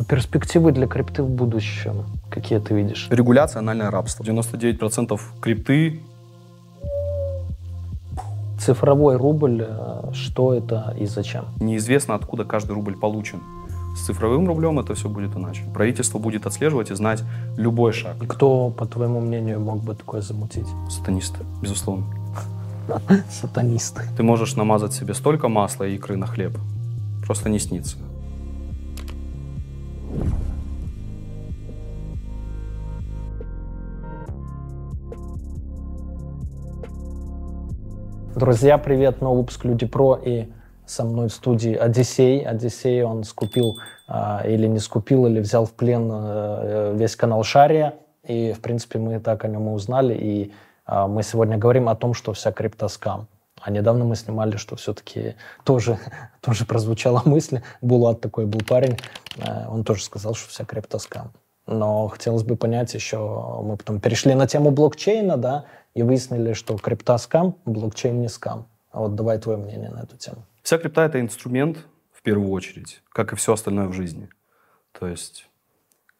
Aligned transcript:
А 0.00 0.04
перспективы 0.04 0.72
для 0.72 0.86
крипты 0.86 1.22
в 1.22 1.28
будущем 1.28 2.06
какие 2.30 2.58
ты 2.58 2.74
видишь? 2.74 3.08
Регуляция, 3.10 3.60
анальное 3.60 3.90
рабство. 3.90 4.24
99% 4.24 5.20
крипты 5.42 6.00
Цифровой 8.58 9.16
рубль, 9.16 9.66
э, 9.68 10.12
что 10.14 10.54
это 10.54 10.94
и 10.98 11.06
зачем? 11.06 11.44
неизвестно, 11.60 12.14
откуда 12.14 12.44
каждый 12.44 12.72
рубль 12.72 12.96
получен. 12.96 13.40
С 13.94 14.06
цифровым 14.06 14.46
рублем 14.46 14.78
это 14.78 14.94
все 14.94 15.08
будет 15.08 15.36
иначе. 15.36 15.64
Правительство 15.74 16.18
будет 16.18 16.46
отслеживать 16.46 16.90
и 16.90 16.94
знать 16.94 17.22
любой 17.58 17.92
шаг. 17.92 18.16
И 18.22 18.26
кто, 18.26 18.70
по 18.70 18.86
твоему 18.86 19.20
мнению, 19.20 19.60
мог 19.60 19.82
бы 19.82 19.94
такое 19.94 20.22
замутить? 20.22 20.68
Сатанисты, 20.88 21.40
безусловно. 21.60 22.06
Сатанисты. 23.30 24.02
Ты 24.16 24.22
можешь 24.22 24.56
намазать 24.56 24.94
себе 24.94 25.12
столько 25.12 25.48
масла 25.48 25.84
и 25.84 25.96
икры 25.96 26.16
на 26.16 26.26
хлеб. 26.26 26.56
Просто 27.26 27.50
не 27.50 27.58
снится. 27.58 27.96
Друзья, 38.36 38.78
привет, 38.78 39.20
новый 39.20 39.40
выпуск 39.40 39.64
Люди 39.64 39.86
Про 39.86 40.16
и 40.16 40.46
со 40.86 41.04
мной 41.04 41.28
в 41.28 41.32
студии 41.32 41.74
Одиссей. 41.74 42.40
Одиссей, 42.40 43.02
он 43.02 43.22
скупил 43.24 43.78
а, 44.08 44.42
или 44.46 44.66
не 44.66 44.78
скупил, 44.78 45.26
или 45.26 45.40
взял 45.40 45.66
в 45.66 45.72
плен 45.72 46.08
а, 46.10 46.94
весь 46.94 47.16
канал 47.16 47.42
Шария. 47.44 47.94
И, 48.26 48.52
в 48.52 48.60
принципе, 48.60 48.98
мы 48.98 49.20
так 49.20 49.44
о 49.44 49.48
нем 49.48 49.68
и 49.68 49.72
узнали. 49.72 50.14
И 50.14 50.52
а, 50.86 51.06
мы 51.06 51.22
сегодня 51.22 51.58
говорим 51.58 51.88
о 51.88 51.94
том, 51.94 52.14
что 52.14 52.32
вся 52.32 52.50
крипта 52.50 52.88
скам. 52.88 53.28
А 53.62 53.70
недавно 53.70 54.04
мы 54.04 54.16
снимали, 54.16 54.56
что 54.56 54.76
все-таки 54.76 55.36
тоже, 55.64 55.98
тоже 56.40 56.64
прозвучала 56.64 57.22
мысль. 57.24 57.60
Булат 57.80 58.20
такой 58.20 58.46
был 58.46 58.60
парень, 58.60 58.98
а, 59.38 59.68
он 59.68 59.84
тоже 59.84 60.04
сказал, 60.04 60.34
что 60.34 60.48
вся 60.48 60.64
крипта 60.64 60.98
скам. 60.98 61.32
Но 61.66 62.08
хотелось 62.08 62.42
бы 62.42 62.56
понять 62.56 62.94
еще, 62.94 63.18
мы 63.62 63.76
потом 63.76 64.00
перешли 64.00 64.34
на 64.34 64.46
тему 64.46 64.70
блокчейна, 64.70 65.36
да, 65.36 65.66
и 65.94 66.02
выяснили, 66.02 66.52
что 66.52 66.76
крипта 66.78 67.18
скам, 67.18 67.56
блокчейн 67.64 68.20
не 68.20 68.28
скам. 68.28 68.66
А 68.90 69.00
вот 69.00 69.14
давай 69.14 69.38
твое 69.38 69.58
мнение 69.58 69.90
на 69.90 70.00
эту 70.00 70.16
тему. 70.16 70.44
Вся 70.62 70.78
крипта— 70.78 71.02
это 71.04 71.20
инструмент, 71.20 71.78
в 72.12 72.22
первую 72.22 72.50
очередь, 72.50 73.02
как 73.10 73.32
и 73.32 73.36
все 73.36 73.52
остальное 73.52 73.86
в 73.86 73.92
жизни. 73.92 74.28
То 74.98 75.06
есть 75.06 75.48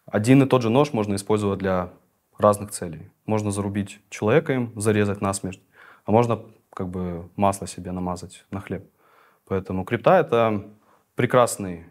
один 0.07 0.43
и 0.43 0.47
тот 0.47 0.63
же 0.63 0.71
нож 0.71 0.93
можно 0.93 1.15
использовать 1.15 1.59
для 1.59 1.91
разных 2.39 2.71
целей. 2.71 3.11
Можно 3.27 3.51
зарубить 3.51 4.01
человека 4.09 4.53
им, 4.53 4.73
зарезать 4.77 5.21
насмерть, 5.21 5.61
а 6.05 6.13
можно 6.13 6.43
как 6.75 6.89
бы 6.89 7.29
масло 7.37 7.67
себе 7.67 7.93
намазать 7.93 8.45
на 8.51 8.61
хлеб. 8.61 8.85
Поэтому 9.47 9.85
крипта— 9.85 10.19
это 10.21 10.65
прекрасный, 11.15 11.87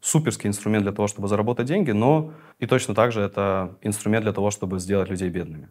суперский 0.00 0.48
инструмент 0.48 0.84
для 0.84 0.92
того, 0.92 1.08
чтобы 1.08 1.28
заработать 1.28 1.66
деньги, 1.66 1.90
но 1.90 2.32
и 2.58 2.66
точно 2.66 2.94
так 2.94 3.12
же 3.12 3.20
это 3.20 3.76
инструмент 3.82 4.22
для 4.22 4.32
того, 4.32 4.50
чтобы 4.50 4.78
сделать 4.78 5.08
людей 5.08 5.28
бедными. 5.28 5.68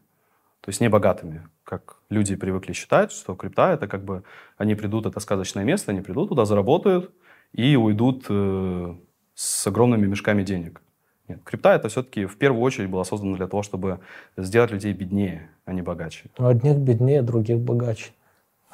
То 0.61 0.69
есть 0.69 0.81
не 0.81 0.89
богатыми, 0.89 1.47
как 1.63 1.97
люди 2.09 2.35
привыкли 2.35 2.73
считать, 2.73 3.11
что 3.11 3.35
крипта 3.35 3.71
это 3.71 3.87
как 3.87 4.03
бы 4.03 4.23
они 4.57 4.75
придут, 4.75 5.05
это 5.05 5.19
сказочное 5.19 5.63
место, 5.63 5.91
они 5.91 6.01
придут 6.01 6.29
туда, 6.29 6.45
заработают 6.45 7.11
и 7.53 7.75
уйдут 7.75 8.25
э, 8.29 8.95
с 9.35 9.67
огромными 9.67 10.07
мешками 10.07 10.43
денег. 10.43 10.81
Нет, 11.27 11.39
крипта 11.43 11.73
это 11.73 11.87
все-таки 11.87 12.25
в 12.25 12.37
первую 12.37 12.61
очередь 12.61 12.89
была 12.89 13.03
создана 13.03 13.37
для 13.37 13.47
того, 13.47 13.63
чтобы 13.63 13.99
сделать 14.37 14.71
людей 14.71 14.93
беднее, 14.93 15.49
а 15.65 15.73
не 15.73 15.81
богаче. 15.81 16.29
Одних 16.37 16.77
беднее, 16.77 17.21
других 17.21 17.59
богаче. 17.59 18.11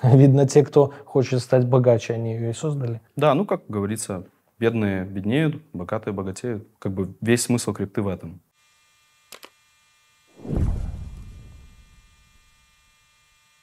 Видно, 0.04 0.48
те, 0.48 0.64
кто 0.64 0.94
хочет 1.06 1.42
стать 1.42 1.66
богаче, 1.66 2.14
они 2.14 2.34
ее 2.34 2.50
и 2.52 2.54
создали. 2.54 3.02
Да, 3.16 3.34
ну 3.36 3.46
как 3.46 3.62
говорится, 3.68 4.26
бедные 4.60 5.06
беднеют, 5.06 5.62
богатые 5.74 6.14
богатеют. 6.14 6.68
Как 6.80 6.92
бы 6.92 7.14
весь 7.22 7.44
смысл 7.44 7.74
крипты 7.74 8.02
в 8.02 8.08
этом. 8.08 8.42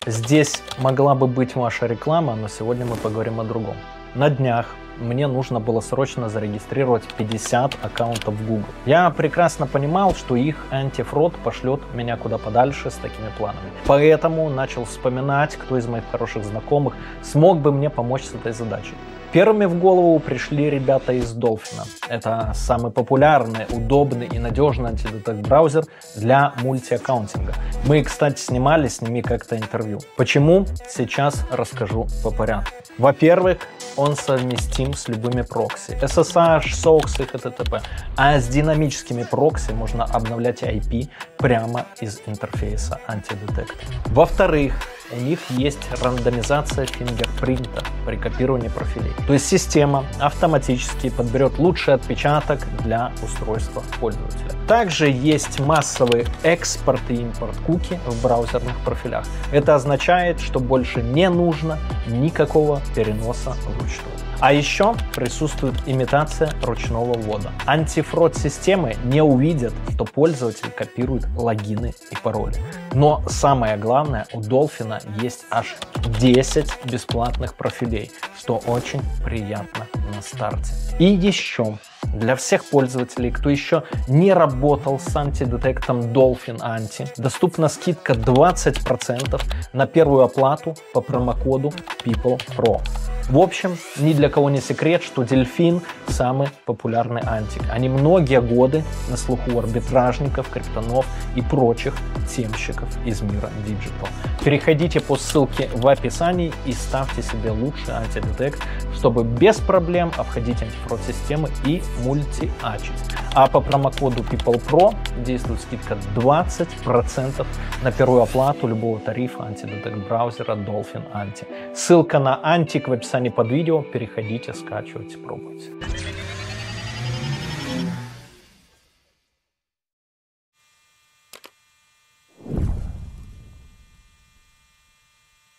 Здесь 0.06 0.62
могла 0.78 1.15
бы 1.15 1.27
быть 1.27 1.54
ваша 1.54 1.87
реклама, 1.87 2.34
но 2.34 2.48
сегодня 2.48 2.87
мы 2.87 2.97
поговорим 2.97 3.41
о 3.41 3.44
другом. 3.44 3.77
На 4.14 4.30
днях 4.30 4.74
мне 5.00 5.26
нужно 5.26 5.60
было 5.60 5.80
срочно 5.80 6.28
зарегистрировать 6.28 7.04
50 7.16 7.76
аккаунтов 7.82 8.34
в 8.34 8.46
Google. 8.46 8.64
Я 8.86 9.10
прекрасно 9.10 9.66
понимал, 9.66 10.14
что 10.14 10.34
их 10.34 10.56
антифрод 10.70 11.36
пошлет 11.36 11.80
меня 11.94 12.16
куда 12.16 12.38
подальше 12.38 12.91
с 12.91 12.94
такими 12.94 13.28
планами. 13.36 13.70
Поэтому 13.86 14.48
начал 14.50 14.84
вспоминать, 14.84 15.56
кто 15.56 15.76
из 15.76 15.86
моих 15.86 16.04
хороших 16.10 16.44
знакомых 16.44 16.94
смог 17.22 17.58
бы 17.58 17.70
мне 17.70 17.91
помочь 17.91 18.24
с 18.24 18.34
этой 18.34 18.52
задачей. 18.52 18.94
Первыми 19.30 19.66
в 19.66 19.78
голову 19.78 20.18
пришли 20.20 20.70
ребята 20.70 21.12
из 21.12 21.36
Dolphin. 21.36 21.86
Это 22.08 22.52
самый 22.54 22.91
популярный, 22.91 23.66
удобный 23.68 24.26
и 24.26 24.38
надежный 24.38 24.88
антидетект 24.88 25.47
браузер 25.47 25.84
для 26.16 26.54
мультиаккаунтинга. 26.62 27.52
Мы, 27.84 28.02
кстати, 28.02 28.41
снимали 28.41 28.88
с 28.88 29.02
ними 29.02 29.20
как-то 29.20 29.58
интервью. 29.58 30.00
Почему? 30.16 30.64
Сейчас 30.88 31.44
расскажу 31.52 32.06
по 32.24 32.30
порядку. 32.30 32.88
Во-первых, 32.98 33.59
он 33.97 34.16
совместим 34.16 34.94
с 34.94 35.09
любыми 35.09 35.42
прокси. 35.42 35.98
SSH, 36.03 36.72
SOX 36.72 37.20
и 37.20 37.25
HTTP. 37.25 37.82
А 38.16 38.38
с 38.38 38.48
динамическими 38.48 39.25
прокси 39.25 39.70
можно 39.70 40.04
обновлять 40.04 40.62
IP 40.62 41.09
прямо 41.36 41.86
из 42.00 42.20
интерфейса 42.26 43.00
антидетекта. 43.06 43.76
Во-вторых, 44.06 44.75
у 45.10 45.20
них 45.20 45.38
есть 45.50 45.88
рандомизация 46.02 46.86
фингерпринта 46.86 47.82
при 48.04 48.16
копировании 48.16 48.69
профилей. 48.69 49.12
То 49.26 49.32
есть 49.32 49.46
система 49.46 50.04
автоматически 50.20 51.10
подберет 51.10 51.58
лучший 51.58 51.94
отпечаток 51.94 52.60
для 52.82 53.12
устройства 53.22 53.82
пользователя. 54.00 54.50
Также 54.66 55.08
есть 55.08 55.60
массовый 55.60 56.26
экспорт 56.42 57.00
и 57.08 57.14
импорт 57.14 57.56
куки 57.66 57.98
в 58.06 58.22
браузерных 58.22 58.76
профилях. 58.84 59.24
Это 59.52 59.74
означает, 59.74 60.41
что 60.41 60.60
больше 60.60 61.02
не 61.02 61.28
нужно 61.30 61.78
никакого 62.06 62.80
переноса 62.94 63.54
вручную. 63.66 64.28
А 64.41 64.53
еще 64.53 64.94
присутствует 65.15 65.75
имитация 65.87 66.53
ручного 66.62 67.19
ввода. 67.19 67.50
Антифрод-системы 67.66 68.94
не 69.04 69.21
увидят, 69.21 69.75
что 69.93 70.04
пользователь 70.04 70.71
копирует 70.71 71.26
логины 71.37 71.93
и 72.12 72.16
пароли. 72.22 72.54
Но 72.93 73.22
самое 73.28 73.77
главное, 73.77 74.27
у 74.32 74.41
Dolphin 74.41 75.03
есть 75.21 75.44
аж 75.50 75.77
10 76.21 76.84
бесплатных 76.84 77.54
профилей, 77.54 78.12
что 78.38 78.59
очень 78.66 79.00
приятно 79.25 79.88
на 80.15 80.22
старте. 80.22 80.72
И 81.00 81.04
еще 81.04 81.78
для 82.15 82.37
всех 82.37 82.65
пользователей, 82.65 83.32
кто 83.32 83.50
еще 83.50 83.82
не 84.06 84.32
работал 84.32 85.00
с 85.00 85.16
антидетектом 85.16 86.00
Dolphin 86.00 86.59
Anti, 86.60 87.10
доступна 87.16 87.69
скидка 87.69 88.12
20% 88.12 89.43
на 89.72 89.87
первую 89.87 90.22
оплату 90.22 90.77
по 90.94 91.00
промокоду 91.00 91.72
PeoplePro. 92.04 92.81
В 93.28 93.39
общем, 93.39 93.77
ни 93.99 94.15
для 94.15 94.31
кого 94.31 94.49
не 94.49 94.61
секрет, 94.61 95.03
что 95.03 95.22
дельфин 95.22 95.83
самый 96.06 96.49
популярный 96.65 97.21
антик. 97.27 97.62
Они 97.71 97.91
многие 97.91 98.41
годы 98.41 98.83
на 99.11 99.19
слуху 99.19 99.59
арбитражников, 99.59 100.49
криптонов 100.49 101.06
и 101.37 101.43
прочих 101.43 101.94
темщиков 102.34 102.89
из 103.05 103.21
мира 103.21 103.50
Digital. 103.66 104.09
Переходите 104.43 105.00
по 105.00 105.16
ссылке 105.16 105.69
в 105.75 105.87
описании 105.87 106.55
и 106.65 106.72
ставьте 106.72 107.21
себе 107.21 107.50
лучший 107.50 107.93
антидетект, 107.93 108.62
чтобы 108.94 109.25
без 109.25 109.59
проблем 109.59 110.10
обходить 110.16 110.62
антифрод 110.62 111.00
системы 111.06 111.50
и 111.66 111.83
мультиачить. 112.03 112.93
А 113.41 113.47
по 113.47 113.60
промокоду 113.60 114.25
PeoplePro 114.25 114.97
действует 115.25 115.60
скидка 115.60 115.97
20% 116.16 117.47
на 117.84 117.93
первую 117.93 118.22
оплату 118.22 118.66
любого 118.66 118.99
тарифа 118.99 119.44
антидетект 119.44 119.97
браузера 120.09 120.56
Dolphin 120.56 121.04
Anti. 121.15 121.47
Ссылка 121.72 122.19
на 122.19 122.41
антик 122.43 122.88
в 122.88 122.93
описании 122.93 123.28
под 123.31 123.48
видео. 123.48 123.82
Переходите, 123.82 124.53
скачивайте, 124.54 125.19
пробуйте. 125.19 125.71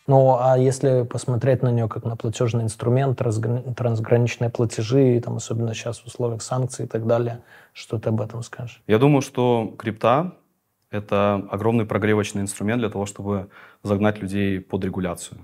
Ну, 0.09 0.37
а 0.39 0.57
если 0.57 1.03
посмотреть 1.03 1.61
на 1.61 1.71
нее 1.71 1.87
как 1.87 2.03
на 2.03 2.15
платежный 2.15 2.63
инструмент, 2.63 3.15
трансграничные 3.19 4.49
платежи, 4.49 5.21
там, 5.23 5.35
особенно 5.35 5.75
сейчас 5.75 5.99
в 5.99 6.07
условиях 6.07 6.41
санкций 6.41 6.85
и 6.85 6.87
так 6.87 7.05
далее, 7.05 7.43
что 7.73 7.99
ты 7.99 8.09
об 8.09 8.19
этом 8.19 8.41
скажешь? 8.41 8.81
Я 8.87 8.97
думаю, 8.97 9.21
что 9.21 9.71
крипта— 9.77 10.33
это 10.89 11.47
огромный 11.51 11.85
прогревочный 11.85 12.41
инструмент 12.41 12.79
для 12.79 12.89
того, 12.89 13.05
чтобы 13.05 13.49
загнать 13.83 14.19
людей 14.19 14.59
под 14.59 14.83
регуляцию 14.83 15.41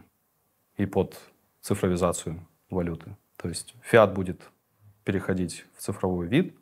и 0.78 0.88
под 0.88 1.16
цифровизацию 1.62 2.40
валюты. 2.72 3.16
То 3.38 3.50
есть 3.50 3.76
фиат 3.84 4.16
будет 4.16 4.50
переходить 5.04 5.68
в 5.78 5.82
цифровой 5.84 6.26
вид, 6.26 6.56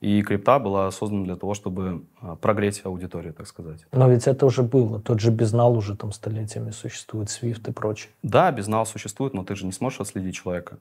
и 0.00 0.22
крипта 0.22 0.58
была 0.58 0.90
создана 0.90 1.24
для 1.24 1.36
того, 1.36 1.54
чтобы 1.54 2.04
а, 2.20 2.36
прогреть 2.36 2.80
аудиторию, 2.84 3.34
так 3.34 3.46
сказать. 3.46 3.84
Но 3.92 4.08
ведь 4.08 4.26
это 4.26 4.46
уже 4.46 4.62
было. 4.62 5.00
Тот 5.00 5.20
же 5.20 5.30
безнал 5.30 5.76
уже 5.76 5.94
там 5.96 6.12
столетиями 6.12 6.70
существует, 6.70 7.28
Свифт 7.28 7.68
и 7.68 7.72
прочее. 7.72 8.10
Да, 8.22 8.50
безнал 8.50 8.86
существует, 8.86 9.34
но 9.34 9.44
ты 9.44 9.54
же 9.54 9.66
не 9.66 9.72
сможешь 9.72 10.00
отследить 10.00 10.34
человека 10.34 10.78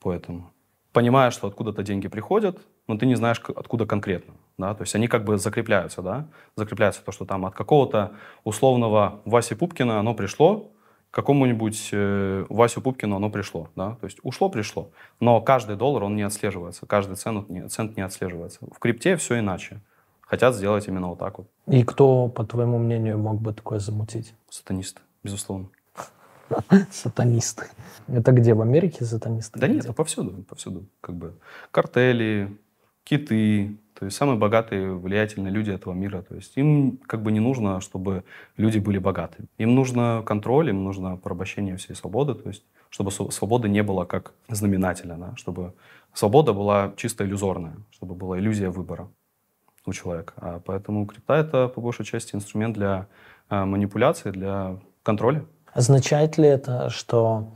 по 0.00 0.12
этому. 0.12 0.50
Понимая, 0.92 1.30
что 1.30 1.46
откуда-то 1.46 1.82
деньги 1.82 2.08
приходят, 2.08 2.58
но 2.86 2.98
ты 2.98 3.06
не 3.06 3.14
знаешь, 3.14 3.40
откуда 3.56 3.86
конкретно. 3.86 4.34
Да? 4.58 4.74
То 4.74 4.82
есть 4.82 4.94
они 4.94 5.06
как 5.06 5.24
бы 5.24 5.38
закрепляются, 5.38 6.02
да? 6.02 6.26
закрепляется 6.56 7.02
то, 7.02 7.12
что 7.12 7.24
там 7.24 7.46
от 7.46 7.54
какого-то 7.54 8.12
условного 8.44 9.20
Васи 9.24 9.54
Пупкина 9.54 10.00
оно 10.00 10.14
пришло, 10.14 10.72
какому-нибудь 11.10 11.90
э, 11.92 12.46
Васю 12.48 12.80
Пупкину 12.80 13.16
оно 13.16 13.30
пришло. 13.30 13.68
Да? 13.76 13.96
То 14.00 14.06
есть 14.06 14.18
ушло, 14.22 14.48
пришло. 14.48 14.90
Но 15.18 15.40
каждый 15.40 15.76
доллар, 15.76 16.04
он 16.04 16.16
не 16.16 16.22
отслеживается, 16.22 16.86
каждый 16.86 17.16
цент 17.16 17.48
не, 17.48 17.68
цент 17.68 17.96
не 17.96 18.02
отслеживается. 18.02 18.60
В 18.72 18.78
крипте 18.78 19.16
все 19.16 19.38
иначе. 19.38 19.80
Хотят 20.20 20.54
сделать 20.54 20.86
именно 20.86 21.08
вот 21.08 21.18
так 21.18 21.38
вот. 21.38 21.48
И 21.66 21.82
кто, 21.82 22.28
по 22.28 22.44
твоему 22.44 22.78
мнению, 22.78 23.18
мог 23.18 23.40
бы 23.40 23.52
такое 23.52 23.80
замутить? 23.80 24.32
Сатанисты, 24.48 25.00
безусловно. 25.24 25.68
Сатанисты. 26.92 27.66
Это 28.06 28.30
где, 28.30 28.54
в 28.54 28.60
Америке 28.60 29.04
сатанисты? 29.04 29.58
Да 29.58 29.66
нет, 29.66 29.92
повсюду, 29.94 30.44
повсюду. 30.44 30.86
Как 31.00 31.16
бы 31.16 31.34
картели, 31.72 32.56
киты, 33.02 33.76
то 34.00 34.06
есть 34.06 34.16
самые 34.16 34.38
богатые, 34.38 34.94
влиятельные 34.94 35.52
люди 35.52 35.70
этого 35.70 35.92
мира. 35.92 36.22
То 36.22 36.34
есть 36.34 36.56
им 36.56 36.98
как 37.06 37.22
бы 37.22 37.30
не 37.30 37.38
нужно, 37.38 37.82
чтобы 37.82 38.24
люди 38.56 38.78
были 38.78 38.96
богаты. 38.96 39.44
Им 39.58 39.74
нужно 39.74 40.22
контроль, 40.24 40.70
им 40.70 40.84
нужно 40.84 41.18
порабощение 41.18 41.76
всей 41.76 41.94
свободы, 41.94 42.34
то 42.34 42.48
есть 42.48 42.64
чтобы 42.88 43.10
свободы 43.10 43.68
не 43.68 43.82
было 43.82 44.06
как 44.06 44.32
знаменателя, 44.48 45.16
да? 45.16 45.36
чтобы 45.36 45.74
свобода 46.14 46.54
была 46.54 46.94
чисто 46.96 47.26
иллюзорная, 47.26 47.76
чтобы 47.90 48.14
была 48.14 48.38
иллюзия 48.38 48.70
выбора 48.70 49.10
у 49.84 49.92
человека. 49.92 50.32
А 50.36 50.60
поэтому 50.64 51.04
крипта— 51.04 51.34
это 51.36 51.68
по 51.68 51.82
большей 51.82 52.06
части 52.06 52.34
инструмент 52.34 52.74
для 52.74 53.06
а, 53.50 53.66
манипуляции, 53.66 54.30
для 54.30 54.78
контроля. 55.02 55.44
Означает 55.74 56.38
ли 56.38 56.48
это, 56.48 56.88
что 56.88 57.52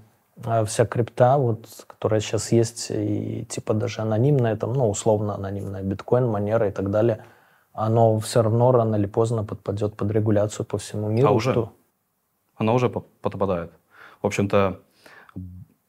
вся 0.66 0.86
крипта, 0.86 1.38
вот, 1.38 1.84
которая 1.86 2.20
сейчас 2.20 2.52
есть, 2.52 2.90
и 2.90 3.44
типа 3.48 3.74
даже 3.74 4.02
анонимная, 4.02 4.56
там, 4.56 4.72
ну, 4.72 4.88
условно 4.88 5.34
анонимная, 5.34 5.82
биткоин, 5.82 6.26
манера 6.26 6.68
и 6.68 6.72
так 6.72 6.90
далее, 6.90 7.24
оно 7.72 8.18
все 8.18 8.42
равно 8.42 8.72
рано 8.72 8.96
или 8.96 9.06
поздно 9.06 9.44
подпадет 9.44 9.96
под 9.96 10.10
регуляцию 10.10 10.66
по 10.66 10.78
всему 10.78 11.08
миру. 11.08 11.28
А 11.28 11.30
уже? 11.32 11.52
Что... 11.52 11.72
Оно 12.56 12.74
уже 12.74 12.88
подпадает. 12.88 13.72
В 14.22 14.26
общем-то, 14.26 14.80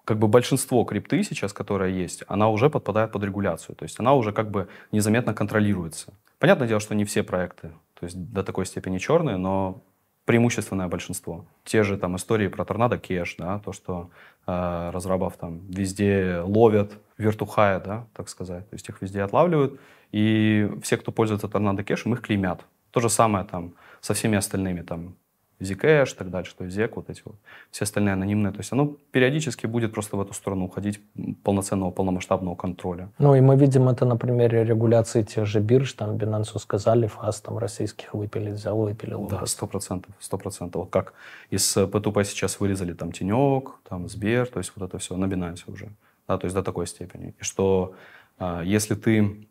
как 0.03 0.19
бы 0.19 0.27
большинство 0.27 0.83
крипты 0.83 1.24
сейчас, 1.24 1.53
которая 1.53 1.89
есть, 1.89 2.24
она 2.27 2.50
уже 2.50 2.69
подпадает 2.69 3.12
под 3.12 3.24
регуляцию. 3.24 3.75
То 3.75 3.83
есть 3.83 4.00
она 4.00 4.13
уже 4.13 4.31
как 4.31 4.51
бы 4.51 4.68
незаметно 4.92 5.33
контролируется. 5.33 6.13
Понятное 6.39 6.68
дело, 6.68 6.80
что 6.80 6.95
не 6.95 7.06
все 7.06 7.24
проекты, 7.24 7.71
то 7.94 8.06
есть 8.06 8.15
до 8.31 8.44
такой 8.44 8.65
степени 8.65 8.97
черные, 9.00 9.38
но 9.38 9.81
преимущественное 10.25 10.88
большинство. 10.88 11.45
Те 11.63 11.83
же 11.83 11.98
там 11.98 12.16
истории 12.16 12.48
про 12.48 12.66
торнадо 12.66 12.98
кеш, 12.98 13.36
да, 13.38 13.60
то, 13.60 13.72
что 13.74 14.10
э, 14.48 14.89
разрабов 14.92 15.38
там 15.38 15.60
везде 15.69 16.42
ловят, 16.44 16.94
вертухая, 17.18 17.80
да, 17.80 18.07
так 18.13 18.30
сказать, 18.30 18.69
то 18.69 18.75
есть 18.75 18.89
их 18.89 19.01
везде 19.01 19.22
отлавливают, 19.22 19.80
и 20.12 20.69
все, 20.81 20.98
кто 20.98 21.12
пользуется 21.12 21.48
торнадо 21.48 21.83
кешем, 21.83 22.13
их 22.13 22.22
клеймят. 22.22 22.66
То 22.92 23.00
же 23.00 23.10
самое 23.10 23.45
там 23.45 23.74
со 24.01 24.13
всеми 24.13 24.38
остальными 24.38 24.81
там 24.81 25.16
Zcash 25.60 26.13
и 26.13 26.18
так 26.18 26.30
дальше, 26.30 26.52
что 26.52 26.66
ZEC, 26.66 26.92
вот 26.96 27.10
эти 27.10 27.22
вот, 27.25 27.36
все 27.72 27.84
остальные 27.84 28.13
анонимные. 28.13 28.52
То 28.52 28.60
есть 28.60 28.72
оно 28.74 28.96
периодически 29.12 29.68
будет 29.68 29.94
просто 29.94 30.18
в 30.18 30.22
эту 30.22 30.34
сторону 30.34 30.66
уходить 30.66 31.02
полноценного, 31.44 31.92
полномасштабного 31.92 32.56
контроля. 32.56 33.10
Ну 33.19 33.36
и 33.36 33.42
мы 33.42 33.56
видим 33.56 33.88
это 33.88 34.06
на 34.06 34.18
примере 34.18 34.63
регуляции 34.63 35.24
тех 35.24 35.46
же 35.46 35.60
бирж, 35.60 35.94
там 35.94 36.18
Binance 36.18 36.60
сказали, 36.60 37.07
ФАС 37.07 37.42
там 37.42 37.57
российских 37.57 38.13
выпили, 38.13 38.52
взял, 38.52 38.78
выпилил. 38.78 39.28
Да, 39.28 39.46
сто 39.46 39.68
процентов, 39.68 40.13
сто 40.19 40.38
процентов. 40.38 40.84
Вот 40.84 40.92
как 40.92 41.13
из 41.50 41.78
P2P 41.78 42.24
сейчас 42.25 42.60
вырезали 42.60 42.94
там 42.94 43.12
Тенек, 43.12 43.75
там 43.88 44.10
Сбер, 44.10 44.48
то 44.48 44.60
есть 44.60 44.74
вот 44.75 44.90
это 44.90 44.98
все 44.98 45.16
на 45.16 45.25
Binance 45.25 45.63
уже. 45.68 45.90
Да, 46.28 46.38
то 46.38 46.46
есть 46.46 46.56
до 46.56 46.63
такой 46.63 46.88
степени. 46.88 47.34
И 47.40 47.44
что 47.44 47.94
а, 48.38 48.62
если 48.63 48.96
ты 48.96 49.48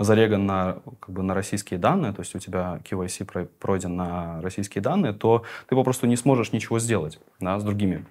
зареган 0.00 0.46
на, 0.46 0.78
как 0.98 1.10
бы, 1.10 1.22
на 1.22 1.34
российские 1.34 1.78
данные, 1.78 2.12
то 2.12 2.20
есть 2.20 2.34
у 2.34 2.38
тебя 2.38 2.80
KYC 2.84 3.48
пройден 3.58 3.96
на 3.96 4.40
российские 4.42 4.82
данные, 4.82 5.12
то 5.12 5.44
ты 5.68 5.76
попросту 5.76 6.06
не 6.06 6.16
сможешь 6.16 6.52
ничего 6.52 6.78
сделать 6.78 7.20
да, 7.38 7.58
с 7.58 7.62
другими 7.62 8.04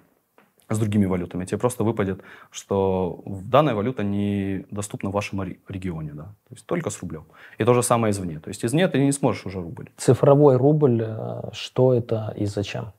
с 0.68 0.78
другими 0.78 1.06
валютами. 1.06 1.44
Тебе 1.44 1.58
просто 1.58 1.82
выпадет, 1.82 2.22
что 2.52 3.24
данная 3.26 3.74
валюта 3.74 4.04
не 4.04 4.64
доступна 4.70 5.10
в 5.10 5.12
вашем 5.12 5.42
регионе, 5.68 6.12
да, 6.14 6.24
то 6.48 6.54
есть 6.54 6.64
только 6.64 6.90
с 6.90 7.02
рублем. 7.02 7.24
И 7.58 7.64
то 7.64 7.74
же 7.74 7.82
самое 7.82 8.12
извне. 8.12 8.38
То 8.38 8.50
есть 8.50 8.64
извне 8.64 8.86
ты 8.86 9.04
не 9.04 9.10
сможешь 9.10 9.46
уже 9.46 9.60
рубль. 9.60 9.90
Цифровой 9.96 10.56
рубль, 10.56 11.02
э, 11.04 11.50
что 11.52 11.92
это 11.92 12.32
и 12.36 12.46
зачем? 12.46 12.92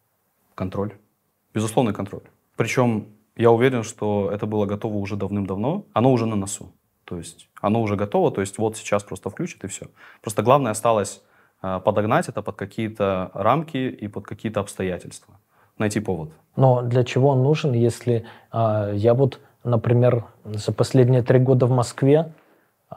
Контроль. 0.53 0.91
Безусловный 1.53 1.93
контроль. 1.93 2.23
Причем 2.57 3.05
я 3.38 3.51
уверен, 3.51 3.83
что 3.83 4.29
это 4.31 4.45
было 4.45 4.65
готово 4.65 4.97
уже 4.97 5.15
давным-давно. 5.15 5.85
Оно 5.93 6.11
уже 6.11 6.25
на 6.25 6.35
носу. 6.35 6.73
То 7.12 7.18
есть 7.18 7.50
оно 7.60 7.81
уже 7.81 7.98
готово, 7.98 8.31
то 8.31 8.40
есть 8.40 8.58
вот 8.58 8.78
сейчас 8.78 9.04
просто 9.04 9.30
включит 9.30 9.66
и 9.66 9.68
все. 9.68 9.88
Просто 10.22 10.44
главное 10.44 10.72
осталось 10.72 11.22
э, 11.62 11.81
подогнать 11.84 12.30
это 12.30 12.42
под 12.42 12.56
какие-то 12.56 13.31
рамки 13.34 13.75
и 13.75 14.08
под 14.08 14.25
какие-то 14.25 14.62
обстоятельства. 14.62 15.36
Найти 15.78 16.00
повод. 16.00 16.30
Но 16.56 16.81
для 16.81 17.04
чего 17.04 17.31
он 17.31 17.44
нужен, 17.44 17.74
если 17.74 18.24
э, 18.54 18.94
я 18.96 19.13
вот, 19.13 19.42
например, 19.66 20.24
за 20.46 20.72
последние 20.72 21.22
три 21.22 21.40
года 21.40 21.66
в 21.66 21.72
Москве 21.72 22.31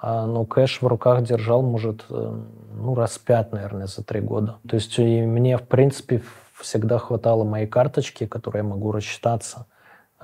э, 0.01 0.25
ну, 0.27 0.47
кэш 0.47 0.81
в 0.81 0.87
руках 0.87 1.25
держал, 1.25 1.63
может, 1.63 2.05
э, 2.09 2.43
ну, 2.73 2.95
раз 2.95 3.19
пять, 3.19 3.51
наверное, 3.51 3.89
за 3.89 4.05
три 4.05 4.21
года. 4.21 4.59
То 4.69 4.77
есть 4.77 4.97
и 4.97 5.23
мне, 5.23 5.59
в 5.59 5.67
принципе, 5.67 6.23
всегда 6.61 6.99
хватало 6.99 7.43
моей 7.43 7.67
карточки, 7.67 8.27
которой 8.27 8.59
я 8.59 8.63
могу 8.63 8.93
рассчитаться. 8.93 9.67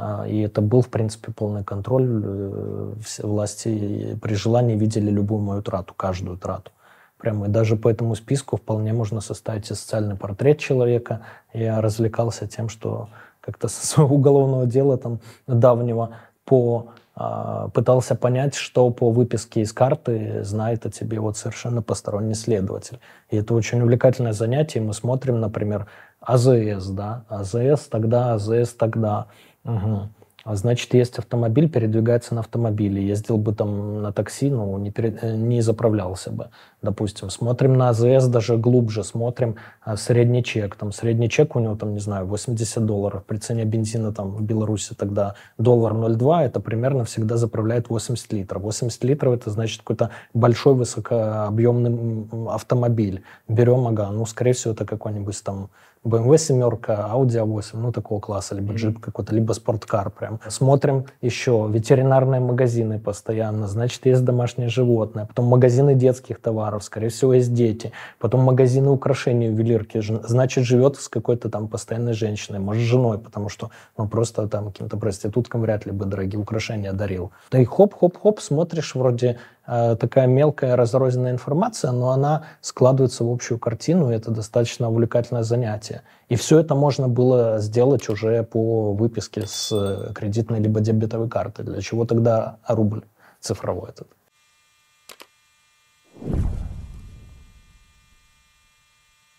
А, 0.02 0.26
и 0.26 0.40
это 0.40 0.62
был, 0.62 0.80
в 0.80 0.88
принципе, 0.88 1.30
полный 1.30 1.62
контроль. 1.62 2.08
Э, 2.24 2.92
все 3.04 3.26
власти 3.26 4.18
при 4.22 4.34
желании 4.34 4.74
видели 4.76 5.10
любую 5.10 5.42
мою 5.42 5.62
трату, 5.62 5.92
каждую 5.94 6.38
трату. 6.38 6.70
Прямо 7.18 7.46
и 7.46 7.50
даже 7.50 7.76
по 7.76 7.90
этому 7.90 8.14
списку 8.14 8.56
вполне 8.56 8.94
можно 8.94 9.20
составить 9.20 9.70
и 9.70 9.74
социальный 9.74 10.16
портрет 10.16 10.58
человека. 10.58 11.20
Я 11.52 11.82
развлекался 11.82 12.46
тем, 12.46 12.70
что 12.70 13.10
как-то 13.42 13.68
со 13.68 13.86
своего 13.86 14.14
уголовного 14.14 14.66
дела 14.66 14.96
там 14.96 15.20
давнего 15.46 16.16
по 16.46 16.92
а, 17.14 17.68
пытался 17.68 18.14
понять, 18.14 18.54
что 18.54 18.88
по 18.90 19.10
выписке 19.10 19.60
из 19.60 19.74
карты 19.74 20.42
знает 20.42 20.86
о 20.86 20.90
тебе 20.90 21.20
вот 21.20 21.36
совершенно 21.36 21.82
посторонний 21.82 22.32
следователь. 22.32 22.98
И 23.28 23.36
это 23.36 23.52
очень 23.52 23.82
увлекательное 23.82 24.32
занятие. 24.32 24.80
Мы 24.80 24.94
смотрим, 24.94 25.40
например, 25.40 25.86
АЗС, 26.20 26.86
да, 26.88 27.24
АЗС 27.28 27.88
тогда, 27.90 28.32
АЗС 28.32 28.72
тогда. 28.72 29.26
Угу. 29.64 30.08
А 30.42 30.56
значит, 30.56 30.94
есть 30.94 31.18
автомобиль, 31.18 31.68
передвигается 31.68 32.34
на 32.34 32.40
автомобиле. 32.40 33.06
Ездил 33.06 33.36
бы 33.36 33.54
там 33.54 34.02
на 34.02 34.10
такси, 34.12 34.48
но 34.48 34.78
не, 34.78 34.90
перед, 34.90 35.22
э, 35.22 35.36
не 35.36 35.60
заправлялся 35.60 36.30
бы, 36.30 36.48
допустим. 36.80 37.28
Смотрим 37.28 37.76
на 37.76 37.90
АЗС, 37.90 38.26
даже 38.26 38.56
глубже 38.56 39.04
смотрим 39.04 39.56
а, 39.82 39.96
средний 39.96 40.42
чек. 40.42 40.76
Там 40.76 40.92
средний 40.92 41.28
чек 41.28 41.56
у 41.56 41.60
него, 41.60 41.76
там, 41.76 41.92
не 41.92 42.00
знаю, 42.00 42.26
80 42.26 42.86
долларов. 42.86 43.24
При 43.26 43.36
цене 43.36 43.64
бензина 43.64 44.14
там 44.14 44.30
в 44.30 44.42
Беларуси 44.42 44.94
тогда 44.94 45.34
доллар 45.58 45.92
0,2, 45.92 46.46
это 46.46 46.60
примерно 46.60 47.04
всегда 47.04 47.36
заправляет 47.36 47.90
80 47.90 48.32
литров. 48.32 48.62
80 48.62 49.04
литров 49.04 49.34
это 49.34 49.50
значит 49.50 49.80
какой-то 49.80 50.08
большой 50.32 50.74
высокообъемный 50.74 52.26
автомобиль. 52.48 53.22
Берем, 53.46 53.86
ага, 53.86 54.10
ну, 54.10 54.24
скорее 54.24 54.54
всего, 54.54 54.72
это 54.72 54.86
какой-нибудь 54.86 55.44
там 55.44 55.68
BMW 56.02 56.38
семерка, 56.38 57.10
Audi 57.12 57.44
A8, 57.44 57.70
ну 57.74 57.92
такого 57.92 58.20
класса, 58.20 58.54
либо 58.54 58.72
джип 58.72 58.96
mm-hmm. 58.96 59.02
какой-то, 59.02 59.34
либо 59.34 59.52
спорткар 59.52 60.10
прям. 60.10 60.40
Смотрим 60.48 61.04
еще 61.20 61.68
ветеринарные 61.70 62.40
магазины 62.40 62.98
постоянно, 62.98 63.68
значит, 63.68 64.06
есть 64.06 64.24
домашнее 64.24 64.70
животное, 64.70 65.26
потом 65.26 65.44
магазины 65.44 65.94
детских 65.94 66.40
товаров, 66.40 66.84
скорее 66.84 67.10
всего, 67.10 67.34
есть 67.34 67.52
дети, 67.52 67.92
потом 68.18 68.40
магазины 68.40 68.88
украшений, 68.88 69.48
ювелирки, 69.48 70.00
значит, 70.00 70.64
живет 70.64 70.96
с 70.96 71.08
какой-то 71.08 71.50
там 71.50 71.68
постоянной 71.68 72.14
женщиной, 72.14 72.60
может, 72.60 72.82
женой, 72.82 73.18
потому 73.18 73.50
что, 73.50 73.70
ну, 73.98 74.08
просто 74.08 74.48
там 74.48 74.68
каким-то 74.72 74.96
проституткам 74.96 75.60
вряд 75.60 75.84
ли 75.84 75.92
бы 75.92 76.06
дорогие 76.06 76.40
украшения 76.40 76.94
дарил. 76.94 77.30
Да 77.50 77.58
и 77.58 77.66
хоп-хоп-хоп, 77.66 78.40
смотришь, 78.40 78.94
вроде 78.94 79.38
такая 79.70 80.26
мелкая 80.26 80.74
разрозненная 80.74 81.30
информация, 81.30 81.92
но 81.92 82.10
она 82.10 82.44
складывается 82.60 83.24
в 83.24 83.30
общую 83.30 83.58
картину, 83.58 84.10
и 84.10 84.14
это 84.14 84.32
достаточно 84.32 84.90
увлекательное 84.90 85.44
занятие. 85.44 86.02
И 86.28 86.34
все 86.34 86.58
это 86.58 86.74
можно 86.74 87.08
было 87.08 87.58
сделать 87.58 88.08
уже 88.08 88.42
по 88.42 88.92
выписке 88.92 89.46
с 89.46 89.70
э, 89.72 90.12
кредитной 90.12 90.60
либо 90.60 90.80
дебетовой 90.80 91.28
карты. 91.28 91.62
Для 91.62 91.80
чего 91.80 92.04
тогда 92.04 92.58
рубль 92.66 93.04
цифровой 93.40 93.90
этот? 93.90 94.08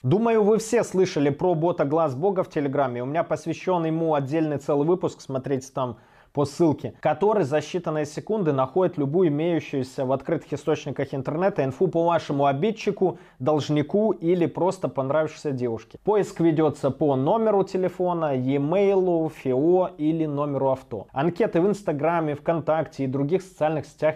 Думаю, 0.04 0.44
вы 0.44 0.58
все 0.58 0.84
слышали 0.84 1.30
про 1.30 1.54
бота 1.54 1.86
Глаз 1.86 2.16
Бога 2.16 2.44
в 2.44 2.50
Телеграме. 2.50 3.04
У 3.04 3.06
меня 3.06 3.24
посвящен 3.24 3.86
ему 3.86 4.16
отдельный 4.16 4.58
целый 4.58 4.88
выпуск. 4.88 5.22
Смотрите 5.22 5.68
там 5.74 5.98
по 6.34 6.46
ссылке, 6.46 6.94
который 7.00 7.44
за 7.44 7.58
считанные 7.58 8.06
секунды 8.06 8.54
находит 8.54 8.98
любую 8.98 9.30
имеющуюся 9.30 10.06
в 10.06 10.12
открытых 10.12 10.54
источниках 10.54 11.14
интернета 11.14 11.64
инфу 11.64 11.88
по 11.88 12.04
вашему 12.04 12.46
обидчику, 12.46 13.20
должнику 13.40 14.12
или 14.12 14.46
просто 14.46 14.88
понравившейся 14.88 15.52
девушке. 15.52 16.00
Поиск 16.04 16.40
ведется 16.40 16.92
по 16.92 17.16
номеру 17.16 17.64
телефона, 17.64 18.36
e-mail, 18.36 19.30
ФИО 19.30 19.92
или 19.98 20.26
номеру 20.26 20.72
авто. 20.72 21.08
Анкеты 21.12 21.62
в 21.62 21.68
Инстаграме, 21.68 22.36
ВКонтакте 22.36 23.04
и 23.04 23.08
других 23.08 23.42
социальных 23.42 23.86
сетях 23.86 24.16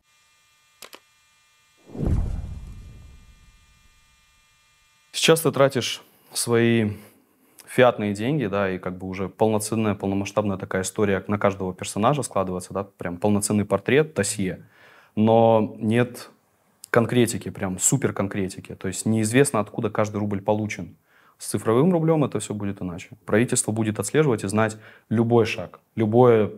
Сейчас 5.11 5.41
ты 5.41 5.51
тратишь 5.51 6.01
свои 6.33 6.91
фиатные 7.67 8.13
деньги, 8.13 8.45
да, 8.45 8.71
и 8.71 8.79
как 8.79 8.97
бы 8.97 9.07
уже 9.07 9.27
полноценная, 9.27 9.93
полномасштабная 9.93 10.57
такая 10.57 10.83
история 10.83 11.23
на 11.27 11.37
каждого 11.37 11.73
персонажа 11.73 12.23
складывается, 12.23 12.73
да, 12.73 12.83
прям 12.83 13.17
полноценный 13.17 13.65
портрет, 13.65 14.13
досье. 14.13 14.65
Но 15.15 15.75
нет 15.79 16.29
конкретики, 16.89 17.49
прям 17.49 17.77
супер 17.79 18.13
конкретики. 18.13 18.75
То 18.75 18.87
есть 18.87 19.05
неизвестно, 19.05 19.59
откуда 19.59 19.89
каждый 19.89 20.17
рубль 20.17 20.41
получен. 20.41 20.95
С 21.37 21.47
цифровым 21.47 21.91
рублем 21.91 22.23
это 22.23 22.39
все 22.39 22.53
будет 22.53 22.81
иначе. 22.81 23.09
Правительство 23.25 23.71
будет 23.71 23.99
отслеживать 23.99 24.43
и 24.43 24.47
знать 24.47 24.77
любой 25.09 25.45
шаг, 25.45 25.79
любое 25.95 26.51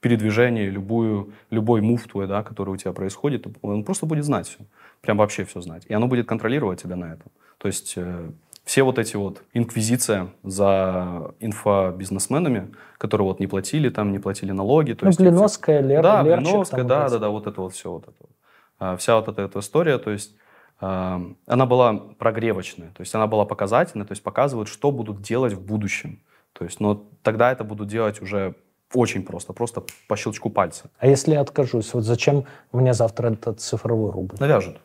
передвижение, 0.00 0.68
любую, 0.68 1.32
любой 1.48 1.80
мув 1.80 2.06
да, 2.28 2.42
который 2.42 2.70
у 2.70 2.76
тебя 2.76 2.92
происходит, 2.92 3.46
он 3.62 3.84
просто 3.84 4.04
будет 4.04 4.24
знать 4.24 4.46
все. 4.46 4.58
Прям 5.04 5.18
вообще 5.18 5.44
все 5.44 5.60
знать. 5.60 5.84
И 5.88 5.94
оно 5.94 6.06
будет 6.06 6.26
контролировать 6.26 6.82
тебя 6.82 6.96
на 6.96 7.12
этом. 7.12 7.30
То 7.58 7.68
есть 7.68 7.94
э, 7.96 8.30
все 8.64 8.82
вот 8.82 8.98
эти 8.98 9.16
вот 9.16 9.42
инквизиция 9.52 10.28
за 10.42 11.34
инфобизнесменами, 11.40 12.74
которые 12.98 13.26
вот 13.26 13.40
не 13.40 13.46
платили 13.46 13.90
там, 13.90 14.12
не 14.12 14.18
платили 14.18 14.52
налоги. 14.52 14.92
То 14.92 15.04
ну, 15.04 15.08
есть, 15.08 15.20
Блиновская, 15.20 15.80
Лер, 15.80 16.02
Да, 16.02 16.22
Лерчик, 16.22 16.46
Блиновская, 16.46 16.84
да, 16.84 17.02
вот 17.02 17.10
да, 17.10 17.18
да, 17.18 17.28
вот 17.28 17.46
это 17.46 17.60
вот 17.60 17.74
все, 17.74 17.90
вот 17.90 18.04
это. 18.04 18.30
А, 18.78 18.96
вся 18.96 19.16
вот 19.16 19.28
эта, 19.28 19.42
эта 19.42 19.58
история, 19.60 19.98
то 19.98 20.10
есть 20.10 20.34
а, 20.80 21.20
она 21.46 21.66
была 21.66 21.94
прогревочная, 21.94 22.88
то 22.88 23.02
есть 23.02 23.14
она 23.14 23.26
была 23.26 23.44
показательной, 23.44 24.06
то 24.06 24.12
есть 24.12 24.22
показывают, 24.22 24.68
что 24.68 24.90
будут 24.90 25.20
делать 25.20 25.52
в 25.52 25.60
будущем. 25.60 26.22
То 26.52 26.64
есть, 26.64 26.80
но 26.80 27.06
тогда 27.22 27.52
это 27.52 27.64
будут 27.64 27.88
делать 27.88 28.22
уже 28.22 28.54
очень 28.94 29.24
просто, 29.24 29.52
просто 29.52 29.82
по 30.08 30.16
щелчку 30.16 30.50
пальца. 30.50 30.90
А 30.98 31.06
если 31.06 31.32
я 31.32 31.40
откажусь, 31.40 31.92
вот 31.94 32.04
зачем 32.04 32.44
мне 32.72 32.94
завтра 32.94 33.30
этот 33.30 33.60
цифровой 33.60 34.10
рубль? 34.12 34.36
Навяжут. 34.38 34.78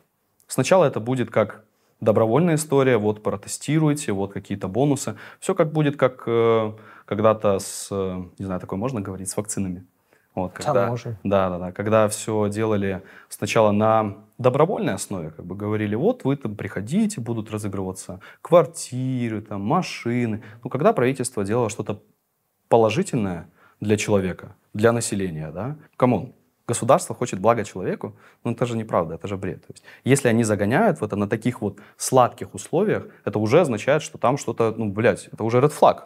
Сначала 0.50 0.84
это 0.84 0.98
будет 0.98 1.30
как 1.30 1.62
добровольная 2.00 2.56
история, 2.56 2.98
вот 2.98 3.22
протестируйте, 3.22 4.10
вот 4.10 4.32
какие-то 4.32 4.66
бонусы. 4.66 5.14
Все 5.38 5.54
как 5.54 5.72
будет, 5.72 5.96
как 5.96 6.24
э, 6.26 6.72
когда-то 7.04 7.60
с, 7.60 7.86
э, 7.92 8.24
не 8.36 8.44
знаю, 8.44 8.60
такое 8.60 8.76
можно 8.76 9.00
говорить, 9.00 9.30
с 9.30 9.36
вакцинами. 9.36 9.86
Вот, 10.34 10.52
когда, 10.52 10.72
да, 10.72 10.86
можно. 10.88 11.18
Да, 11.22 11.50
да, 11.50 11.58
да. 11.58 11.72
Когда 11.72 12.08
все 12.08 12.48
делали 12.48 13.02
сначала 13.28 13.70
на 13.70 14.16
добровольной 14.38 14.94
основе, 14.94 15.30
как 15.30 15.44
бы 15.44 15.54
говорили, 15.54 15.94
вот 15.94 16.24
вы 16.24 16.34
там 16.34 16.56
приходите, 16.56 17.20
будут 17.20 17.52
разыгрываться 17.52 18.18
квартиры, 18.42 19.42
там, 19.42 19.60
машины. 19.60 20.42
Ну, 20.64 20.70
когда 20.70 20.92
правительство 20.92 21.44
делало 21.44 21.70
что-то 21.70 22.02
положительное 22.68 23.48
для 23.78 23.96
человека, 23.96 24.56
для 24.74 24.90
населения, 24.90 25.52
да, 25.52 25.76
come 25.96 26.17
on, 26.17 26.32
государство 26.70 27.14
хочет 27.14 27.40
блага 27.40 27.64
человеку, 27.64 28.14
ну 28.44 28.52
это 28.52 28.66
же 28.66 28.76
неправда, 28.76 29.14
это 29.14 29.28
же 29.28 29.36
бред. 29.36 29.66
То 29.66 29.72
есть, 29.72 29.84
если 30.04 30.28
они 30.28 30.44
загоняют 30.44 31.00
в 31.00 31.04
это 31.04 31.16
на 31.16 31.26
таких 31.26 31.60
вот 31.60 31.78
сладких 31.96 32.54
условиях, 32.54 33.06
это 33.24 33.38
уже 33.38 33.60
означает, 33.60 34.02
что 34.02 34.18
там 34.18 34.38
что-то, 34.38 34.74
ну, 34.76 34.90
блядь, 34.90 35.28
это 35.32 35.44
уже 35.44 35.58
red 35.58 35.72
flag. 35.78 35.96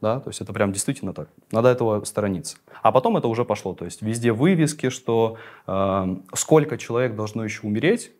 Да, 0.00 0.20
то 0.20 0.30
есть 0.30 0.40
это 0.42 0.52
прям 0.52 0.72
действительно 0.72 1.12
так. 1.14 1.28
Надо 1.50 1.68
этого 1.68 2.04
сторониться. 2.04 2.56
А 2.82 2.92
потом 2.92 3.16
это 3.16 3.28
уже 3.28 3.44
пошло. 3.44 3.74
То 3.74 3.86
есть 3.86 4.02
везде 4.02 4.32
вывески, 4.32 4.90
что 4.90 5.36
э, 5.66 6.16
сколько 6.34 6.76
человек 6.76 7.14
должно 7.14 7.44
еще 7.44 7.66
умереть, 7.66 8.12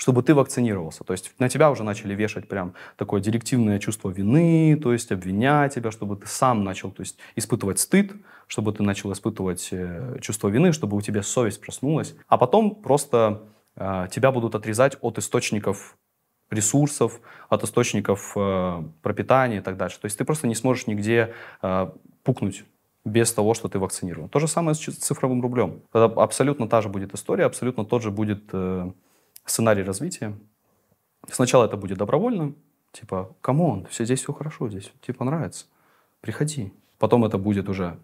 чтобы 0.00 0.22
ты 0.22 0.34
вакцинировался. 0.34 1.04
То 1.04 1.12
есть 1.12 1.34
на 1.38 1.50
тебя 1.50 1.70
уже 1.70 1.84
начали 1.84 2.14
вешать 2.14 2.48
прям 2.48 2.72
такое 2.96 3.20
директивное 3.20 3.78
чувство 3.78 4.08
вины, 4.08 4.80
то 4.82 4.94
есть 4.94 5.12
обвинять 5.12 5.74
тебя, 5.74 5.90
чтобы 5.90 6.16
ты 6.16 6.26
сам 6.26 6.64
начал 6.64 6.90
то 6.90 7.02
есть, 7.02 7.18
испытывать 7.36 7.78
стыд, 7.80 8.12
чтобы 8.46 8.72
ты 8.72 8.82
начал 8.82 9.12
испытывать 9.12 9.68
э, 9.72 10.16
чувство 10.22 10.48
вины, 10.48 10.72
чтобы 10.72 10.96
у 10.96 11.02
тебя 11.02 11.22
совесть 11.22 11.60
проснулась. 11.60 12.14
А 12.28 12.38
потом 12.38 12.76
просто 12.76 13.42
э, 13.76 14.08
тебя 14.10 14.32
будут 14.32 14.54
отрезать 14.54 14.96
от 15.02 15.18
источников 15.18 15.98
ресурсов, 16.50 17.20
от 17.50 17.62
источников 17.64 18.32
э, 18.36 18.82
пропитания 19.02 19.58
и 19.58 19.62
так 19.62 19.76
дальше. 19.76 20.00
То 20.00 20.06
есть 20.06 20.16
ты 20.16 20.24
просто 20.24 20.46
не 20.46 20.54
сможешь 20.54 20.86
нигде 20.86 21.34
э, 21.60 21.90
пукнуть 22.22 22.64
без 23.04 23.30
того, 23.34 23.52
что 23.52 23.68
ты 23.68 23.78
вакцинирован. 23.78 24.30
То 24.30 24.38
же 24.38 24.48
самое 24.48 24.74
с 24.74 24.78
цифровым 24.78 25.42
рублем. 25.42 25.82
Это 25.92 26.04
абсолютно 26.04 26.66
та 26.68 26.80
же 26.80 26.88
будет 26.88 27.12
история, 27.12 27.44
абсолютно 27.44 27.84
тот 27.84 28.02
же 28.02 28.10
будет 28.10 28.44
э, 28.54 28.90
сценарий 29.50 29.82
развития. 29.82 30.36
Сначала 31.28 31.66
это 31.66 31.76
будет 31.76 31.98
добровольно, 31.98 32.54
типа, 32.92 33.34
come 33.40 33.66
on, 33.66 33.86
все 33.90 34.04
здесь 34.04 34.20
все 34.20 34.32
хорошо, 34.32 34.68
здесь 34.68 34.92
типа 35.02 35.24
нравится, 35.24 35.66
приходи. 36.20 36.72
Потом 36.98 37.24
это 37.24 37.38
будет 37.38 37.68
уже, 37.68 37.98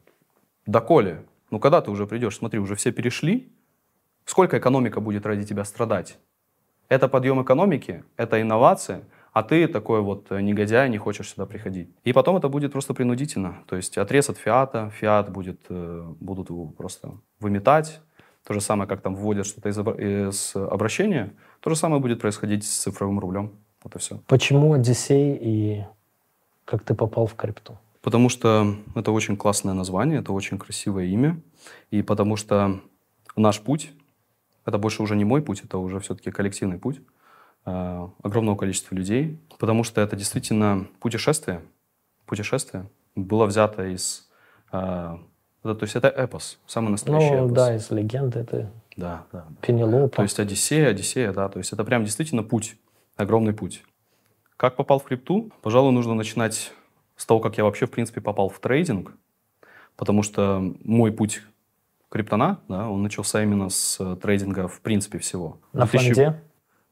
доколе, 0.66 1.24
ну 1.50 1.60
когда 1.60 1.80
ты 1.80 1.90
уже 1.90 2.06
придешь, 2.06 2.36
смотри, 2.36 2.58
уже 2.58 2.74
все 2.74 2.92
перешли, 2.92 3.50
сколько 4.24 4.58
экономика 4.58 5.00
будет 5.00 5.26
ради 5.26 5.46
тебя 5.46 5.64
страдать? 5.64 6.18
Это 6.88 7.08
подъем 7.08 7.42
экономики, 7.42 8.04
это 8.16 8.40
инновация, 8.40 9.02
а 9.32 9.42
ты 9.42 9.68
такой 9.68 10.00
вот 10.00 10.30
негодяй, 10.30 10.88
не 10.88 10.98
хочешь 10.98 11.30
сюда 11.30 11.46
приходить. 11.46 11.90
И 12.04 12.12
потом 12.12 12.36
это 12.36 12.48
будет 12.48 12.72
просто 12.72 12.94
принудительно. 12.94 13.62
То 13.66 13.76
есть 13.76 13.98
отрез 13.98 14.30
от 14.30 14.38
фиата, 14.38 14.90
фиат 14.90 15.30
будет, 15.30 15.60
э, 15.68 16.14
будут 16.20 16.48
его 16.48 16.68
просто 16.68 17.18
выметать. 17.40 18.00
То 18.46 18.54
же 18.54 18.60
самое, 18.60 18.88
как 18.88 19.00
там 19.00 19.16
вводят 19.16 19.46
что-то 19.46 19.68
из, 19.68 19.78
из 19.78 20.54
обращения, 20.54 21.32
то 21.60 21.70
же 21.70 21.76
самое 21.76 22.00
будет 22.00 22.20
происходить 22.20 22.64
с 22.64 22.78
цифровым 22.78 23.18
рублем. 23.18 23.50
Вот 23.82 23.96
и 23.96 23.98
все. 23.98 24.20
Почему 24.26 24.72
Одиссей 24.72 25.36
и 25.40 25.84
как 26.64 26.82
ты 26.84 26.94
попал 26.94 27.26
в 27.26 27.34
крипту? 27.34 27.76
Потому 28.02 28.28
что 28.28 28.76
это 28.94 29.10
очень 29.10 29.36
классное 29.36 29.74
название, 29.74 30.20
это 30.20 30.32
очень 30.32 30.58
красивое 30.58 31.06
имя. 31.06 31.40
И 31.90 32.02
потому 32.02 32.36
что 32.36 32.80
наш 33.34 33.60
путь 33.60 33.92
это 34.66 34.78
больше 34.78 35.02
уже 35.02 35.16
не 35.16 35.24
мой 35.24 35.40
путь, 35.42 35.62
это 35.64 35.78
уже 35.78 36.00
все-таки 36.00 36.30
коллективный 36.30 36.78
путь 36.78 37.00
э, 37.64 38.08
огромного 38.22 38.56
количества 38.56 38.94
людей, 38.94 39.38
потому 39.58 39.84
что 39.84 40.00
это 40.00 40.16
действительно 40.16 40.88
путешествие. 40.98 41.62
Путешествие 42.26 42.90
было 43.14 43.46
взято 43.46 43.86
из... 43.86 44.28
Э, 44.72 45.18
это, 45.66 45.74
то 45.74 45.84
есть 45.84 45.96
это 45.96 46.08
эпос, 46.08 46.58
самый 46.66 46.90
настоящий 46.90 47.34
ну, 47.34 47.46
эпос. 47.46 47.52
да, 47.52 47.74
из 47.74 47.90
легенды 47.90 48.40
это 48.40 48.70
да, 48.96 49.24
да, 49.32 49.44
да. 49.48 49.56
Пенелопа. 49.60 50.16
То 50.16 50.22
есть 50.22 50.40
Одиссея, 50.40 50.88
Одиссея, 50.88 51.32
да, 51.32 51.48
то 51.48 51.58
есть 51.58 51.72
это 51.72 51.84
прям 51.84 52.04
действительно 52.04 52.42
путь, 52.42 52.76
огромный 53.16 53.52
путь. 53.52 53.82
Как 54.56 54.76
попал 54.76 54.98
в 54.98 55.04
крипту? 55.04 55.50
Пожалуй, 55.60 55.92
нужно 55.92 56.14
начинать 56.14 56.72
с 57.16 57.26
того, 57.26 57.40
как 57.40 57.58
я 57.58 57.64
вообще, 57.64 57.86
в 57.86 57.90
принципе, 57.90 58.20
попал 58.20 58.48
в 58.48 58.58
трейдинг, 58.58 59.12
потому 59.96 60.22
что 60.22 60.74
мой 60.82 61.12
путь 61.12 61.42
криптона, 62.08 62.60
да, 62.68 62.88
он 62.88 63.02
начался 63.02 63.42
именно 63.42 63.68
с 63.68 63.98
э, 64.00 64.16
трейдинга 64.16 64.68
в 64.68 64.80
принципе 64.80 65.18
всего. 65.18 65.58
На 65.72 65.86
2000... 65.86 66.14
фонде? 66.14 66.42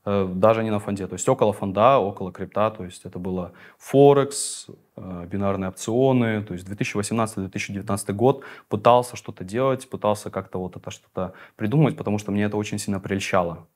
Э, 0.06 0.28
даже 0.34 0.62
не 0.62 0.70
на 0.70 0.78
фонде, 0.80 1.06
то 1.06 1.14
есть 1.14 1.28
около 1.28 1.52
фонда, 1.52 1.98
около 1.98 2.30
крипта, 2.30 2.70
то 2.70 2.84
есть 2.84 3.04
это 3.04 3.18
было 3.18 3.52
Форекс, 3.78 4.66
э, 4.96 5.26
бинарные 5.30 5.70
опционы, 5.70 6.42
то 6.42 6.52
есть 6.52 6.68
2018-2019 6.68 8.12
год 8.12 8.44
пытался 8.68 9.16
что-то 9.16 9.44
делать, 9.44 9.88
пытался 9.88 10.30
как-то 10.30 10.58
вот 10.58 10.76
это 10.76 10.90
что-то 10.90 11.32
придумать, 11.56 11.96
потому 11.96 12.18
что 12.18 12.32
мне 12.32 12.44
это 12.44 12.56
очень 12.56 12.78
сильно 12.78 13.00
прельщало. 13.00 13.66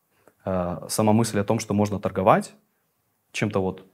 Сама 0.88 1.12
мысль 1.12 1.38
о 1.40 1.44
том, 1.44 1.58
что 1.58 1.74
можно 1.74 2.00
торговать 2.00 2.54
чем-то 3.32 3.60
вот 3.60 3.84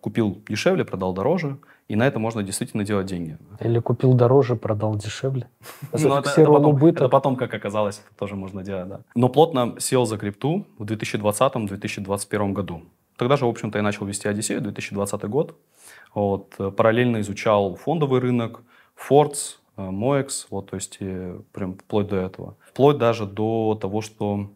купил 0.00 0.42
дешевле, 0.48 0.84
продал 0.84 1.12
дороже, 1.12 1.58
и 1.88 1.96
на 1.96 2.06
это 2.06 2.18
можно 2.18 2.42
действительно 2.42 2.84
делать 2.84 3.06
деньги. 3.06 3.38
Или 3.60 3.78
купил 3.80 4.14
дороже, 4.14 4.56
продал 4.56 4.96
дешевле. 4.96 5.48
Ну, 5.92 6.16
это, 6.16 6.30
это, 6.30 6.50
потом, 6.50 6.86
это 6.86 7.08
потом, 7.08 7.36
как 7.36 7.54
оказалось, 7.54 8.02
это 8.04 8.16
тоже 8.18 8.34
можно 8.34 8.62
делать, 8.62 8.88
да. 8.88 9.00
Но 9.14 9.28
плотно 9.28 9.76
сел 9.78 10.06
за 10.06 10.16
крипту 10.16 10.66
в 10.78 10.84
2020-2021 10.84 12.52
году. 12.52 12.82
Тогда 13.16 13.36
же, 13.36 13.46
в 13.46 13.48
общем-то, 13.48 13.78
я 13.78 13.82
начал 13.82 14.06
вести 14.06 14.28
Одиссею, 14.28 14.60
2020 14.60 15.24
год. 15.24 15.56
Вот, 16.14 16.54
параллельно 16.76 17.20
изучал 17.20 17.76
фондовый 17.76 18.20
рынок, 18.20 18.62
Фордс, 18.94 19.56
Моекс, 19.76 20.46
вот, 20.50 20.70
то 20.70 20.76
есть 20.76 20.98
прям 21.52 21.74
вплоть 21.74 22.08
до 22.08 22.16
этого. 22.16 22.56
Вплоть 22.60 22.98
даже 22.98 23.26
до 23.26 23.78
того, 23.80 24.00
что 24.00 24.50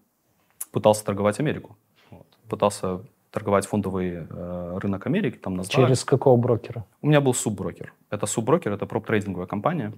пытался 0.71 1.05
торговать 1.05 1.41
Америку. 1.41 1.77
Вот. 2.11 2.27
Пытался 2.49 3.01
торговать 3.37 3.67
фондовый 3.67 4.27
э, 4.31 4.79
рынок 4.81 5.07
Америки, 5.07 5.37
там 5.37 5.61
NASDAQ. 5.61 5.69
Через 5.69 6.05
какого 6.05 6.39
брокера? 6.39 6.87
У 7.03 7.07
меня 7.07 7.21
был 7.21 7.35
субброкер. 7.35 7.93
Это 8.09 8.25
субброкер, 8.25 8.73
это 8.73 8.87
проп-трейдинговая 8.87 9.47
компания. 9.47 9.93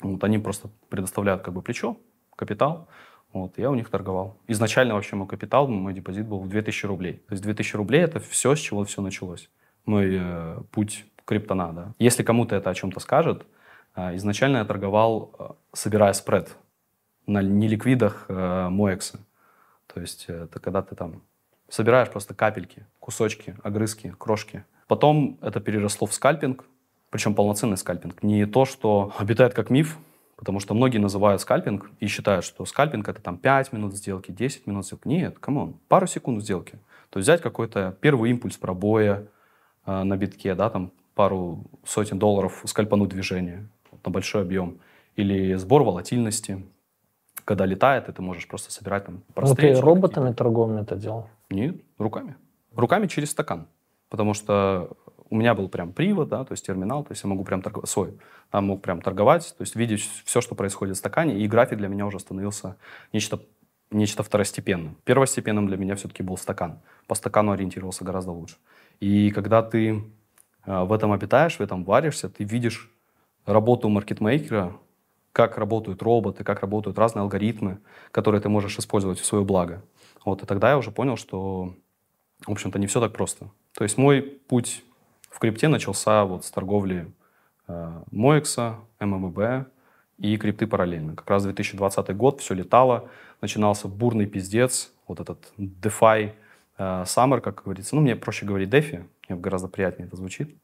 Вот, 0.00 0.24
они 0.24 0.38
просто 0.38 0.70
предоставляют 0.88 1.42
как 1.42 1.52
бы 1.52 1.60
плечо, 1.60 1.98
капитал. 2.36 2.88
Вот, 3.34 3.58
я 3.58 3.70
у 3.70 3.74
них 3.74 3.90
торговал. 3.90 4.38
Изначально 4.48 4.94
вообще 4.94 5.14
мой 5.14 5.26
капитал, 5.26 5.68
мой 5.68 5.92
депозит 5.92 6.26
был 6.26 6.40
в 6.40 6.48
2000 6.48 6.86
рублей. 6.86 7.12
То 7.28 7.34
есть 7.34 7.42
2000 7.42 7.76
рублей– 7.76 8.00
это 8.04 8.18
все, 8.18 8.54
с 8.54 8.58
чего 8.58 8.82
все 8.84 9.02
началось. 9.02 9.50
Мой 9.84 10.16
э, 10.18 10.58
путь 10.70 11.04
криптона, 11.26 11.72
да. 11.72 11.92
Если 11.98 12.22
кому-то 12.22 12.56
это 12.56 12.70
о 12.70 12.74
чем-то 12.74 12.98
скажет, 13.00 13.44
э, 13.94 14.16
изначально 14.16 14.58
я 14.58 14.64
торговал, 14.64 15.34
э, 15.38 15.48
собирая 15.74 16.14
спред 16.14 16.56
на 17.26 17.42
неликвидах 17.42 18.24
э, 18.28 18.68
MOEX 18.70 19.02
а. 19.02 19.18
То 19.92 20.00
есть 20.00 20.24
э, 20.28 20.44
это 20.44 20.60
когда 20.60 20.80
ты 20.80 20.94
там 20.94 21.20
собираешь 21.68 22.10
просто 22.10 22.34
капельки, 22.34 22.86
кусочки, 23.00 23.56
огрызки, 23.62 24.14
крошки. 24.18 24.64
Потом 24.86 25.38
это 25.40 25.60
переросло 25.60 26.06
в 26.06 26.14
скальпинг, 26.14 26.64
причем 27.10 27.34
полноценный 27.34 27.76
скальпинг. 27.76 28.22
Не 28.22 28.46
то, 28.46 28.64
что 28.64 29.12
обитает 29.18 29.54
как 29.54 29.70
миф, 29.70 29.98
потому 30.36 30.60
что 30.60 30.74
многие 30.74 30.98
называют 30.98 31.40
скальпинг 31.40 31.90
и 32.00 32.06
считают, 32.06 32.44
что 32.44 32.64
скальпинг 32.64 33.08
это 33.08 33.20
там 33.22 33.38
5 33.38 33.72
минут 33.72 33.94
сделки, 33.94 34.30
10 34.30 34.66
минут 34.66 34.86
сделки. 34.86 35.08
Нет, 35.08 35.38
come 35.38 35.61
on, 35.61 35.78
пару 35.88 36.06
секунд 36.06 36.42
сделки. 36.42 36.78
То 37.10 37.18
есть 37.18 37.28
взять 37.28 37.40
какой-то 37.40 37.96
первый 38.00 38.30
импульс 38.30 38.56
пробоя 38.56 39.26
э, 39.86 40.02
на 40.02 40.16
битке, 40.16 40.54
да, 40.54 40.68
там 40.70 40.90
пару 41.14 41.64
сотен 41.84 42.18
долларов 42.18 42.62
скальпануть 42.64 43.10
движение 43.10 43.68
на 44.04 44.10
большой 44.10 44.42
объем. 44.42 44.80
Или 45.16 45.54
сбор 45.54 45.84
волатильности, 45.84 46.64
когда 47.44 47.66
летает, 47.66 48.08
и 48.08 48.12
ты 48.12 48.22
можешь 48.22 48.48
просто 48.48 48.72
собирать 48.72 49.06
там 49.06 49.22
Ну 49.36 49.54
ты 49.54 49.74
роботами 49.80 50.32
торговыми 50.32 50.82
это 50.82 50.96
делал? 50.96 51.28
Нет, 51.50 51.76
руками. 51.98 52.36
Руками 52.74 53.06
через 53.06 53.30
стакан. 53.30 53.66
Потому 54.08 54.34
что 54.34 54.96
у 55.30 55.36
меня 55.36 55.54
был 55.54 55.68
прям 55.68 55.92
привод, 55.92 56.28
да, 56.28 56.44
то 56.44 56.52
есть 56.52 56.64
терминал, 56.66 57.02
то 57.02 57.12
есть 57.12 57.24
я 57.24 57.28
могу 57.28 57.44
прям 57.44 57.62
торговать, 57.62 57.88
свой, 57.88 58.18
там 58.50 58.66
мог 58.66 58.82
прям 58.82 59.00
торговать, 59.00 59.54
то 59.56 59.62
есть 59.62 59.74
видеть 59.74 60.08
все, 60.24 60.40
что 60.40 60.54
происходит 60.54 60.96
в 60.96 60.98
стакане, 60.98 61.38
и 61.38 61.48
график 61.48 61.78
для 61.78 61.88
меня 61.88 62.06
уже 62.06 62.20
становился 62.20 62.76
нечто, 63.12 63.40
нечто 63.90 64.22
второстепенным. 64.22 64.96
Первостепенным 65.04 65.66
для 65.66 65.76
меня 65.76 65.96
все-таки 65.96 66.22
был 66.22 66.36
стакан. 66.36 66.80
По 67.06 67.14
стакану 67.14 67.52
ориентировался 67.52 68.04
гораздо 68.04 68.32
лучше. 68.32 68.56
И 69.00 69.30
когда 69.30 69.62
ты 69.62 70.04
э, 70.66 70.84
в 70.84 70.92
этом 70.92 71.12
обитаешь, 71.12 71.56
в 71.56 71.60
этом 71.60 71.84
варишься, 71.84 72.28
ты 72.28 72.44
видишь 72.44 72.90
работу 73.44 73.88
маркетмейкера, 73.88 74.76
как 75.34 75.58
работают 75.58 76.00
роботы, 76.00 76.44
как 76.44 76.60
работают 76.60 76.96
разные 76.96 77.22
алгоритмы, 77.22 77.78
которые 78.12 78.40
ты 78.40 78.48
можешь 78.48 78.78
использовать 78.78 79.18
в 79.18 79.24
свое 79.24 79.44
благо. 79.44 79.82
Вот, 80.24 80.42
и 80.44 80.46
тогда 80.46 80.70
я 80.70 80.78
уже 80.78 80.92
понял, 80.92 81.16
что, 81.16 81.74
в 82.46 82.52
общем-то, 82.52 82.78
не 82.78 82.86
все 82.86 83.00
так 83.00 83.12
просто. 83.12 83.50
То 83.76 83.82
есть 83.82 83.98
мой 83.98 84.22
путь 84.22 84.84
в 85.28 85.40
крипте 85.40 85.66
начался 85.66 86.24
вот 86.24 86.44
с 86.44 86.52
торговли 86.52 87.12
э, 87.66 88.02
Моекса, 88.12 88.76
ММБ 89.00 89.66
и 90.18 90.36
крипты 90.36 90.68
параллельно. 90.68 91.16
Как 91.16 91.28
раз 91.28 91.42
2020 91.42 92.16
год, 92.16 92.40
все 92.40 92.54
летало, 92.54 93.10
начинался 93.40 93.88
бурный 93.88 94.26
пиздец, 94.26 94.92
вот 95.08 95.18
этот 95.18 95.52
DeFi 95.58 96.30
э, 96.78 97.02
Summer, 97.02 97.40
как 97.40 97.64
говорится. 97.64 97.96
Ну, 97.96 98.02
мне 98.02 98.14
проще 98.14 98.46
говорить 98.46 98.68
DeFi, 98.68 99.04
мне 99.28 99.40
гораздо 99.40 99.66
приятнее 99.66 100.06
это 100.06 100.14
звучит. 100.14 100.56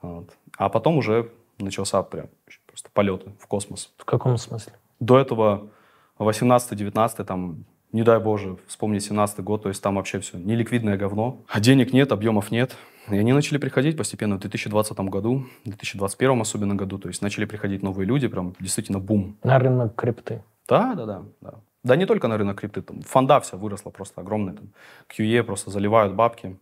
Вот. 0.00 0.30
А 0.56 0.70
потом 0.70 0.96
уже 0.96 1.30
начался 1.58 2.02
прям 2.02 2.28
просто 2.76 2.90
полеты 2.92 3.32
в 3.40 3.46
космос. 3.46 3.90
В 3.96 4.04
каком 4.04 4.36
смысле? 4.36 4.74
До 5.00 5.18
этого 5.18 5.70
18-19 6.18 7.24
там 7.24 7.64
не 7.92 8.02
дай 8.02 8.20
боже, 8.20 8.58
вспомнить 8.66 9.02
17 9.02 9.40
год, 9.40 9.62
то 9.62 9.70
есть 9.70 9.82
там 9.82 9.94
вообще 9.94 10.20
все 10.20 10.36
неликвидное 10.36 10.98
говно, 10.98 11.40
а 11.48 11.58
денег 11.60 11.94
нет, 11.94 12.12
объемов 12.12 12.50
нет. 12.50 12.76
И 13.10 13.16
они 13.16 13.32
начали 13.32 13.56
приходить 13.56 13.96
постепенно 13.96 14.36
в 14.36 14.40
2020 14.40 14.98
году, 14.98 15.46
в 15.64 15.68
2021 15.68 16.40
особенно 16.42 16.74
году, 16.74 16.98
то 16.98 17.08
есть 17.08 17.22
начали 17.22 17.46
приходить 17.46 17.82
новые 17.82 18.06
люди, 18.06 18.28
прям 18.28 18.54
действительно 18.60 18.98
бум. 18.98 19.38
На 19.42 19.58
рынок 19.58 19.94
крипты. 19.94 20.42
Да, 20.68 20.94
да, 20.94 21.06
да. 21.06 21.22
Да, 21.40 21.54
да 21.82 21.96
не 21.96 22.04
только 22.04 22.28
на 22.28 22.36
рынок 22.36 22.60
крипты, 22.60 22.82
там 22.82 23.00
фонда 23.00 23.40
вся 23.40 23.56
выросла 23.56 23.88
просто 23.88 24.20
огромная, 24.20 24.52
там 24.52 24.68
QE 25.16 25.42
просто 25.44 25.70
заливают 25.70 26.14
бабки 26.14 26.58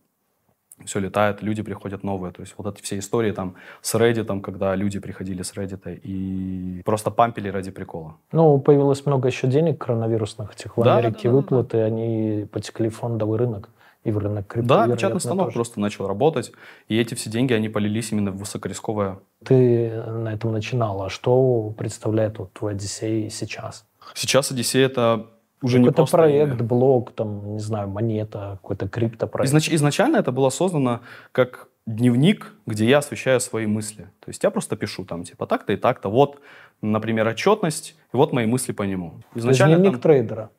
все 0.83 0.99
летает, 0.99 1.41
люди 1.41 1.61
приходят 1.61 2.03
новые. 2.03 2.33
То 2.33 2.41
есть 2.41 2.53
вот 2.57 2.73
эти 2.73 2.83
все 2.83 2.99
истории 2.99 3.31
там 3.31 3.55
с 3.81 3.95
Reddit, 3.95 4.41
когда 4.41 4.75
люди 4.75 4.99
приходили 4.99 5.41
с 5.41 5.53
Reddit 5.53 5.99
и 6.03 6.81
просто 6.83 7.11
пампили 7.11 7.49
ради 7.49 7.71
прикола. 7.71 8.15
Ну, 8.31 8.59
появилось 8.59 9.05
много 9.05 9.27
еще 9.27 9.47
денег 9.47 9.77
коронавирусных 9.79 10.53
этих 10.53 10.77
в 10.77 10.83
да, 10.83 10.97
Америке, 10.97 11.21
да, 11.23 11.29
да, 11.29 11.35
выплаты, 11.35 11.77
да. 11.77 11.85
они 11.85 12.47
потекли 12.51 12.89
в 12.89 12.97
фондовый 12.97 13.39
рынок 13.39 13.69
и 14.03 14.11
в 14.11 14.17
рынок 14.17 14.47
крипто. 14.47 14.67
Да, 14.67 14.93
печатный 14.93 15.19
станок 15.19 15.47
тоже. 15.47 15.55
просто 15.55 15.79
начал 15.79 16.07
работать, 16.07 16.51
и 16.87 16.99
эти 16.99 17.15
все 17.15 17.29
деньги, 17.29 17.53
они 17.53 17.69
полились 17.69 18.11
именно 18.11 18.31
в 18.31 18.37
высокорисковое. 18.37 19.19
Ты 19.43 19.89
на 20.03 20.33
этом 20.33 20.51
начинал, 20.51 21.03
а 21.03 21.09
что 21.09 21.73
представляет 21.77 22.37
вот 22.37 22.53
твой 22.53 22.73
Одиссей 22.73 23.29
сейчас? 23.29 23.85
Сейчас 24.13 24.51
Одиссей— 24.51 24.81
это 24.83 25.27
уже 25.65 25.77
какой-то 25.77 25.95
просто... 25.95 26.17
проект, 26.17 26.61
блог, 26.61 27.11
там, 27.11 27.53
не 27.53 27.59
знаю, 27.59 27.87
монета, 27.89 28.59
какой-то 28.61 28.87
криптопроект. 28.87 29.49
Изнач... 29.49 29.69
Изначально 29.69 30.17
это 30.17 30.31
было 30.31 30.49
создано 30.51 30.99
как 31.31 31.67
дневник, 31.85 32.53
где 32.65 32.85
я 32.85 32.99
освещаю 32.99 33.39
свои 33.39 33.65
мысли. 33.65 34.03
То 34.19 34.29
есть 34.29 34.43
я 34.43 34.51
просто 34.51 34.75
пишу 34.75 35.05
там, 35.05 35.23
типа, 35.23 35.45
так-то 35.45 35.73
и 35.73 35.75
так-то. 35.75 36.09
Вот, 36.09 36.39
например, 36.81 37.27
отчетность, 37.27 37.95
и 38.13 38.17
вот 38.17 38.33
мои 38.33 38.45
мысли 38.45 38.73
по 38.73 38.83
нему. 38.83 39.13
Изначально 39.35 39.75
дневник 39.75 39.93
там... 39.93 40.01
трейдера. 40.01 40.49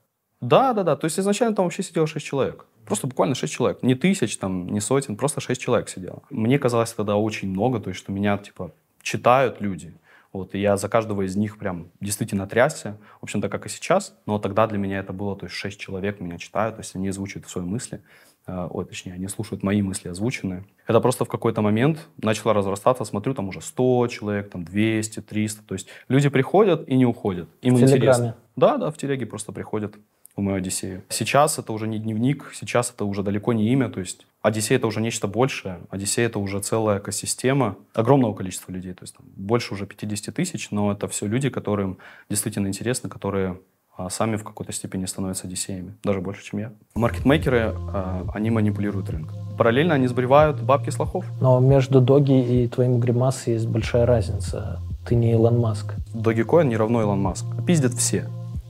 Да, 0.40 0.73
да, 0.73 0.83
да. 0.83 0.97
То 0.97 1.07
есть 1.07 1.19
изначально 1.19 1.55
там 1.57 1.64
вообще 1.64 1.83
сидело 1.83 2.07
6 2.07 2.27
человек. 2.27 2.66
Просто 2.85 3.07
буквально 3.07 3.35
6 3.35 3.53
человек. 3.53 3.83
Не 3.83 3.95
тысяч, 3.95 4.37
там, 4.38 4.69
не 4.69 4.81
сотен, 4.81 5.16
просто 5.16 5.40
6 5.40 5.61
человек 5.61 5.88
сидело. 5.88 6.23
Мне 6.31 6.59
казалось 6.59 6.92
тогда 6.92 7.16
очень 7.16 7.49
много, 7.49 7.81
то 7.81 7.90
есть 7.90 8.01
что 8.01 8.12
меня, 8.12 8.38
типа, 8.38 8.71
читают 9.03 9.61
люди. 9.61 9.95
Вот, 10.37 10.55
и 10.55 10.59
я 10.59 10.77
за 10.77 10.90
каждого 10.90 11.22
из 11.22 11.35
них 11.35 11.57
прям 11.57 11.88
действительно 11.99 12.46
трясся, 12.46 12.99
в 13.20 13.25
общем-то, 13.25 13.49
как 13.49 13.64
и 13.64 13.70
сейчас, 13.70 14.14
но 14.27 14.38
тогда 14.38 14.66
для 14.66 14.77
меня 14.77 14.99
это 14.99 15.14
было, 15.14 15.35
то 15.35 15.46
есть 15.46 15.57
шесть 15.57 15.81
человек 15.81 16.20
меня 16.20 16.37
читают, 16.37 16.77
то 16.77 16.81
есть 16.81 16.94
они 16.94 17.09
озвучивают 17.09 17.49
свои 17.49 17.64
мысли, 17.64 18.03
э, 18.46 18.68
ой, 18.70 18.85
точнее, 18.85 19.14
они 19.14 19.29
слушают 19.29 19.62
мои 19.62 19.81
мысли 19.81 20.11
озвученные. 20.11 20.66
Это 20.87 21.01
просто 21.01 21.25
в 21.25 21.29
какой-то 21.29 21.62
момент 21.62 22.07
начало 22.22 22.53
разрастаться, 22.53 23.05
смотрю, 23.05 23.33
там 23.33 23.49
уже 23.49 23.62
100 23.62 24.09
человек, 24.09 24.51
там 24.51 24.62
200, 24.62 25.22
300, 25.22 25.62
то 25.62 25.72
есть 25.72 25.88
люди 26.09 26.29
приходят 26.29 26.87
и 26.87 26.96
не 26.96 27.07
уходят. 27.07 27.49
Им 27.62 27.77
в 27.77 27.79
интересно. 27.79 27.96
Телеграме? 27.96 28.35
Да, 28.57 28.77
да, 28.77 28.90
в 28.90 28.99
телеге 28.99 29.25
просто 29.25 29.53
приходят 29.53 29.96
в 30.37 30.42
мою 30.42 30.59
Одиссею. 30.59 31.03
Сейчас 31.09 31.59
это 31.59 31.72
уже 31.72 31.88
не 31.88 31.99
дневник, 31.99 32.53
сейчас 32.53 32.90
это 32.94 33.07
уже 33.07 33.22
далеко 33.22 33.55
не 33.55 33.72
имя, 33.72 33.88
то 33.88 34.01
есть 34.01 34.27
Одиссей 34.47 34.77
это 34.77 34.87
уже 34.87 35.01
нечто 35.01 35.27
большее, 35.27 35.81
Одиссей 35.91 36.25
это 36.25 36.39
уже 36.39 36.61
целая 36.61 37.01
экосистема 37.01 37.75
огромного 37.95 38.33
количества 38.33 38.71
людей, 38.71 38.93
то 38.93 39.03
есть 39.03 39.17
там, 39.17 39.27
больше 39.35 39.75
уже 39.75 39.87
50 39.87 40.33
тысяч, 40.33 40.71
но 40.71 40.93
это 40.93 41.09
все 41.09 41.27
люди, 41.27 41.51
которым 41.51 41.99
действительно 42.31 42.69
интересно, 42.69 43.09
которые 43.09 43.59
а, 43.97 44.09
сами 44.09 44.37
в 44.37 44.45
какой-то 44.45 44.73
степени 44.73 45.05
становятся 45.07 45.49
одиссеями, 45.49 45.95
даже 46.05 46.21
больше, 46.21 46.45
чем 46.45 46.61
я. 46.61 46.73
Маркетмейкеры, 46.95 47.73
а, 47.75 48.25
они 48.35 48.51
манипулируют 48.51 49.11
рынком. 49.11 49.37
Параллельно 49.59 49.95
они 49.95 50.07
сбривают 50.07 50.63
бабки 50.63 50.91
с 50.91 50.99
лохов. 51.01 51.25
Но 51.41 51.59
между 51.59 52.01
Доги 52.01 52.41
и 52.41 52.69
твоим 52.69 53.01
Гримас 53.01 53.49
есть 53.49 53.67
большая 53.67 54.07
разница. 54.07 54.81
Ты 55.09 55.17
не 55.17 55.33
Илон 55.33 55.59
Маск. 55.59 55.95
Dogecoin 56.15 56.67
не 56.67 56.77
равно 56.77 57.01
Илон 57.01 57.21
Маск. 57.21 57.47
Пиздят 57.67 57.95
все. 57.95 58.29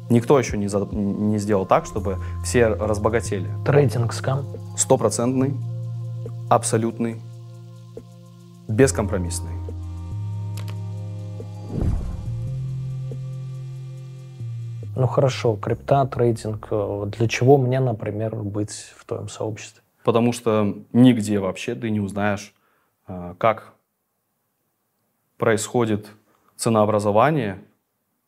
Никто 0.09 0.39
еще 0.39 0.57
не, 0.57 0.69
за, 0.69 0.87
не 0.87 1.39
сделал 1.39 1.67
так, 1.67 1.87
чтобы 1.87 2.19
все 2.45 2.69
разбогатели. 2.69 3.49
Трейдинг 3.65 4.13
скам? 4.13 4.45
Стопроцентный, 4.77 5.55
абсолютный, 6.49 7.21
бескомпромиссный. 8.69 9.53
Ну 14.95 15.07
хорошо, 15.07 15.57
крипта, 15.57 16.07
трейдинг. 16.07 16.69
Для 17.19 17.29
чего 17.29 17.59
мне, 17.59 17.81
например, 17.81 18.35
быть 18.37 18.95
в 18.97 19.05
твоем 19.05 19.29
сообществе? 19.29 19.83
Потому 20.05 20.33
что 20.33 20.79
нигде 20.93 21.39
вообще 21.39 21.75
ты 21.75 21.91
не 21.91 22.01
узнаешь, 22.01 22.55
а, 23.07 23.35
как 23.39 23.75
происходит 25.37 26.07
ценообразование 26.57 27.59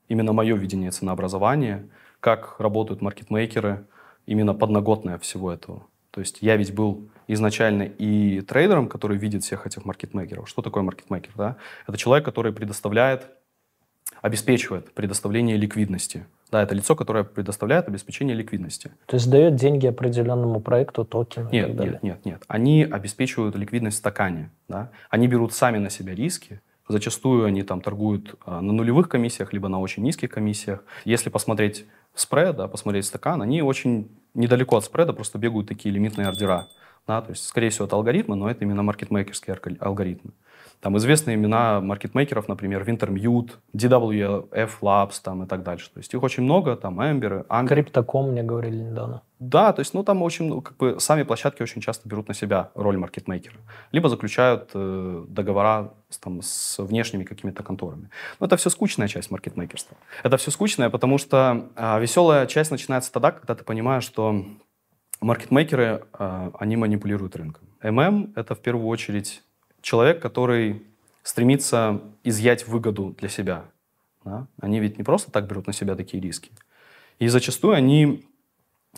именно 0.09 0.33
мое 0.33 0.57
видение 0.57 0.91
ценообразования, 0.91 1.87
как 2.21 2.57
работают 2.59 3.01
маркетмейкеры, 3.01 3.87
именно 4.27 4.55
подноготное 4.55 5.19
всего 5.19 5.53
этого. 5.53 5.87
То 6.11 6.21
есть 6.21 6.39
я 6.41 6.57
ведь 6.57 6.75
был 6.75 7.09
изначально 7.29 7.83
и 7.83 8.41
трейдером, 8.41 8.89
который 8.89 9.17
видит 9.19 9.45
всех 9.45 9.67
этих 9.67 9.85
маркетмейкеров. 9.85 10.49
Что 10.49 10.63
такое 10.63 10.83
маркетмейкер? 10.83 11.33
Да? 11.37 11.57
Это 11.87 11.97
человек, 11.97 12.25
который 12.25 12.53
предоставляет, 12.53 13.29
обеспечивает 14.23 14.93
предоставление 14.95 15.57
ликвидности. 15.57 16.27
Да, 16.51 16.63
это 16.63 16.75
лицо, 16.75 16.97
которое 16.97 17.25
предоставляет 17.25 17.89
обеспечение 17.89 18.35
ликвидности. 18.35 18.91
То 19.07 19.17
есть 19.17 19.31
дает 19.31 19.57
деньги 19.57 19.87
определенному 19.87 20.61
проекту, 20.61 21.05
токену 21.05 21.51
нет, 21.51 21.67
и 21.67 21.69
так 21.69 21.77
далее? 21.77 21.93
Нет, 21.93 22.03
нет, 22.03 22.25
нет. 22.25 22.45
Они 22.49 22.85
обеспечивают 22.85 23.55
ликвидность 23.55 23.99
в 23.99 24.01
стакане. 24.01 24.51
Да? 24.67 24.91
Они 25.11 25.29
берут 25.29 25.53
сами 25.53 25.77
на 25.77 25.91
себя 25.91 26.15
риски, 26.15 26.61
Зачастую 26.89 27.45
они 27.45 27.63
там 27.63 27.81
торгуют 27.81 28.35
а, 28.45 28.61
на 28.61 28.73
нулевых 28.73 29.09
комиссиях, 29.09 29.53
либо 29.53 29.69
на 29.69 29.79
очень 29.79 30.03
низких 30.03 30.31
комиссиях. 30.31 30.83
Если 31.05 31.29
посмотреть 31.29 31.87
спред, 32.15 32.57
да, 32.57 32.67
посмотреть 32.67 33.05
стакан, 33.05 33.43
они 33.43 33.63
очень 33.63 34.11
недалеко 34.35 34.77
от 34.77 34.85
спреда 34.85 35.13
просто 35.13 35.39
бегают 35.39 35.69
такие 35.69 35.95
лимитные 35.95 36.29
ордера. 36.29 36.69
Да, 37.07 37.23
то 37.23 37.31
есть, 37.31 37.47
скорее 37.47 37.71
всего, 37.71 37.87
это 37.87 37.97
алгоритмы, 37.97 38.37
но 38.37 38.51
это 38.51 38.65
именно 38.65 38.83
маркетмейкерские 38.83 39.59
алгоритмы. 39.81 40.33
Там 40.81 40.97
известные 40.99 41.35
имена 41.37 41.81
маркетмейкеров, 41.81 42.49
например, 42.49 42.83
Wintermute, 42.89 43.53
DWF 43.75 44.71
Labs 44.81 45.15
там, 45.23 45.43
и 45.43 45.47
так 45.47 45.63
дальше. 45.63 45.91
То 45.93 45.99
есть 45.99 46.15
их 46.15 46.23
очень 46.23 46.45
много, 46.45 46.77
там 46.77 47.01
Ember, 47.01 47.47
Angry. 47.49 47.69
Crypto.com 47.69 48.31
мне 48.31 48.43
говорили 48.43 48.77
недавно. 48.77 49.23
Да, 49.41 49.73
то 49.73 49.81
есть, 49.81 49.95
ну, 49.95 50.03
там 50.03 50.23
очень, 50.23 50.47
ну, 50.47 50.61
как 50.61 50.77
бы, 50.77 50.99
сами 50.99 51.23
площадки 51.23 51.63
очень 51.63 51.81
часто 51.81 52.09
берут 52.09 52.27
на 52.27 52.35
себя 52.35 52.71
роль 52.75 52.97
маркетмейкера. 52.97 53.57
Либо 53.93 54.09
заключают 54.09 54.71
э, 54.75 55.25
договора 55.29 55.93
с, 56.09 56.19
там, 56.19 56.43
с 56.43 56.79
внешними 56.83 57.23
какими-то 57.23 57.63
конторами. 57.63 58.11
Но 58.41 58.47
это 58.47 58.57
все 58.57 58.69
скучная 58.69 59.07
часть 59.07 59.31
маркетмейкерства. 59.31 59.97
Это 60.25 60.39
все 60.39 60.51
скучное, 60.51 60.91
потому 60.91 61.19
что 61.19 61.69
э, 61.77 62.01
веселая 62.01 62.47
часть 62.47 62.73
начинается 62.73 63.13
тогда, 63.13 63.31
когда 63.31 63.55
ты 63.55 63.63
понимаешь, 63.63 64.03
что 64.03 64.45
маркетмейкеры, 65.21 66.05
э, 66.19 66.51
они 66.59 66.77
манипулируют 66.77 67.37
рынком. 67.37 67.69
ММ— 67.81 68.33
это 68.37 68.57
в 68.57 68.61
первую 68.61 68.89
очередь 68.89 69.43
человек, 69.83 70.21
который 70.21 70.83
стремится 71.23 72.01
изъять 72.25 72.67
выгоду 72.67 73.15
для 73.19 73.29
себя. 73.29 73.67
Да? 74.25 74.49
Они 74.61 74.81
ведь 74.81 74.99
не 74.99 75.05
просто 75.05 75.31
так 75.31 75.47
берут 75.47 75.69
на 75.69 75.73
себя 75.73 75.95
такие 75.95 76.21
риски. 76.21 76.51
И 77.21 77.29
зачастую 77.29 77.75
они 77.75 78.28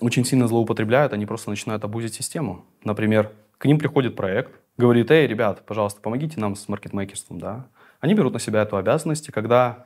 очень 0.01 0.25
сильно 0.25 0.49
злоупотребляют, 0.49 1.13
они 1.13 1.27
просто 1.27 1.51
начинают 1.51 1.85
обузить 1.85 2.15
систему. 2.15 2.65
Например, 2.85 3.33
к 3.59 3.65
ним 3.67 3.79
приходит 3.79 4.17
проект, 4.17 4.53
говорит, 4.77 5.11
эй, 5.11 5.27
ребят, 5.27 5.65
пожалуйста, 5.67 6.01
помогите 6.01 6.41
нам 6.41 6.57
с 6.57 6.69
маркетмейкерством. 6.69 7.39
Да? 7.39 7.67
Они 8.01 8.15
берут 8.15 8.33
на 8.33 8.39
себя 8.39 8.63
эту 8.63 8.77
обязанность, 8.77 9.29
и 9.29 9.33
когда 9.33 9.85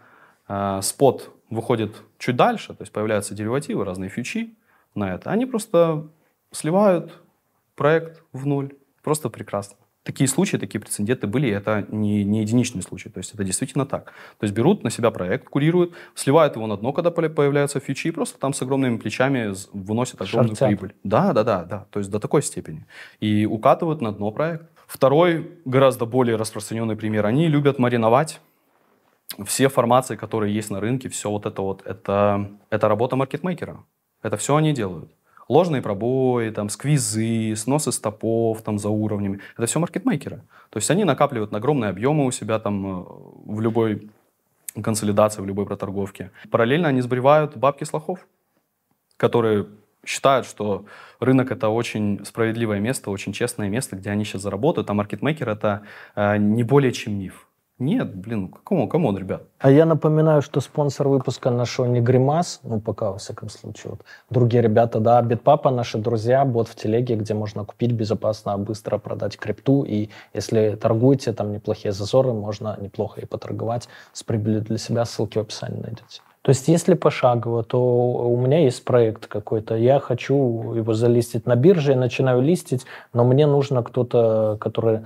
э, 0.48 0.80
спот 0.82 1.34
выходит 1.50 2.02
чуть 2.18 2.36
дальше, 2.36 2.74
то 2.74 2.82
есть 2.82 2.92
появляются 2.92 3.34
деривативы, 3.34 3.84
разные 3.84 4.10
фьючи 4.10 4.54
на 4.94 5.14
это, 5.14 5.30
они 5.30 5.46
просто 5.46 6.08
сливают 6.52 7.20
проект 7.74 8.22
в 8.32 8.46
ноль. 8.46 8.74
Просто 9.02 9.28
прекрасно. 9.28 9.76
Такие 10.04 10.28
случаи, 10.28 10.58
такие 10.58 10.80
прецеденты 10.80 11.26
были, 11.26 11.46
и 11.46 11.50
это 11.50 11.86
не, 11.88 12.24
не 12.24 12.42
единичный 12.42 12.82
случай, 12.82 13.08
то 13.08 13.16
есть 13.18 13.32
это 13.32 13.42
действительно 13.42 13.86
так. 13.86 14.12
То 14.38 14.44
есть 14.44 14.54
берут 14.54 14.84
на 14.84 14.90
себя 14.90 15.10
проект, 15.10 15.48
курируют, 15.48 15.94
сливают 16.14 16.56
его 16.56 16.66
на 16.66 16.76
дно, 16.76 16.92
когда 16.92 17.10
появляются 17.10 17.80
фичи, 17.80 18.08
и 18.08 18.10
просто 18.10 18.38
там 18.38 18.52
с 18.52 18.60
огромными 18.60 18.98
плечами 18.98 19.54
выносят 19.72 20.20
огромную 20.20 20.56
Шарцят. 20.56 20.68
прибыль. 20.68 20.94
Да, 21.04 21.32
да, 21.32 21.42
да, 21.42 21.64
да, 21.64 21.86
то 21.90 22.00
есть 22.00 22.10
до 22.10 22.20
такой 22.20 22.42
степени. 22.42 22.84
И 23.20 23.46
укатывают 23.46 24.02
на 24.02 24.12
дно 24.12 24.30
проект. 24.30 24.66
Второй, 24.86 25.50
гораздо 25.64 26.04
более 26.04 26.36
распространенный 26.36 26.96
пример, 26.96 27.24
они 27.24 27.48
любят 27.48 27.78
мариновать 27.78 28.42
все 29.46 29.70
формации, 29.70 30.16
которые 30.16 30.54
есть 30.54 30.70
на 30.70 30.80
рынке, 30.80 31.08
все 31.08 31.30
вот 31.30 31.46
это 31.46 31.62
вот, 31.62 31.80
это, 31.86 32.50
это 32.68 32.88
работа 32.88 33.16
маркетмейкера. 33.16 33.82
Это 34.22 34.36
все 34.36 34.54
они 34.54 34.74
делают 34.74 35.10
ложные 35.48 35.82
пробои, 35.82 36.50
там, 36.50 36.68
сквизы, 36.68 37.54
сносы 37.56 37.92
стопов 37.92 38.62
там, 38.62 38.78
за 38.78 38.88
уровнями. 38.88 39.40
Это 39.56 39.66
все 39.66 39.78
маркетмейкеры. 39.78 40.42
То 40.70 40.76
есть 40.78 40.90
они 40.90 41.04
накапливают 41.04 41.54
огромные 41.54 41.90
объемы 41.90 42.26
у 42.26 42.30
себя 42.30 42.58
там 42.58 42.86
э, 42.86 43.04
в 43.46 43.60
любой 43.60 44.10
консолидации, 44.82 45.40
в 45.42 45.46
любой 45.46 45.66
проторговке. 45.66 46.30
Параллельно 46.50 46.88
они 46.88 47.00
сбривают 47.00 47.56
бабки 47.56 47.84
с 47.84 47.92
лохов, 47.92 48.26
которые 49.16 49.66
считают, 50.04 50.46
что 50.46 50.84
рынок 51.20 51.50
это 51.50 51.68
очень 51.68 52.24
справедливое 52.24 52.80
место, 52.80 53.10
очень 53.10 53.32
честное 53.32 53.68
место, 53.68 53.96
где 53.96 54.10
они 54.10 54.24
сейчас 54.24 54.42
заработают, 54.42 54.90
а 54.90 54.94
маркетмейкер 54.94 55.48
это 55.48 55.82
э, 56.14 56.36
не 56.36 56.62
более 56.62 56.92
чем 56.92 57.18
миф. 57.18 57.46
Нет, 57.80 58.14
блин, 58.14 58.54
кому, 58.62 58.88
кому 58.88 59.08
он, 59.08 59.18
ребят? 59.18 59.42
А 59.58 59.68
я 59.68 59.84
напоминаю, 59.84 60.42
что 60.42 60.60
спонсор 60.60 61.08
выпуска 61.08 61.50
нашего 61.50 61.86
не 61.86 62.00
Гримас, 62.00 62.60
ну, 62.62 62.80
пока, 62.80 63.10
во 63.10 63.18
всяком 63.18 63.48
случае. 63.48 63.92
Вот. 63.92 64.02
Другие 64.30 64.62
ребята, 64.62 65.00
да, 65.00 65.20
Битпапа, 65.22 65.72
наши 65.72 65.98
друзья, 65.98 66.44
бот 66.44 66.68
в 66.68 66.76
телеге, 66.76 67.16
где 67.16 67.34
можно 67.34 67.64
купить 67.64 67.90
безопасно, 67.90 68.56
быстро 68.58 68.98
продать 68.98 69.36
крипту. 69.36 69.82
И 69.82 70.10
если 70.32 70.78
торгуете, 70.80 71.32
там 71.32 71.52
неплохие 71.52 71.90
зазоры, 71.90 72.32
можно 72.32 72.78
неплохо 72.80 73.20
и 73.20 73.26
поторговать 73.26 73.88
с 74.12 74.22
прибылью 74.22 74.60
для 74.60 74.78
себя. 74.78 75.04
Ссылки 75.04 75.38
в 75.38 75.40
описании 75.40 75.80
найдете. 75.80 76.20
То 76.42 76.50
есть, 76.50 76.68
если 76.68 76.94
пошагово, 76.94 77.64
то 77.64 77.80
у 77.80 78.36
меня 78.36 78.60
есть 78.60 78.84
проект 78.84 79.26
какой-то, 79.26 79.76
я 79.76 79.98
хочу 79.98 80.74
его 80.74 80.92
залистить 80.92 81.46
на 81.46 81.56
бирже, 81.56 81.92
я 81.92 81.98
начинаю 81.98 82.42
листить, 82.42 82.84
но 83.14 83.24
мне 83.24 83.46
нужно 83.46 83.82
кто-то, 83.82 84.58
который 84.60 85.00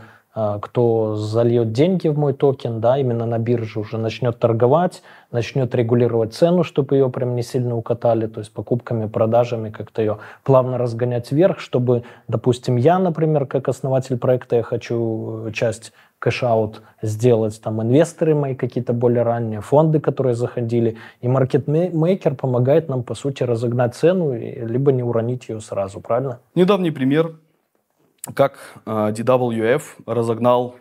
кто 0.60 1.16
зальет 1.16 1.72
деньги 1.72 2.08
в 2.08 2.18
мой 2.18 2.32
токен, 2.32 2.80
да, 2.80 2.98
именно 2.98 3.26
на 3.26 3.38
бирже 3.38 3.80
уже 3.80 3.98
начнет 3.98 4.38
торговать, 4.38 5.02
начнет 5.32 5.74
регулировать 5.74 6.34
цену, 6.34 6.62
чтобы 6.62 6.96
ее 6.96 7.10
прям 7.10 7.34
не 7.34 7.42
сильно 7.42 7.76
укатали, 7.76 8.26
то 8.26 8.40
есть 8.40 8.52
покупками, 8.52 9.06
продажами 9.06 9.70
как-то 9.70 10.02
ее 10.02 10.18
плавно 10.44 10.78
разгонять 10.78 11.32
вверх, 11.32 11.58
чтобы, 11.58 12.04
допустим, 12.28 12.76
я, 12.76 12.98
например, 12.98 13.46
как 13.46 13.68
основатель 13.68 14.16
проекта, 14.16 14.56
я 14.56 14.62
хочу 14.62 15.50
часть 15.52 15.92
cash 16.20 16.56
out 16.56 16.82
сделать, 17.02 17.60
там 17.62 17.82
инвесторы 17.82 18.34
мои 18.34 18.54
какие-то 18.54 18.92
более 18.92 19.22
ранние, 19.22 19.60
фонды, 19.60 20.00
которые 20.00 20.34
заходили, 20.34 20.96
и 21.20 21.28
маркетмейкер 21.28 22.34
помогает 22.34 22.88
нам, 22.88 23.02
по 23.02 23.14
сути, 23.14 23.42
разогнать 23.44 23.94
цену, 23.94 24.34
либо 24.34 24.92
не 24.92 25.02
уронить 25.02 25.48
ее 25.48 25.60
сразу, 25.60 26.00
правильно? 26.00 26.38
Недавний 26.54 26.90
пример 26.90 27.34
как 28.34 28.80
э, 28.86 28.90
DWF 28.90 29.82
разогнал 30.06 30.76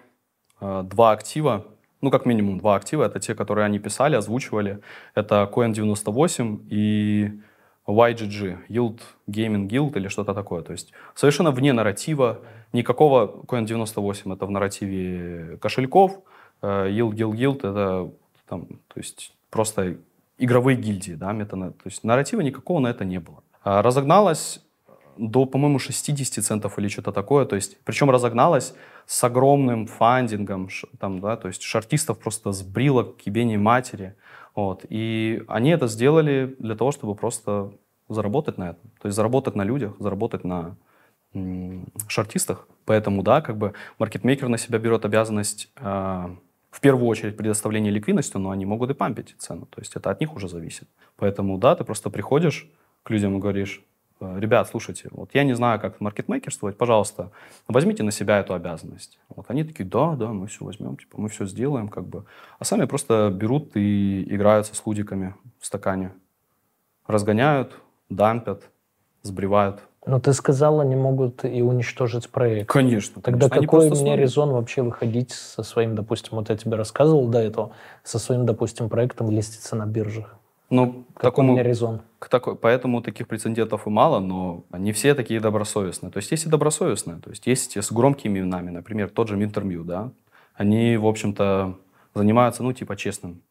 э, 0.59 0.83
два 0.83 1.11
актива, 1.11 1.65
ну, 2.01 2.11
как 2.11 2.25
минимум 2.25 2.59
два 2.59 2.75
актива, 2.75 3.03
это 3.05 3.19
те, 3.19 3.33
которые 3.35 3.65
они 3.65 3.79
писали, 3.79 4.15
озвучивали. 4.15 4.81
Это 5.15 5.49
Coin98 5.51 6.67
и 6.69 7.31
YGG, 7.87 8.67
Yield 8.69 8.99
Gaming 9.27 9.67
Guild 9.67 9.97
или 9.97 10.07
что-то 10.07 10.33
такое. 10.33 10.61
То 10.61 10.73
есть 10.73 10.93
совершенно 11.15 11.51
вне 11.51 11.73
нарратива, 11.73 12.41
никакого 12.73 13.43
Coin98 13.47 14.33
это 14.33 14.45
в 14.45 14.51
нарративе 14.51 15.57
кошельков, 15.57 16.19
э, 16.61 16.89
Yield 16.89 17.13
Guild 17.13 17.33
Guild 17.33 17.57
это 17.57 18.11
там, 18.47 18.65
то 18.65 18.97
есть 18.97 19.33
просто 19.49 19.97
игровые 20.37 20.77
гильдии, 20.77 21.13
да, 21.13 21.31
метана, 21.31 21.71
то 21.71 21.81
есть 21.85 22.03
нарратива 22.03 22.41
никакого 22.41 22.79
на 22.79 22.87
это 22.87 23.05
не 23.05 23.19
было. 23.19 23.43
Разогналась 23.63 24.61
до, 25.17 25.45
по-моему, 25.45 25.79
60 25.79 26.43
центов 26.43 26.79
или 26.79 26.87
что-то 26.87 27.11
такое. 27.11 27.45
То 27.45 27.55
есть, 27.55 27.77
причем 27.83 28.09
разогналась 28.09 28.73
с 29.05 29.23
огромным 29.23 29.87
фандингом, 29.87 30.69
там, 30.99 31.19
да, 31.19 31.37
то 31.37 31.47
есть 31.47 31.61
шартистов 31.61 32.19
просто 32.19 32.51
сбрило 32.51 33.03
к 33.03 33.21
ебени 33.21 33.57
матери. 33.57 34.15
Вот. 34.55 34.85
И 34.89 35.43
они 35.47 35.69
это 35.69 35.87
сделали 35.87 36.55
для 36.59 36.75
того, 36.75 36.91
чтобы 36.91 37.15
просто 37.15 37.71
заработать 38.09 38.57
на 38.57 38.69
этом. 38.71 38.89
То 39.01 39.07
есть 39.07 39.15
заработать 39.15 39.55
на 39.55 39.63
людях, 39.63 39.93
заработать 39.99 40.43
на 40.43 40.75
шартистах. 42.07 42.67
Поэтому, 42.85 43.21
да, 43.21 43.41
как 43.41 43.57
бы 43.57 43.73
маркетмейкер 43.99 44.47
на 44.47 44.57
себя 44.57 44.79
берет 44.79 45.05
обязанность 45.05 45.69
э, 45.75 45.81
в 46.71 46.81
первую 46.81 47.07
очередь 47.07 47.37
предоставления 47.37 47.91
ликвидности, 47.91 48.37
но 48.37 48.49
они 48.49 48.65
могут 48.65 48.89
и 48.89 48.93
пампить 48.93 49.35
цену. 49.37 49.65
То 49.65 49.81
есть 49.81 49.95
это 49.95 50.09
от 50.09 50.19
них 50.19 50.35
уже 50.35 50.47
зависит. 50.47 50.87
Поэтому, 51.17 51.57
да, 51.57 51.75
ты 51.75 51.83
просто 51.83 52.09
приходишь 52.09 52.69
к 53.03 53.09
людям 53.09 53.37
и 53.37 53.39
говоришь, 53.39 53.83
ребят, 54.19 54.67
слушайте, 54.67 55.09
вот 55.11 55.31
я 55.33 55.43
не 55.43 55.53
знаю, 55.53 55.79
как 55.79 56.01
маркетмейкерствовать, 56.01 56.77
пожалуйста, 56.77 57.31
возьмите 57.67 58.03
на 58.03 58.11
себя 58.11 58.39
эту 58.39 58.53
обязанность. 58.53 59.19
Вот 59.35 59.45
они 59.49 59.63
такие, 59.63 59.85
да, 59.85 60.15
да, 60.15 60.27
мы 60.27 60.47
все 60.47 60.65
возьмем, 60.65 60.97
типа, 60.97 61.19
мы 61.19 61.29
все 61.29 61.45
сделаем, 61.45 61.89
как 61.89 62.05
бы. 62.05 62.25
А 62.59 62.65
сами 62.65 62.85
просто 62.85 63.29
берут 63.33 63.75
и 63.75 64.23
играются 64.33 64.75
с 64.75 64.85
лудиками 64.85 65.35
в 65.59 65.65
стакане. 65.65 66.13
Разгоняют, 67.05 67.79
дампят, 68.09 68.63
сбривают. 69.21 69.81
Но 70.05 70.21
ты 70.21 70.31
сказал, 70.31 70.79
они 70.79 70.95
могут 70.95 71.43
и 71.43 71.61
уничтожить 71.61 72.29
проект. 72.29 72.69
Конечно. 72.69 73.21
Тогда 73.21 73.49
конечно. 73.49 73.67
какой 73.67 73.89
мне 73.89 74.15
резон 74.15 74.51
вообще 74.51 74.81
выходить 74.81 75.31
со 75.31 75.63
своим, 75.63 75.95
допустим, 75.95 76.37
вот 76.37 76.49
я 76.49 76.55
тебе 76.55 76.77
рассказывал 76.77 77.27
до 77.27 77.39
этого, 77.39 77.73
со 78.03 78.17
своим, 78.17 78.45
допустим, 78.45 78.87
проектом 78.87 79.29
листиться 79.29 79.75
на 79.75 79.85
биржах? 79.85 80.36
Ну, 80.69 81.05
к 81.13 81.21
такому, 81.21 81.53
у 81.53 81.55
меня 81.55 81.63
резон? 81.63 82.01
К 82.19 82.27
такой, 82.27 82.57
поэтому 82.57 83.01
таких 83.01 83.27
прецедентов 83.27 83.87
и 83.87 83.89
мало, 83.89 84.19
но 84.19 84.65
они 84.69 84.91
все 84.91 85.15
такие 85.15 85.39
добросовестные. 85.39 86.11
То 86.11 86.17
есть 86.17 86.29
есть 86.31 86.45
и 86.45 86.49
добросовестные, 86.49 87.19
то 87.19 87.29
есть 87.29 87.47
есть 87.47 87.77
с 87.77 87.91
громкими 87.91 88.39
именами, 88.39 88.69
например, 88.69 89.09
тот 89.09 89.29
же 89.29 89.37
Минтермью, 89.37 89.85
да, 89.85 90.11
они, 90.53 90.97
в 90.97 91.05
общем-то, 91.05 91.79
занимаются, 92.13 92.63
ну, 92.63 92.73
типа, 92.73 92.97
честным 92.97 93.41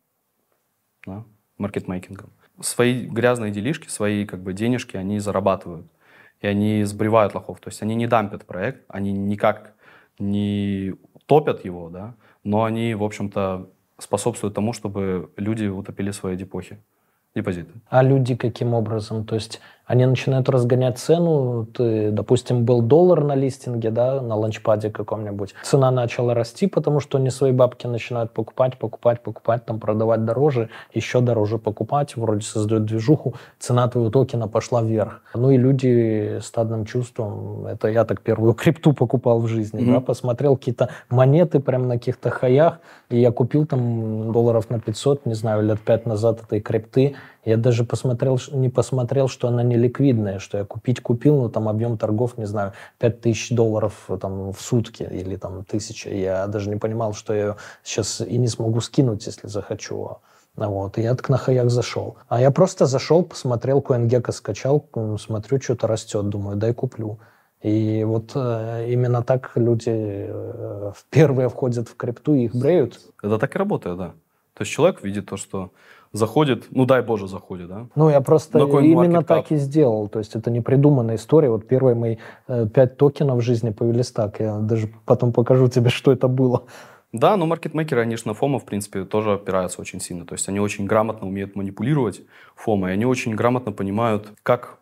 да, 1.06 1.24
маркетмейкингом. 1.56 2.30
Свои 2.60 3.06
грязные 3.06 3.50
делишки, 3.50 3.88
свои, 3.88 4.26
как 4.26 4.42
бы, 4.42 4.52
денежки 4.52 4.96
они 4.96 5.18
зарабатывают, 5.18 5.86
и 6.40 6.46
они 6.46 6.84
сбривают 6.84 7.34
лохов, 7.34 7.60
то 7.60 7.68
есть 7.68 7.80
они 7.80 7.94
не 7.94 8.06
дампят 8.06 8.44
проект, 8.44 8.84
они 8.88 9.12
никак 9.12 9.74
не 10.18 10.94
топят 11.24 11.64
его, 11.64 11.88
да, 11.88 12.14
но 12.44 12.64
они, 12.64 12.94
в 12.94 13.02
общем-то, 13.02 13.70
способствуют 13.98 14.54
тому, 14.54 14.74
чтобы 14.74 15.30
люди 15.36 15.64
утопили 15.66 16.10
свои 16.10 16.36
депохи 16.36 16.78
депозиты. 17.36 17.72
А 17.88 18.02
люди 18.02 18.34
каким 18.34 18.74
образом? 18.74 19.24
То 19.24 19.34
есть 19.36 19.60
они 19.86 20.04
начинают 20.04 20.48
разгонять 20.48 20.98
цену. 20.98 21.66
Ты, 21.72 22.10
допустим, 22.10 22.64
был 22.64 22.82
доллар 22.82 23.22
на 23.22 23.34
листинге, 23.36 23.90
да, 23.90 24.20
на 24.20 24.34
ланчпаде 24.34 24.90
каком-нибудь. 24.90 25.54
Цена 25.62 25.90
начала 25.90 26.34
расти, 26.34 26.66
потому 26.66 26.98
что 27.00 27.18
они 27.18 27.30
свои 27.30 27.52
бабки 27.52 27.86
начинают 27.86 28.32
покупать, 28.32 28.78
покупать, 28.78 29.22
покупать, 29.22 29.64
там 29.64 29.78
продавать 29.78 30.24
дороже, 30.24 30.70
еще 30.92 31.20
дороже 31.20 31.58
покупать, 31.58 32.16
вроде 32.16 32.40
создают 32.40 32.84
движуху, 32.84 33.34
цена 33.60 33.88
твоего 33.88 34.10
токена 34.10 34.48
пошла 34.48 34.82
вверх. 34.82 35.22
Ну 35.34 35.50
и 35.50 35.56
люди 35.56 36.40
стадным 36.42 36.84
чувством, 36.84 37.66
это 37.66 37.88
я 37.88 38.04
так 38.04 38.20
первую 38.22 38.54
крипту 38.54 38.92
покупал 38.92 39.38
в 39.38 39.46
жизни, 39.46 39.80
mm-hmm. 39.80 39.92
да, 39.92 40.00
посмотрел 40.00 40.56
какие-то 40.56 40.90
монеты 41.10 41.60
прям 41.60 41.86
на 41.86 41.94
каких-то 41.94 42.30
хаях, 42.30 42.80
и 43.08 43.20
я 43.20 43.30
купил 43.30 43.66
там 43.66 44.32
долларов 44.32 44.68
на 44.68 44.80
500, 44.80 45.26
не 45.26 45.34
знаю, 45.34 45.62
лет 45.62 45.78
5 45.80 46.06
назад 46.06 46.42
этой 46.42 46.60
крипты, 46.60 47.14
я 47.46 47.56
даже 47.56 47.84
посмотрел, 47.84 48.40
не 48.50 48.68
посмотрел, 48.68 49.28
что 49.28 49.46
она 49.46 49.62
не 49.62 49.76
ликвидная, 49.76 50.40
что 50.40 50.58
я 50.58 50.64
купить 50.64 51.00
купил, 51.00 51.36
но 51.42 51.48
там 51.48 51.68
объем 51.68 51.96
торгов, 51.96 52.36
не 52.38 52.44
знаю, 52.44 52.72
5000 52.98 53.52
долларов 53.52 54.10
там, 54.20 54.52
в 54.52 54.60
сутки 54.60 55.04
или 55.04 55.36
там 55.36 55.64
тысяча. 55.64 56.10
Я 56.10 56.48
даже 56.48 56.68
не 56.68 56.76
понимал, 56.76 57.14
что 57.14 57.32
я 57.32 57.56
сейчас 57.84 58.20
и 58.20 58.36
не 58.36 58.48
смогу 58.48 58.80
скинуть, 58.80 59.24
если 59.26 59.46
захочу. 59.46 60.18
Вот, 60.56 60.98
и 60.98 61.02
я 61.02 61.14
так 61.14 61.28
на 61.28 61.38
хаях 61.38 61.70
зашел. 61.70 62.16
А 62.28 62.40
я 62.40 62.50
просто 62.50 62.86
зашел, 62.86 63.22
посмотрел, 63.22 63.78
CoinGecko 63.78 64.32
скачал, 64.32 64.88
смотрю, 65.20 65.60
что-то 65.60 65.86
растет, 65.86 66.28
думаю, 66.28 66.56
дай 66.56 66.74
куплю. 66.74 67.20
И 67.62 68.02
вот 68.04 68.32
э, 68.34 68.86
именно 68.88 69.22
так 69.22 69.52
люди 69.54 69.90
э, 70.28 70.92
первые 71.10 71.48
входят 71.48 71.88
в 71.88 71.96
крипту 71.96 72.34
и 72.34 72.46
их 72.46 72.56
бреют. 72.56 73.00
Это 73.22 73.38
так 73.38 73.54
и 73.54 73.58
работает, 73.58 73.98
да. 73.98 74.14
То 74.54 74.62
есть 74.62 74.72
человек 74.72 75.02
видит 75.02 75.26
то, 75.26 75.36
что 75.36 75.70
заходит, 76.12 76.66
ну 76.70 76.86
дай 76.86 77.02
боже 77.02 77.28
заходит, 77.28 77.68
да? 77.68 77.86
Ну 77.94 78.10
я 78.10 78.20
просто 78.20 78.58
именно 78.58 79.22
так 79.22 79.50
и 79.52 79.56
сделал, 79.56 80.08
то 80.08 80.18
есть 80.18 80.34
это 80.34 80.50
не 80.50 80.60
придуманная 80.60 81.16
история. 81.16 81.50
Вот 81.50 81.66
первые 81.66 81.94
мои 81.94 82.16
э, 82.48 82.66
пять 82.66 82.96
токенов 82.96 83.38
в 83.38 83.40
жизни 83.42 83.70
появились 83.70 84.10
так, 84.10 84.40
я 84.40 84.58
даже 84.58 84.88
потом 85.04 85.32
покажу 85.32 85.68
тебе, 85.68 85.90
что 85.90 86.12
это 86.12 86.28
было. 86.28 86.64
Да, 87.12 87.36
но 87.36 87.46
маркетмейкеры, 87.46 88.02
они 88.02 88.16
же 88.16 88.22
на 88.26 88.34
фома, 88.34 88.58
в 88.58 88.64
принципе, 88.64 89.04
тоже 89.04 89.32
опираются 89.32 89.80
очень 89.80 90.00
сильно. 90.00 90.26
То 90.26 90.34
есть 90.34 90.48
они 90.48 90.60
очень 90.60 90.86
грамотно 90.86 91.26
умеют 91.26 91.56
манипулировать 91.56 92.22
фомой, 92.54 92.92
они 92.92 93.06
очень 93.06 93.34
грамотно 93.34 93.72
понимают, 93.72 94.28
как 94.42 94.78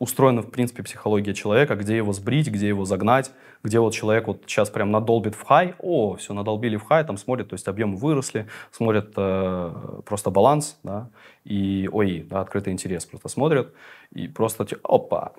устроена, 0.00 0.40
в 0.40 0.50
принципе, 0.50 0.82
психология 0.82 1.34
человека, 1.34 1.76
где 1.76 1.96
его 1.96 2.12
сбрить, 2.12 2.48
где 2.48 2.66
его 2.66 2.86
загнать, 2.86 3.30
где 3.62 3.78
вот 3.78 3.92
человек 3.92 4.26
вот 4.26 4.42
сейчас 4.46 4.70
прям 4.70 4.90
надолбит 4.90 5.34
в 5.34 5.42
хай, 5.44 5.74
о, 5.78 6.16
все, 6.16 6.32
надолбили 6.32 6.76
в 6.76 6.84
хай, 6.84 7.04
там 7.04 7.18
смотрят, 7.18 7.50
то 7.50 7.54
есть 7.54 7.68
объемы 7.68 7.96
выросли, 7.96 8.48
смотрят 8.72 9.12
э, 9.16 10.00
просто 10.06 10.30
баланс, 10.30 10.78
да, 10.82 11.10
и 11.44 11.88
ой, 11.92 12.26
да, 12.28 12.40
открытый 12.40 12.72
интерес 12.72 13.04
просто 13.04 13.28
смотрят, 13.28 13.74
и 14.10 14.26
просто, 14.26 14.66
опа, 14.82 15.34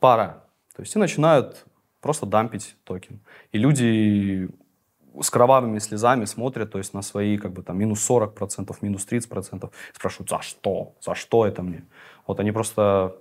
пара, 0.00 0.42
то 0.74 0.82
есть 0.82 0.96
и 0.96 0.98
начинают 0.98 1.66
просто 2.00 2.24
дампить 2.24 2.74
токен. 2.84 3.20
И 3.52 3.58
люди 3.58 4.48
с 5.20 5.28
кровавыми 5.28 5.78
слезами 5.78 6.24
смотрят, 6.24 6.72
то 6.72 6.78
есть 6.78 6.94
на 6.94 7.02
свои 7.02 7.36
как 7.36 7.52
бы 7.52 7.62
там 7.62 7.78
минус 7.78 8.08
40%, 8.08 8.74
минус 8.80 9.06
30%, 9.10 9.70
спрашивают, 9.92 10.30
за 10.30 10.40
что? 10.40 10.94
За 11.02 11.14
что 11.14 11.46
это 11.46 11.62
мне? 11.62 11.84
Вот 12.26 12.40
они 12.40 12.52
просто 12.52 13.16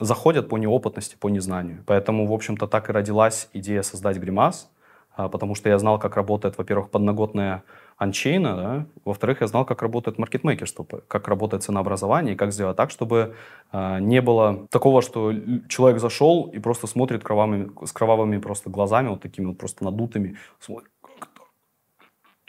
заходят 0.00 0.48
по 0.48 0.58
неопытности, 0.58 1.16
по 1.18 1.28
незнанию. 1.28 1.82
Поэтому, 1.86 2.26
в 2.26 2.32
общем-то, 2.32 2.66
так 2.66 2.90
и 2.90 2.92
родилась 2.92 3.48
идея 3.52 3.82
создать 3.82 4.18
гримас, 4.18 4.70
а, 5.16 5.28
потому 5.28 5.54
что 5.54 5.68
я 5.68 5.78
знал, 5.78 5.98
как 5.98 6.16
работает, 6.16 6.58
во-первых, 6.58 6.90
подноготная 6.90 7.62
анчейна, 7.96 8.56
да? 8.56 8.86
во-вторых, 9.04 9.40
я 9.40 9.46
знал, 9.46 9.64
как 9.64 9.80
работает 9.82 10.18
маркетмейкерство, 10.18 10.84
как 11.06 11.28
работает 11.28 11.62
ценообразование, 11.62 12.34
и 12.34 12.36
как 12.36 12.52
сделать 12.52 12.76
так, 12.76 12.90
чтобы 12.90 13.36
э, 13.70 13.98
не 14.00 14.20
было 14.20 14.66
такого, 14.70 15.00
что 15.00 15.32
человек 15.68 16.00
зашел 16.00 16.50
и 16.52 16.58
просто 16.58 16.88
смотрит 16.88 17.22
кровавыми, 17.22 17.70
с 17.86 17.92
кровавыми 17.92 18.38
просто 18.38 18.70
глазами, 18.70 19.08
вот 19.08 19.20
такими 19.20 19.46
вот 19.46 19.58
просто 19.58 19.84
надутыми, 19.84 20.36
смотрит, 20.58 20.90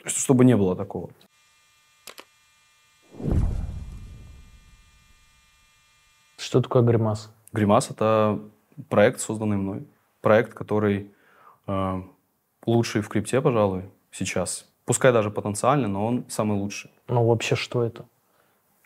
чтобы 0.04 0.44
не 0.44 0.56
было 0.56 0.74
такого. 0.74 1.10
Что 6.36 6.60
такое 6.60 6.82
гримас? 6.82 7.35
Гримас— 7.52 7.90
это 7.90 8.40
проект, 8.88 9.20
созданный 9.20 9.56
мной. 9.56 9.86
Проект, 10.20 10.54
который 10.54 11.10
э, 11.66 12.02
лучший 12.66 13.00
в 13.00 13.08
крипте, 13.08 13.40
пожалуй, 13.40 13.84
сейчас. 14.10 14.68
Пускай 14.84 15.12
даже 15.12 15.30
потенциально, 15.30 15.88
но 15.88 16.06
он 16.06 16.24
самый 16.28 16.58
лучший. 16.58 16.90
Ну, 17.08 17.24
вообще, 17.24 17.56
что 17.56 17.82
это? 17.82 18.06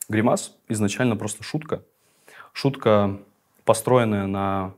Гримас 0.09 0.57
изначально 0.69 1.17
просто 1.17 1.43
шутка. 1.43 1.83
Шутка, 2.53 3.19
построенная 3.65 4.27
на 4.27 4.75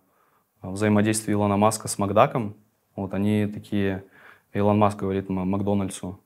взаимодействии 0.61 1.33
Илона 1.33 1.57
Маска 1.57 1.89
с 1.89 1.99
Макдаком. 1.99 2.55
Вот 2.97 3.15
они 3.15 3.47
такие... 3.47 4.05
Илон 4.53 4.79
Маск 4.79 4.99
говорит 4.99 5.31
Макдональдсу, 5.31 6.21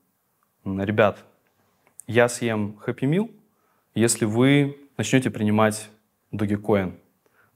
ребят, 0.65 1.23
я 2.07 2.27
съем 2.27 2.77
Happy 2.85 3.09
Meal, 3.09 3.31
если 3.95 4.25
вы 4.25 4.77
начнете 4.97 5.29
принимать 5.29 5.89
Dogecoin. 6.33 6.97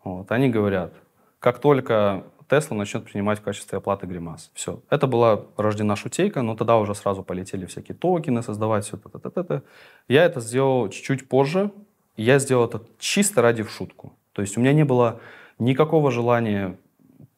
Вот, 0.04 0.32
они 0.32 0.50
говорят, 0.50 0.94
как 1.40 1.60
только 1.60 2.24
Тесла 2.52 2.76
начнет 2.76 3.06
принимать 3.06 3.40
в 3.40 3.44
качестве 3.44 3.78
оплаты 3.78 4.08
гримас. 4.08 4.52
Все. 4.54 4.82
Это 4.90 5.08
была 5.08 5.46
рождена 5.56 5.96
шутейка, 5.96 6.42
но 6.42 6.56
тогда 6.56 6.78
уже 6.78 6.94
сразу 6.96 7.24
полетели 7.24 7.66
всякие 7.66 7.96
токены 7.96 8.44
создавать, 8.44 8.86
все 8.86 8.98
это, 8.98 9.18
это, 9.18 9.40
это. 9.40 9.64
Я 10.10 10.26
это 10.26 10.42
сделал 10.42 10.90
чуть-чуть 10.90 11.30
позже, 11.30 11.72
я 12.18 12.40
сделал 12.40 12.66
это 12.66 12.82
чисто 13.00 13.42
ради 13.42 13.64
в 13.64 13.70
шутку. 13.70 14.12
То 14.34 14.42
есть 14.42 14.58
у 14.58 14.60
меня 14.60 14.74
не 14.74 14.84
было 14.84 15.22
никакого 15.60 16.12
желания 16.12 16.78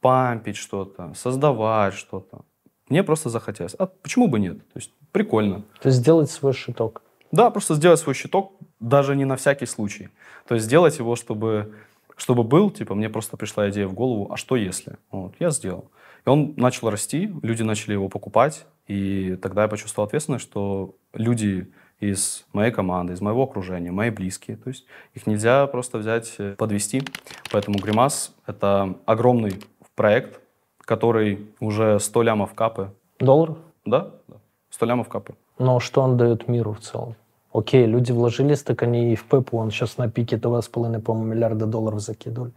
пампить 0.02 0.58
что-то, 0.58 1.14
создавать 1.16 1.94
что-то. 1.94 2.42
Мне 2.90 3.04
просто 3.04 3.30
захотелось. 3.30 3.76
А 3.76 3.86
почему 3.86 4.28
бы 4.28 4.40
нет? 4.40 4.58
То 4.74 4.80
есть 4.80 4.92
прикольно. 5.12 5.64
То 5.80 5.90
есть 5.90 6.00
сделать 6.00 6.32
свой 6.32 6.54
щиток. 6.54 7.04
Да, 7.32 7.52
просто 7.52 7.76
сделать 7.76 8.00
свой 8.00 8.16
щиток, 8.16 8.54
даже 8.80 9.16
не 9.16 9.26
на 9.26 9.36
всякий 9.36 9.68
случай. 9.68 10.10
То 10.48 10.56
есть 10.56 10.66
сделать 10.66 11.00
его, 11.00 11.16
чтобы 11.16 11.74
чтобы 12.16 12.44
был, 12.44 12.72
типа, 12.72 12.96
мне 12.96 13.10
просто 13.10 13.38
пришла 13.38 13.70
идея 13.70 13.88
в 13.88 13.94
голову, 13.94 14.32
а 14.32 14.38
что 14.38 14.56
если? 14.56 14.98
Вот, 15.12 15.36
я 15.40 15.50
сделал. 15.50 15.92
И 16.26 16.30
он 16.30 16.54
начал 16.58 16.90
расти, 16.90 17.34
люди 17.42 17.64
начали 17.64 17.94
его 17.94 18.10
покупать, 18.10 18.66
и 18.88 19.38
тогда 19.42 19.64
я 19.64 19.68
почувствовал 19.68 20.08
ответственность, 20.08 20.46
что 20.46 20.96
люди 21.14 21.72
из 22.00 22.46
моей 22.54 22.72
команды, 22.72 23.14
из 23.14 23.22
моего 23.22 23.44
окружения, 23.44 23.92
мои 23.92 24.10
близкие, 24.10 24.58
то 24.58 24.70
есть 24.70 24.86
их 25.14 25.26
нельзя 25.26 25.68
просто 25.68 25.98
взять, 25.98 26.36
э, 26.38 26.56
подвести. 26.58 27.04
Поэтому 27.52 27.80
Гримас— 27.80 28.36
это 28.46 28.96
огромный 29.06 29.62
проект, 29.96 30.42
который 30.80 31.48
уже 31.60 32.00
100 32.00 32.24
лямов 32.24 32.54
капы. 32.54 32.94
Долларов? 33.20 33.58
Да, 33.86 34.12
да, 34.28 34.38
100 34.70 34.86
лямов 34.86 35.08
капы. 35.08 35.36
Но 35.60 35.80
что 35.80 36.02
он 36.02 36.18
дает 36.18 36.48
миру 36.48 36.74
в 36.74 36.80
целом? 36.80 37.16
Окей, 37.54 37.86
люди 37.86 38.12
вложились, 38.12 38.64
так 38.64 38.82
они 38.82 39.14
и 39.14 39.16
в 39.16 39.26
Пепу, 39.26 39.58
он 39.58 39.70
сейчас 39.70 39.98
на 39.98 40.10
пике 40.10 40.38
2,5, 40.38 41.00
по-моему, 41.02 41.34
миллиарда 41.34 41.68
долларов 41.68 42.00
закидывали. 42.00 42.52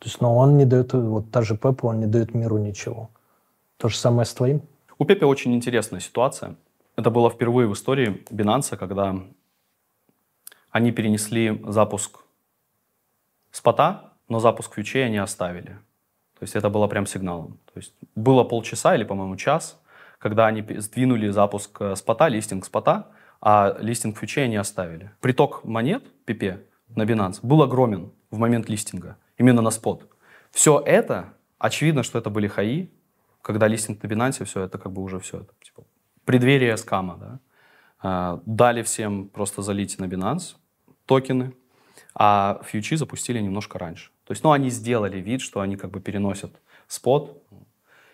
То 0.00 0.06
есть, 0.06 0.20
но 0.20 0.36
он 0.36 0.56
не 0.56 0.64
дает, 0.64 0.92
вот 0.92 1.30
та 1.30 1.42
же 1.42 1.56
Пепа, 1.56 1.86
он 1.86 2.00
не 2.00 2.06
дает 2.06 2.34
миру 2.34 2.58
ничего. 2.58 3.10
То 3.76 3.88
же 3.88 3.96
самое 3.96 4.26
с 4.26 4.34
твоим? 4.34 4.62
У 4.98 5.04
Пепе 5.04 5.24
очень 5.24 5.54
интересная 5.54 6.00
ситуация. 6.00 6.56
Это 6.96 7.10
было 7.10 7.30
впервые 7.30 7.68
в 7.68 7.72
истории 7.74 8.24
Binance, 8.30 8.76
когда 8.76 9.22
они 10.70 10.90
перенесли 10.90 11.62
запуск 11.68 12.18
спота, 13.52 14.12
но 14.28 14.40
запуск 14.40 14.74
фьючей 14.74 15.06
они 15.06 15.18
оставили. 15.18 15.78
То 16.38 16.42
есть 16.42 16.56
это 16.56 16.70
было 16.70 16.88
прям 16.88 17.06
сигналом. 17.06 17.58
То 17.72 17.76
есть 17.76 17.94
было 18.16 18.42
полчаса 18.42 18.96
или, 18.96 19.04
по-моему, 19.04 19.36
час, 19.36 19.80
когда 20.18 20.46
они 20.46 20.64
сдвинули 20.78 21.30
запуск 21.30 21.80
э, 21.80 21.96
спота, 21.96 22.28
листинг 22.28 22.64
спота, 22.64 23.08
а 23.40 23.76
листинг 23.80 24.18
фьючей 24.18 24.44
они 24.44 24.56
оставили. 24.56 25.10
Приток 25.20 25.64
монет 25.64 26.04
PP 26.26 26.60
на 26.96 27.04
Binance 27.04 27.40
был 27.42 27.62
огромен 27.62 28.12
в 28.30 28.38
момент 28.38 28.68
листинга, 28.68 29.16
именно 29.38 29.62
на 29.62 29.70
спот. 29.70 30.08
Все 30.50 30.82
это, 30.84 31.34
очевидно, 31.58 32.02
что 32.02 32.18
это 32.18 32.30
были 32.30 32.48
хаи, 32.48 32.90
когда 33.42 33.66
листинг 33.68 34.02
на 34.02 34.06
Binance, 34.06 34.44
все 34.44 34.62
это 34.62 34.78
как 34.78 34.92
бы 34.92 35.02
уже 35.02 35.18
все, 35.18 35.40
это, 35.40 35.52
типа, 35.62 35.84
преддверие 36.24 36.76
скама, 36.76 37.16
да. 37.16 37.40
А, 38.02 38.42
дали 38.46 38.82
всем 38.82 39.28
просто 39.28 39.62
залить 39.62 39.98
на 39.98 40.04
Binance 40.04 40.56
токены, 41.06 41.52
а 42.14 42.60
фьючи 42.64 42.96
запустили 42.96 43.40
немножко 43.40 43.78
раньше. 43.78 44.10
То 44.24 44.32
есть, 44.32 44.44
ну, 44.44 44.52
они 44.52 44.70
сделали 44.70 45.18
вид, 45.18 45.40
что 45.40 45.60
они 45.60 45.76
как 45.76 45.90
бы 45.90 46.00
переносят 46.00 46.60
спот, 46.86 47.42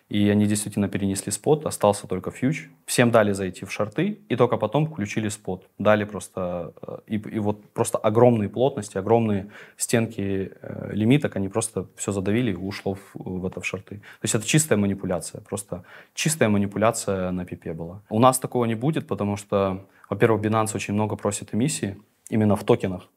и 0.09 0.29
они 0.29 0.47
действительно 0.47 0.88
перенесли 0.88 1.33
спот, 1.33 1.66
остался 1.66 2.07
только 2.07 2.31
фьюч. 2.31 2.69
Всем 2.85 3.11
дали 3.11 3.33
зайти 3.33 3.64
в 3.64 3.73
шарты, 3.73 4.21
и 4.29 4.37
только 4.37 4.57
потом 4.57 4.87
включили 4.87 5.29
спот. 5.29 5.69
Дали 5.79 6.05
просто, 6.05 6.73
э, 6.83 6.99
и, 7.09 7.16
и 7.16 7.38
вот 7.40 7.69
просто 7.71 7.99
огромные 7.99 8.49
плотности, 8.49 8.99
огромные 8.99 9.51
стенки 9.77 10.53
э, 10.61 10.90
лимиток, 10.92 11.35
они 11.37 11.49
просто 11.49 11.87
все 11.97 12.12
задавили 12.12 12.53
и 12.53 12.55
ушло 12.55 12.95
в, 12.95 13.01
в 13.14 13.47
это 13.47 13.61
в 13.61 13.66
шарты. 13.66 13.97
То 13.97 14.25
есть 14.25 14.35
это 14.37 14.47
чистая 14.47 14.79
манипуляция, 14.79 15.40
просто 15.40 15.83
чистая 16.14 16.49
манипуляция 16.49 17.33
на 17.33 17.45
пипе 17.45 17.73
была. 17.73 18.03
У 18.09 18.21
нас 18.21 18.38
такого 18.38 18.64
не 18.66 18.77
будет, 18.77 19.09
потому 19.09 19.37
что, 19.37 19.87
во-первых, 20.09 20.40
Binance 20.40 20.77
очень 20.77 20.95
много 20.95 21.16
просит 21.16 21.53
эмиссии, 21.53 21.97
именно 22.31 22.55
в 22.55 22.62
токенах. 22.62 23.09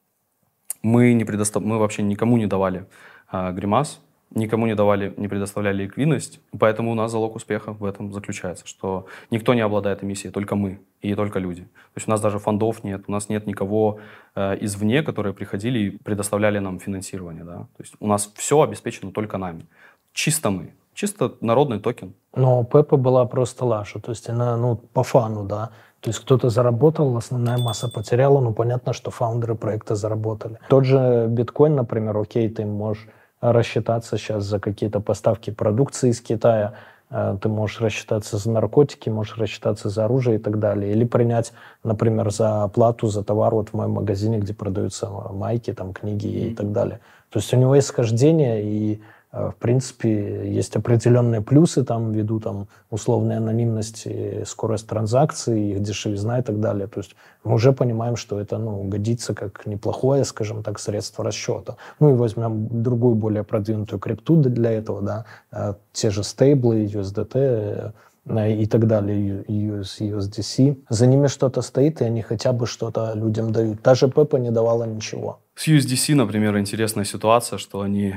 Мы, 0.82 1.14
не 1.14 1.26
предостав... 1.26 1.62
мы 1.64 1.78
вообще 1.78 2.02
никому 2.02 2.38
не 2.38 2.48
давали 2.48 2.86
а, 3.28 3.52
гримас, 3.52 4.02
никому 4.32 4.68
не 4.68 4.76
давали, 4.76 5.14
не 5.18 5.28
предоставляли 5.28 5.84
ликвидность, 5.84 6.40
поэтому 6.58 6.92
у 6.92 6.96
нас 6.96 7.12
залог 7.12 7.36
успеха 7.36 7.74
в 7.74 7.86
этом 7.86 8.14
заключается, 8.14 8.68
что 8.68 9.06
никто 9.32 9.54
не 9.54 9.62
обладает 9.62 10.04
эмиссией, 10.04 10.32
только 10.32 10.56
мы 10.56 10.80
и 11.02 11.16
только 11.16 11.40
люди. 11.40 11.64
То 11.64 11.98
есть 11.98 12.08
у 12.08 12.12
нас 12.12 12.22
даже 12.22 12.40
фондов 12.40 12.84
нет, 12.84 13.04
у 13.08 13.12
нас 13.12 13.30
нет 13.30 13.48
никого 13.48 14.00
э, 14.36 14.58
извне, 14.62 15.02
которые 15.04 15.34
приходили 15.34 15.80
и 15.80 15.90
предоставляли 15.90 16.60
нам 16.60 16.80
финансирование. 16.80 17.44
Да? 17.44 17.58
То 17.78 17.84
есть 17.84 17.94
у 18.00 18.08
нас 18.08 18.32
все 18.36 18.62
обеспечено 18.62 19.12
только 19.12 19.38
нами. 19.38 19.66
Чисто 20.14 20.50
мы. 20.50 20.74
Чисто 20.94 21.36
народный 21.42 21.80
токен. 21.80 22.14
Но 22.36 22.64
Пепа 22.64 22.98
была 22.98 23.26
просто 23.26 23.66
лаша, 23.66 24.00
то 24.00 24.12
есть 24.12 24.30
она, 24.30 24.58
ну, 24.58 24.76
по 24.76 25.04
фану, 25.04 25.46
да. 25.46 25.70
То 26.02 26.10
есть 26.10 26.20
кто-то 26.20 26.50
заработал, 26.50 27.16
основная 27.18 27.58
масса 27.58 27.90
потеряла, 27.90 28.42
ну, 28.42 28.54
понятно, 28.54 28.94
что 28.94 29.12
фаундеры 29.12 29.56
проекта 29.56 29.96
заработали. 29.96 30.58
Тот 30.70 30.86
же 30.86 31.28
биткоин, 31.30 31.76
например, 31.76 32.18
окей, 32.18 32.50
ты 32.50 32.66
можешь 32.66 33.08
рассчитаться 33.42 34.18
сейчас 34.18 34.44
за 34.44 34.60
какие-то 34.60 35.00
поставки 35.00 35.50
продукции 35.50 36.10
из 36.10 36.22
Китая, 36.22 36.74
э, 37.10 37.38
ты 37.42 37.50
можешь 37.50 37.82
рассчитаться 37.82 38.38
за 38.38 38.52
наркотики, 38.52 39.10
можешь 39.10 39.38
рассчитаться 39.38 39.90
за 39.90 40.06
оружие 40.06 40.38
и 40.38 40.40
так 40.40 40.60
далее. 40.60 40.92
Или 40.92 41.06
принять, 41.06 41.54
например, 41.84 42.32
за 42.32 42.64
оплату 42.64 43.08
за 43.08 43.24
товар 43.24 43.54
вот 43.54 43.70
в 43.70 43.74
моем 43.74 43.92
магазине, 43.92 44.40
где 44.40 44.54
продаются 44.54 45.10
майки, 45.10 45.74
там, 45.74 45.94
книги 45.94 46.28
и 46.28 46.56
так 46.56 46.72
далее. 46.72 47.00
То 47.30 47.40
есть 47.40 47.54
у 47.54 47.58
него 47.58 47.76
есть 47.76 47.88
схождение, 47.88 48.64
и 48.64 49.02
в 49.32 49.56
принципе, 49.60 50.52
есть 50.52 50.76
определенные 50.76 51.42
плюсы 51.42 51.84
там 51.84 52.12
ввиду 52.12 52.40
там 52.40 52.68
условной 52.90 53.38
анонимности, 53.38 54.44
скорость 54.46 54.88
транзакций, 54.88 55.72
их 55.72 55.82
дешевизна 55.82 56.40
и 56.40 56.42
так 56.42 56.60
далее. 56.60 56.88
То 56.88 57.02
есть 57.02 57.16
мы 57.44 57.54
уже 57.54 57.72
понимаем, 57.72 58.16
что 58.16 58.40
это 58.40 58.58
ну, 58.58 58.84
годится 58.84 59.36
как 59.36 59.68
неплохое, 59.68 60.26
скажем 60.26 60.64
так, 60.64 60.80
средство 60.80 61.24
расчета. 61.24 61.76
Ну 62.00 62.10
и 62.10 62.14
возьмем 62.14 62.68
другую, 62.82 63.16
более 63.16 63.44
продвинутую 63.44 64.00
крипту 64.00 64.36
для 64.36 64.72
этого, 64.72 65.02
да, 65.02 65.26
э, 65.52 65.74
те 65.94 66.10
же 66.10 66.24
стейблы, 66.24 66.86
USDT, 66.86 67.32
э, 67.34 67.92
и 68.30 68.66
так 68.66 68.88
далее, 68.88 69.44
US, 69.48 70.00
USDC. 70.00 70.78
За 70.90 71.08
ними 71.08 71.28
что-то 71.28 71.62
стоит, 71.62 72.02
и 72.02 72.06
они 72.06 72.22
хотя 72.22 72.52
бы 72.52 72.68
что-то 72.68 73.14
людям 73.16 73.52
дают. 73.52 73.82
Та 73.82 73.96
же 73.96 74.08
Пепа 74.08 74.38
не 74.38 74.52
давала 74.52 74.86
ничего. 74.86 75.40
С 75.56 75.68
USDC, 75.68 76.16
например, 76.16 76.58
интересная 76.58 77.06
ситуация, 77.06 77.58
что 77.58 77.82
они 77.82 78.16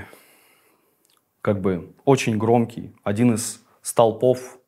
как 1.42 1.60
бы 1.60 1.92
очень 2.04 2.38
громкий, 2.38 2.92
один 3.02 3.34
из 3.34 3.62
столпов 3.82 4.58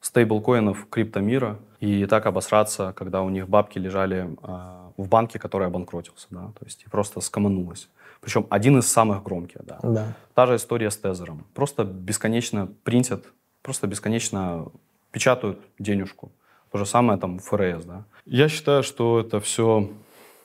стейблкоинов 0.00 0.88
криптомира, 0.90 1.58
и 1.78 2.06
так 2.06 2.26
обосраться, 2.26 2.92
когда 2.96 3.22
у 3.22 3.30
них 3.30 3.48
бабки 3.48 3.78
лежали 3.78 4.36
э, 4.42 4.90
в 4.96 5.08
банке, 5.08 5.38
который 5.38 5.68
обанкротился, 5.68 6.26
да, 6.30 6.52
то 6.58 6.64
есть 6.64 6.82
и 6.84 6.88
просто 6.88 7.20
скоманулось. 7.20 7.88
Причем 8.20 8.46
один 8.50 8.78
из 8.78 8.86
самых 8.86 9.22
громких, 9.22 9.64
да. 9.64 9.78
да. 9.82 10.14
Та 10.34 10.46
же 10.46 10.56
история 10.56 10.90
с 10.90 10.96
Тезером. 10.96 11.44
Просто 11.54 11.84
бесконечно 11.84 12.68
принтят, 12.84 13.24
просто 13.62 13.86
бесконечно 13.86 14.66
печатают 15.10 15.60
денежку. 15.78 16.30
То 16.70 16.78
же 16.78 16.86
самое 16.86 17.18
там 17.18 17.38
ФРС, 17.38 17.84
да. 17.84 18.04
Я 18.24 18.48
считаю, 18.48 18.82
что 18.82 19.20
это 19.20 19.40
все, 19.40 19.90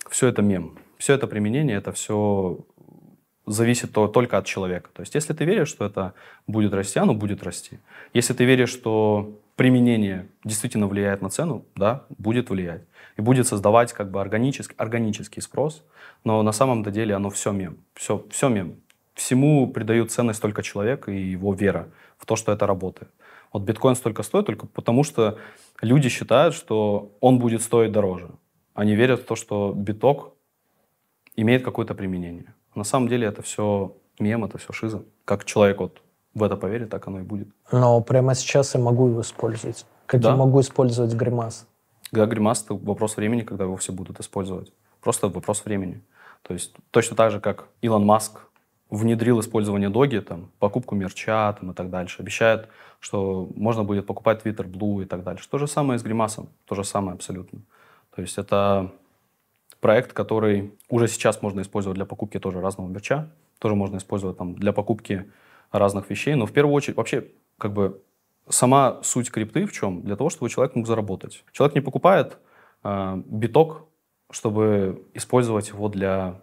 все 0.09 0.27
это 0.27 0.41
мем. 0.41 0.77
Все 0.97 1.13
это 1.13 1.27
применение, 1.27 1.77
это 1.77 1.91
все 1.91 2.57
зависит 3.47 3.93
то, 3.93 4.07
только 4.07 4.37
от 4.37 4.45
человека. 4.45 4.89
То 4.93 5.01
есть 5.01 5.15
если 5.15 5.33
ты 5.33 5.45
веришь, 5.45 5.69
что 5.69 5.85
это 5.85 6.13
будет 6.45 6.73
расти, 6.73 6.99
оно 6.99 7.13
будет 7.13 7.43
расти. 7.43 7.79
Если 8.13 8.33
ты 8.33 8.45
веришь, 8.45 8.69
что 8.69 9.39
применение 9.55 10.27
действительно 10.43 10.87
влияет 10.87 11.21
на 11.21 11.29
цену, 11.29 11.65
да, 11.75 12.05
будет 12.17 12.49
влиять. 12.49 12.83
И 13.15 13.21
будет 13.21 13.47
создавать 13.47 13.93
как 13.93 14.11
бы 14.11 14.21
органический, 14.21 14.75
органический 14.77 15.41
спрос, 15.41 15.83
но 16.23 16.43
на 16.43 16.51
самом 16.51 16.83
деле 16.83 17.15
оно 17.15 17.29
все 17.29 17.51
мем. 17.51 17.77
Все, 17.95 18.23
все 18.29 18.49
мем. 18.49 18.75
Всему 19.15 19.67
придают 19.67 20.11
ценность 20.11 20.41
только 20.41 20.61
человек 20.61 21.09
и 21.09 21.17
его 21.17 21.53
вера 21.53 21.87
в 22.17 22.25
то, 22.25 22.35
что 22.35 22.51
это 22.51 22.67
работает. 22.67 23.09
Вот 23.53 23.63
биткоин 23.63 23.95
столько 23.95 24.23
стоит 24.23 24.45
только 24.45 24.67
потому, 24.67 25.03
что 25.03 25.39
люди 25.81 26.09
считают, 26.09 26.53
что 26.53 27.11
он 27.21 27.39
будет 27.39 27.61
стоить 27.61 27.91
дороже. 27.91 28.29
Они 28.73 28.93
верят 28.93 29.21
в 29.21 29.25
то, 29.25 29.35
что 29.35 29.73
биток 29.75 30.33
имеет 31.35 31.63
какое-то 31.63 31.95
применение. 31.95 32.53
На 32.77 32.83
самом 32.83 33.07
деле 33.07 33.25
это 33.25 33.41
все 33.41 33.95
мем, 34.19 34.45
это 34.45 34.59
все 34.59 34.71
шиза. 34.71 35.03
Как 35.25 35.45
человек 35.45 35.79
вот 35.79 36.03
в 36.35 36.43
это 36.43 36.55
поверит, 36.55 36.91
так 36.91 37.07
оно 37.07 37.21
и 37.21 37.23
будет. 37.23 37.47
Но 37.71 38.01
прямо 38.01 38.35
сейчас 38.35 38.75
я 38.75 38.79
могу 38.79 39.07
его 39.07 39.21
использовать. 39.21 39.87
Как 40.05 40.21
да. 40.21 40.29
я 40.29 40.35
могу 40.35 40.61
использовать 40.61 41.11
гримас? 41.15 41.67
Да, 42.11 42.27
гримас— 42.27 42.63
это 42.65 42.75
вопрос 42.75 43.17
времени, 43.17 43.41
когда 43.41 43.63
его 43.63 43.77
все 43.77 43.91
будут 43.93 44.19
использовать. 44.19 44.71
Просто 45.01 45.27
вопрос 45.27 45.65
времени. 45.65 46.03
То 46.43 46.53
есть 46.53 46.75
точно 46.91 47.15
так 47.15 47.31
же, 47.31 47.39
как 47.39 47.67
Илон 47.81 48.05
Маск 48.05 48.41
внедрил 48.91 49.39
использование 49.39 49.89
доги, 49.89 50.19
там, 50.19 50.51
покупку 50.59 50.93
мерча 50.93 51.57
там, 51.59 51.71
и 51.71 51.73
так 51.73 51.89
дальше. 51.89 52.21
Обещает, 52.21 52.69
что 52.99 53.49
можно 53.55 53.83
будет 53.83 54.05
покупать 54.05 54.45
Twitter 54.45 54.71
Blue 54.71 55.01
и 55.01 55.05
так 55.05 55.23
дальше. 55.23 55.49
То 55.49 55.57
же 55.57 55.65
самое 55.65 55.97
с 55.97 56.03
гримасом. 56.03 56.49
То 56.65 56.75
же 56.75 56.83
самое 56.83 57.15
абсолютно. 57.15 57.59
То 58.15 58.21
есть 58.21 58.37
это 58.37 58.91
проект, 59.79 60.13
который 60.13 60.73
уже 60.89 61.07
сейчас 61.07 61.41
можно 61.41 61.61
использовать 61.61 61.95
для 61.95 62.05
покупки 62.05 62.39
тоже 62.39 62.61
разного 62.61 62.87
мерча, 62.87 63.29
тоже 63.59 63.75
можно 63.75 63.97
использовать 63.97 64.37
там 64.37 64.55
для 64.55 64.73
покупки 64.73 65.31
разных 65.71 66.09
вещей, 66.09 66.35
но 66.35 66.45
в 66.45 66.51
первую 66.51 66.73
очередь 66.73 66.97
вообще 66.97 67.27
как 67.57 67.73
бы 67.73 68.01
сама 68.49 68.99
суть 69.03 69.31
крипты 69.31 69.65
в 69.65 69.71
чем? 69.71 70.01
Для 70.01 70.15
того, 70.15 70.29
чтобы 70.29 70.49
человек 70.49 70.75
мог 70.75 70.87
заработать. 70.87 71.43
Человек 71.51 71.75
не 71.75 71.81
покупает 71.81 72.37
э, 72.83 73.21
биток, 73.25 73.85
чтобы 74.31 75.03
использовать 75.13 75.69
его 75.69 75.89
для 75.89 76.41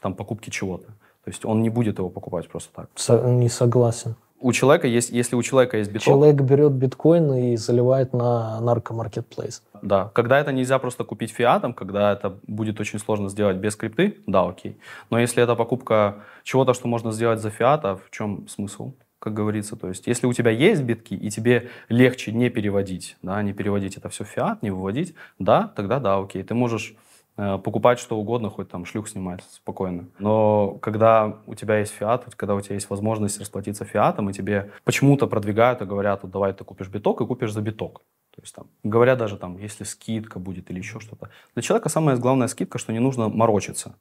там, 0.00 0.14
покупки 0.14 0.50
чего-то. 0.50 0.86
То 0.86 1.30
есть 1.30 1.44
он 1.44 1.62
не 1.62 1.70
будет 1.70 1.98
его 1.98 2.10
покупать 2.10 2.48
просто 2.48 2.72
так. 2.74 2.90
Со- 2.96 3.22
не 3.22 3.48
согласен 3.48 4.16
у 4.44 4.52
человека 4.52 4.86
есть, 4.86 5.08
если 5.08 5.36
у 5.36 5.42
человека 5.42 5.78
есть 5.78 5.90
биток... 5.90 6.02
Человек 6.02 6.42
берет 6.42 6.72
биткоин 6.72 7.32
и 7.32 7.56
заливает 7.56 8.12
на 8.12 8.60
наркомаркетплейс. 8.60 9.62
Да, 9.80 10.10
когда 10.12 10.38
это 10.38 10.52
нельзя 10.52 10.78
просто 10.78 11.04
купить 11.04 11.30
фиатом, 11.30 11.72
когда 11.72 12.12
это 12.12 12.36
будет 12.46 12.78
очень 12.78 12.98
сложно 12.98 13.30
сделать 13.30 13.56
без 13.56 13.74
крипты, 13.74 14.18
да, 14.26 14.46
окей. 14.46 14.76
Но 15.08 15.18
если 15.18 15.42
это 15.42 15.54
покупка 15.54 16.16
чего-то, 16.42 16.74
что 16.74 16.88
можно 16.88 17.10
сделать 17.10 17.40
за 17.40 17.48
фиата, 17.48 17.96
в 17.96 18.10
чем 18.10 18.46
смысл? 18.48 18.92
как 19.18 19.32
говорится. 19.32 19.74
То 19.76 19.88
есть, 19.88 20.06
если 20.06 20.26
у 20.26 20.34
тебя 20.34 20.50
есть 20.50 20.82
битки, 20.82 21.14
и 21.14 21.30
тебе 21.30 21.70
легче 21.88 22.30
не 22.30 22.50
переводить, 22.50 23.16
да, 23.22 23.42
не 23.42 23.54
переводить 23.54 23.96
это 23.96 24.10
все 24.10 24.24
в 24.24 24.28
фиат, 24.28 24.62
не 24.62 24.70
выводить, 24.70 25.14
да, 25.38 25.72
тогда 25.74 25.98
да, 25.98 26.18
окей. 26.18 26.42
Ты 26.42 26.52
можешь 26.52 26.94
покупать 27.36 27.98
что 27.98 28.16
угодно, 28.16 28.50
хоть 28.50 28.68
там 28.68 28.84
шлюх 28.84 29.08
снимать 29.08 29.42
спокойно. 29.50 30.08
Но 30.18 30.78
когда 30.80 31.38
у 31.46 31.54
тебя 31.54 31.78
есть 31.78 31.92
фиат, 31.92 32.26
когда 32.36 32.54
у 32.54 32.60
тебя 32.60 32.74
есть 32.74 32.90
возможность 32.90 33.40
расплатиться 33.40 33.84
фиатом, 33.84 34.30
и 34.30 34.32
тебе 34.32 34.70
почему-то 34.84 35.26
продвигают 35.26 35.82
и 35.82 35.84
говорят, 35.84 36.22
вот 36.22 36.32
давай 36.32 36.52
ты 36.52 36.64
купишь 36.64 36.88
биток 36.88 37.20
и 37.20 37.26
купишь 37.26 37.52
за 37.52 37.60
биток. 37.60 38.02
То 38.34 38.42
есть 38.42 38.54
там, 38.54 38.66
говорят 38.82 39.18
даже 39.18 39.36
там, 39.36 39.58
если 39.58 39.84
скидка 39.84 40.38
будет 40.38 40.70
или 40.70 40.78
еще 40.78 40.98
что-то. 41.00 41.30
Для 41.54 41.62
человека 41.62 41.88
самая 41.88 42.16
главная 42.16 42.48
скидка, 42.48 42.78
что 42.78 42.92
не 42.92 42.98
нужно 42.98 43.28
морочиться. 43.28 43.96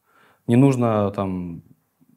Не 0.47 0.55
нужно 0.55 1.11
там 1.11 1.63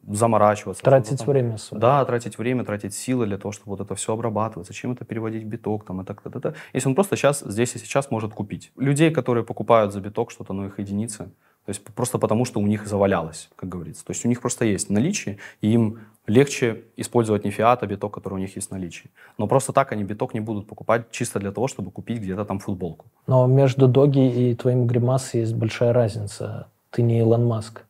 заморачиваться. 0.07 0.83
Тратить 0.83 1.19
там, 1.19 1.27
время. 1.27 1.57
Свое. 1.57 1.81
Да, 1.81 2.05
тратить 2.05 2.37
время, 2.37 2.63
тратить 2.63 2.93
силы 2.93 3.25
для 3.25 3.37
того, 3.37 3.51
чтобы 3.51 3.71
вот 3.71 3.81
это 3.81 3.95
все 3.95 4.13
обрабатывать. 4.13 4.67
Зачем 4.67 4.91
это 4.91 5.05
переводить 5.05 5.43
в 5.43 5.47
биток? 5.47 5.85
Там, 5.85 5.99
это, 5.99 6.15
это, 6.23 6.37
это. 6.37 6.53
Если 6.73 6.89
он 6.89 6.95
просто 6.95 7.15
сейчас, 7.15 7.41
здесь 7.41 7.75
и 7.75 7.79
сейчас 7.79 8.11
может 8.11 8.33
купить. 8.33 8.71
Людей, 8.77 9.11
которые 9.11 9.43
покупают 9.43 9.93
за 9.93 9.99
биток 9.99 10.31
что-то, 10.31 10.53
но 10.53 10.65
их 10.65 10.79
единицы. 10.79 11.29
То 11.65 11.71
есть 11.71 11.83
просто 11.83 12.17
потому, 12.17 12.45
что 12.45 12.61
у 12.61 12.67
них 12.67 12.87
завалялось, 12.87 13.49
как 13.57 13.67
говорится. 13.67 14.05
То 14.05 14.11
есть 14.11 14.23
у 14.23 14.29
них 14.29 14.39
просто 14.39 14.63
есть 14.63 14.89
наличие, 14.89 15.37
и 15.59 15.73
им 15.73 15.99
легче 16.25 16.85
использовать 16.95 17.43
не 17.43 17.51
фиат, 17.51 17.83
а 17.83 17.87
биток, 17.87 18.13
который 18.13 18.35
у 18.35 18.37
них 18.37 18.55
есть 18.55 18.69
в 18.69 18.71
наличии. 18.71 19.09
Но 19.37 19.47
просто 19.47 19.73
так 19.73 19.91
они 19.91 20.05
биток 20.05 20.33
не 20.33 20.39
будут 20.39 20.67
покупать 20.67 21.11
чисто 21.11 21.39
для 21.39 21.51
того, 21.51 21.67
чтобы 21.67 21.91
купить 21.91 22.21
где-то 22.21 22.45
там 22.45 22.59
футболку. 22.59 23.07
Но 23.27 23.47
между 23.47 23.89
Доги 23.89 24.51
и 24.51 24.55
твоим 24.55 24.87
гримасом 24.87 25.41
есть 25.41 25.55
большая 25.55 25.91
разница. 25.91 26.67
Ты 26.89 27.01
не 27.01 27.19
Илон 27.19 27.45
Маск 27.45 27.83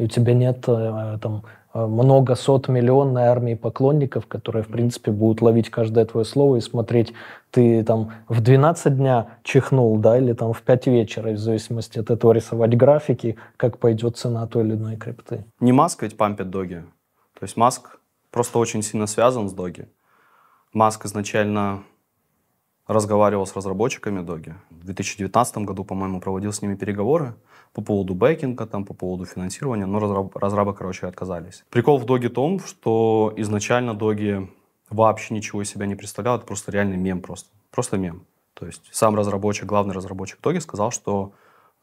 и 0.00 0.04
у 0.04 0.06
тебя 0.06 0.32
нет 0.32 0.64
э, 0.66 1.18
там 1.20 1.42
э, 1.74 1.86
много 1.86 2.34
сот 2.34 2.68
миллионной 2.68 3.24
армии 3.24 3.54
поклонников, 3.54 4.26
которые, 4.26 4.62
в 4.62 4.68
принципе, 4.68 5.10
будут 5.10 5.42
ловить 5.42 5.68
каждое 5.68 6.06
твое 6.06 6.24
слово 6.24 6.56
и 6.56 6.60
смотреть, 6.60 7.12
ты 7.50 7.84
там 7.84 8.12
в 8.26 8.40
12 8.40 8.96
дня 8.96 9.26
чихнул, 9.42 9.98
да, 9.98 10.16
или 10.16 10.32
там 10.32 10.54
в 10.54 10.62
5 10.62 10.86
вечера, 10.86 11.32
в 11.32 11.38
зависимости 11.38 11.98
от 11.98 12.10
этого 12.10 12.32
рисовать 12.32 12.74
графики, 12.78 13.36
как 13.58 13.76
пойдет 13.76 14.16
цена 14.16 14.46
той 14.46 14.64
или 14.64 14.74
иной 14.74 14.96
крипты. 14.96 15.44
Не 15.60 15.72
Маск 15.72 16.02
ведь 16.02 16.16
пампит 16.16 16.48
доги. 16.48 16.82
То 17.38 17.42
есть 17.42 17.58
Маск 17.58 17.98
просто 18.30 18.58
очень 18.58 18.82
сильно 18.82 19.06
связан 19.06 19.50
с 19.50 19.52
доги. 19.52 19.86
Маск 20.72 21.04
изначально 21.04 21.82
разговаривал 22.86 23.44
с 23.44 23.54
разработчиками 23.54 24.22
доги. 24.22 24.54
В 24.70 24.86
2019 24.86 25.58
году, 25.58 25.84
по-моему, 25.84 26.20
проводил 26.20 26.54
с 26.54 26.62
ними 26.62 26.74
переговоры 26.74 27.34
по 27.72 27.82
поводу 27.82 28.14
бэкинга, 28.14 28.66
там, 28.66 28.84
по 28.84 28.94
поводу 28.94 29.24
финансирования, 29.26 29.86
но 29.86 29.98
разраб, 29.98 30.36
разрабы, 30.36 30.74
короче, 30.74 31.06
отказались. 31.06 31.64
Прикол 31.70 31.98
в 31.98 32.04
доге 32.04 32.28
том, 32.28 32.58
что 32.60 33.32
изначально 33.36 33.94
доги 33.94 34.48
вообще 34.88 35.34
ничего 35.34 35.62
из 35.62 35.70
себя 35.70 35.86
не 35.86 35.94
представлял, 35.94 36.36
это 36.36 36.46
просто 36.46 36.72
реальный 36.72 36.96
мем 36.96 37.20
просто. 37.20 37.48
Просто 37.70 37.96
мем. 37.96 38.24
То 38.54 38.66
есть 38.66 38.88
сам 38.92 39.14
разработчик, 39.14 39.66
главный 39.66 39.94
разработчик 39.94 40.40
доги 40.42 40.58
сказал, 40.58 40.90
что 40.90 41.32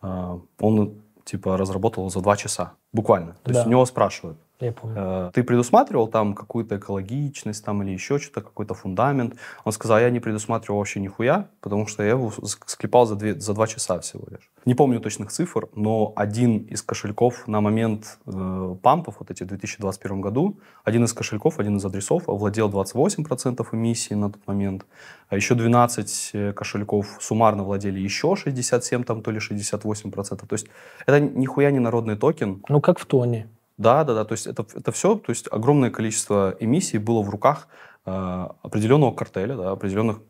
э, 0.02 0.40
он 0.60 1.02
типа 1.24 1.58
разработал 1.58 2.10
за 2.10 2.22
два 2.22 2.36
часа, 2.36 2.74
буквально. 2.94 3.34
То 3.44 3.52
Да. 3.52 3.54
есть 3.54 3.68
у 3.68 3.70
него 3.70 3.86
спрашивают, 3.86 4.38
Я 4.60 4.72
помню. 4.72 4.96
Э, 4.98 5.32
Ты 5.34 5.44
предусматривал 5.44 6.08
там 6.08 6.34
какую-то 6.34 6.78
экологичность 6.78 7.64
там 7.64 7.84
или 7.84 7.92
еще 7.92 8.18
что-то, 8.18 8.42
какой-то 8.42 8.74
фундамент? 8.74 9.36
Он 9.64 9.72
сказал, 9.72 10.00
я 10.00 10.10
не 10.10 10.20
предусматривал 10.20 10.80
вообще 10.80 11.00
нихуя, 11.00 11.48
потому 11.62 11.86
что 11.86 12.04
я 12.04 12.10
его 12.10 12.32
склепал 12.66 13.06
за, 13.06 13.16
две, 13.16 13.40
за 13.40 13.54
два 13.54 13.68
часа 13.68 14.00
всего 14.00 14.26
лишь. 14.32 14.50
Не 14.66 14.74
помню 14.74 15.00
точных 15.00 15.32
цифр, 15.32 15.70
но 15.76 16.12
один 16.16 16.58
из 16.58 16.82
кошельков 16.82 17.48
на 17.48 17.62
момент 17.62 18.18
э, 18.26 18.76
пампов, 18.82 19.18
вот 19.20 19.30
эти 19.30 19.44
в 19.44 19.48
2021 19.48 20.22
году, 20.22 20.60
один 20.84 21.04
из 21.04 21.14
кошельков, 21.14 21.60
один 21.60 21.78
из 21.78 21.86
адресов 21.86 22.28
овладел 22.28 22.70
28% 22.70 23.66
эмиссии 23.72 24.16
на 24.16 24.32
тот 24.32 24.42
момент, 24.48 24.86
а 25.30 25.36
еще 25.36 25.54
12 25.54 26.32
э, 26.34 26.54
кошельков 26.54 27.18
суммарно 27.20 27.64
владели 27.64 28.00
еще 28.00 28.36
67, 28.36 29.04
там, 29.04 29.22
то 29.22 29.30
ли 29.30 29.38
68%. 29.38 30.48
То 30.48 30.54
есть 30.54 30.68
это 31.06 31.20
нихуя 31.20 31.70
не 31.70 31.80
народный 31.80 32.16
токен, 32.16 32.64
Ну, 32.70 32.82
как 32.82 32.98
в 33.00 33.06
Тоне. 33.06 33.48
Да, 33.78 34.04
да, 34.04 34.14
да. 34.14 34.26
То 34.26 34.34
есть 34.34 34.48
это, 34.48 34.66
это 34.74 34.92
все, 34.92 35.16
то 35.16 35.32
есть 35.32 35.48
огромное 35.52 35.92
количество 35.92 36.56
эмиссий 36.60 37.00
было 37.00 37.22
в 37.22 37.30
руках 37.30 37.68
э, 38.06 38.48
определенного 38.62 39.14
картеля, 39.14 39.56
да, 39.56 39.72
определенных, 39.72 40.22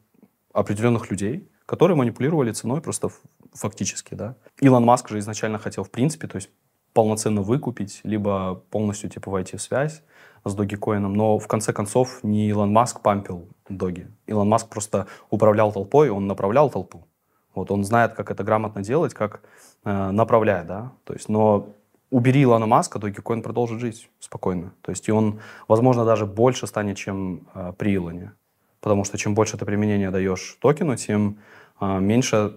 определенных 0.53 1.09
людей, 1.09 1.49
которые 1.65 1.95
манипулировали 1.97 2.51
ценой 2.51 2.81
просто 2.81 3.09
фактически, 3.53 4.13
да. 4.13 4.35
Илон 4.59 4.83
Маск 4.83 5.09
же 5.09 5.19
изначально 5.19 5.59
хотел, 5.59 5.83
в 5.83 5.91
принципе, 5.91 6.27
то 6.27 6.35
есть 6.35 6.49
полноценно 6.93 7.41
выкупить, 7.41 8.01
либо 8.03 8.55
полностью 8.71 9.09
типа 9.09 9.29
войти 9.29 9.55
в 9.55 9.61
связь 9.61 10.01
с 10.43 10.55
Dogecoin, 10.55 10.99
но 10.99 11.37
в 11.37 11.47
конце 11.47 11.73
концов 11.73 12.23
не 12.23 12.47
Илон 12.49 12.71
Маск 12.71 13.01
пампил 13.01 13.47
Доги. 13.69 14.07
Илон 14.25 14.49
Маск 14.49 14.67
просто 14.69 15.07
управлял 15.29 15.71
толпой, 15.71 16.09
он 16.09 16.27
направлял 16.27 16.69
толпу. 16.69 17.05
Вот 17.53 17.71
он 17.71 17.83
знает, 17.83 18.13
как 18.13 18.31
это 18.31 18.43
грамотно 18.43 18.83
делать, 18.83 19.13
как 19.13 19.41
э, 19.83 20.11
направлять, 20.11 20.67
да. 20.67 20.91
То 21.03 21.13
есть, 21.13 21.29
но 21.29 21.69
убери 22.09 22.43
Илона 22.43 22.65
Маска, 22.65 22.99
Dogecoin 22.99 23.41
продолжит 23.41 23.79
жить 23.79 24.09
спокойно. 24.19 24.73
То 24.81 24.91
есть 24.91 25.07
и 25.07 25.11
он, 25.11 25.39
возможно, 25.67 26.05
даже 26.05 26.25
больше 26.25 26.67
станет, 26.67 26.97
чем 26.97 27.47
э, 27.53 27.73
при 27.77 27.95
Илоне. 27.95 28.33
Потому 28.79 29.03
что 29.03 29.17
чем 29.17 29.35
больше 29.35 29.57
ты 29.57 29.65
применения 29.65 30.11
даешь 30.11 30.57
токену, 30.61 30.95
тем 30.95 31.37
э, 31.81 31.99
меньше, 31.99 32.53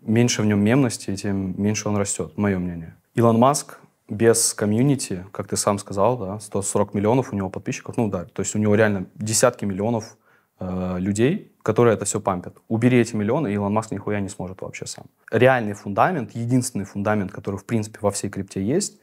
меньше 0.00 0.42
в 0.42 0.46
нем 0.46 0.60
мемности, 0.60 1.14
тем 1.16 1.60
меньше 1.60 1.88
он 1.88 1.96
растет, 1.96 2.36
мое 2.36 2.58
мнение. 2.58 2.96
Илон 3.14 3.38
Маск 3.38 3.78
без 4.08 4.54
комьюнити, 4.54 5.26
как 5.32 5.48
ты 5.48 5.56
сам 5.56 5.78
сказал, 5.78 6.16
да, 6.16 6.40
140 6.40 6.94
миллионов 6.94 7.32
у 7.32 7.36
него 7.36 7.50
подписчиков, 7.50 7.96
ну 7.96 8.08
да, 8.08 8.24
то 8.24 8.40
есть 8.40 8.54
у 8.54 8.58
него 8.58 8.74
реально 8.74 9.06
десятки 9.14 9.64
миллионов 9.64 10.16
э, 10.60 10.96
людей, 10.98 11.52
которые 11.68 11.96
это 11.96 12.06
все 12.06 12.18
пампят. 12.18 12.56
Убери 12.68 12.98
эти 12.98 13.14
миллионы, 13.14 13.48
и 13.48 13.52
Илон 13.52 13.74
Маск 13.74 13.90
нихуя 13.90 14.20
не 14.20 14.30
сможет 14.30 14.62
вообще 14.62 14.86
сам. 14.86 15.04
Реальный 15.30 15.74
фундамент, 15.74 16.34
единственный 16.34 16.86
фундамент, 16.86 17.30
который 17.30 17.56
в 17.56 17.66
принципе 17.66 17.98
во 18.00 18.10
всей 18.10 18.30
крипте 18.30 18.62
есть, 18.62 18.98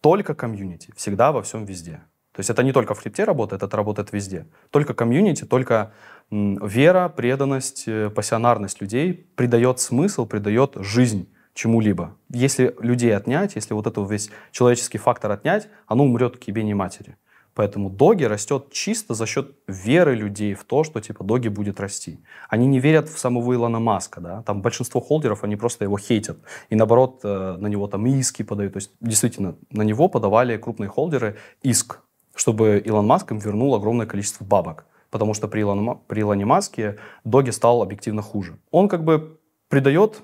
только 0.00 0.34
комьюнити, 0.34 0.92
всегда 0.96 1.30
во 1.30 1.40
всем 1.40 1.64
везде. 1.64 2.02
То 2.32 2.40
есть 2.40 2.50
это 2.50 2.64
не 2.64 2.72
только 2.72 2.94
в 2.94 3.00
крипте 3.00 3.22
работает, 3.22 3.62
это 3.62 3.76
работает 3.76 4.12
везде. 4.12 4.48
Только 4.70 4.92
комьюнити, 4.92 5.44
только 5.44 5.92
вера, 6.32 7.08
преданность, 7.08 7.84
э, 7.86 8.10
пассионарность 8.10 8.80
людей 8.80 9.14
придает 9.36 9.78
смысл, 9.78 10.26
придает 10.26 10.72
жизнь 10.80 11.28
чему-либо. 11.54 12.16
Если 12.28 12.74
людей 12.80 13.16
отнять, 13.16 13.54
если 13.54 13.72
вот 13.74 13.86
этот 13.86 14.10
весь 14.10 14.30
человеческий 14.50 14.98
фактор 14.98 15.30
отнять, 15.30 15.68
оно 15.86 16.04
умрет 16.04 16.38
к 16.38 16.48
ебени 16.48 16.74
матери. 16.74 17.16
Поэтому 17.60 17.90
доги 17.90 18.24
растет 18.24 18.72
чисто 18.72 19.12
за 19.12 19.26
счет 19.26 19.54
веры 19.66 20.14
людей 20.14 20.54
в 20.54 20.64
то, 20.64 20.82
что 20.82 20.98
типа 20.98 21.24
доги 21.24 21.48
будет 21.48 21.78
расти. 21.78 22.18
Они 22.48 22.66
не 22.66 22.80
верят 22.80 23.10
в 23.10 23.18
самого 23.18 23.52
Илона 23.52 23.80
Маска, 23.80 24.22
да. 24.22 24.42
Там 24.44 24.62
большинство 24.62 24.98
холдеров, 24.98 25.44
они 25.44 25.56
просто 25.56 25.84
его 25.84 25.98
хейтят. 25.98 26.38
И 26.70 26.74
наоборот, 26.74 27.20
э, 27.22 27.56
на 27.58 27.66
него 27.66 27.86
там 27.86 28.06
иски 28.06 28.44
подают. 28.44 28.72
То 28.72 28.78
есть 28.78 28.92
действительно, 29.02 29.56
на 29.70 29.82
него 29.82 30.08
подавали 30.08 30.56
крупные 30.56 30.88
холдеры 30.88 31.36
иск, 31.60 32.00
чтобы 32.34 32.82
Илон 32.82 33.06
Маск 33.06 33.30
им 33.30 33.38
вернул 33.38 33.74
огромное 33.74 34.06
количество 34.06 34.42
бабок. 34.42 34.86
Потому 35.10 35.34
что 35.34 35.46
при, 35.46 35.60
Илон, 35.60 35.98
при 36.08 36.22
Илоне 36.22 36.46
Маске 36.46 36.96
доги 37.24 37.50
стал 37.50 37.82
объективно 37.82 38.22
хуже. 38.22 38.56
Он 38.70 38.88
как 38.88 39.04
бы 39.04 39.38
придает 39.68 40.22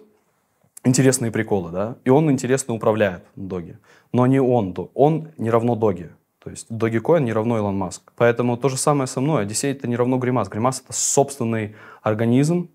интересные 0.84 1.30
приколы, 1.30 1.70
да, 1.70 1.96
и 2.06 2.08
он 2.08 2.30
интересно 2.30 2.72
управляет 2.72 3.24
доги. 3.36 3.76
Но 4.10 4.26
не 4.26 4.40
он, 4.40 4.74
он 4.94 5.28
не 5.36 5.50
равно 5.50 5.74
доги. 5.74 6.08
То 6.46 6.50
есть 6.50 6.70
Dogecoin 6.70 7.22
не 7.22 7.32
равно 7.32 7.58
Илон 7.58 7.76
Маск. 7.76 8.12
Поэтому 8.14 8.56
то 8.56 8.68
же 8.68 8.76
самое 8.76 9.08
со 9.08 9.20
мной. 9.20 9.42
Одиссей 9.42 9.72
это 9.72 9.88
не 9.88 9.96
равно 9.96 10.16
Гримас. 10.16 10.48
Гримас 10.48 10.80
это 10.80 10.92
собственный 10.92 11.74
организм, 12.02 12.68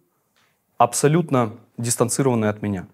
абсолютно 0.77 1.53
дистанцированный 1.77 2.49
от 2.49 2.61
меня. 2.61 2.87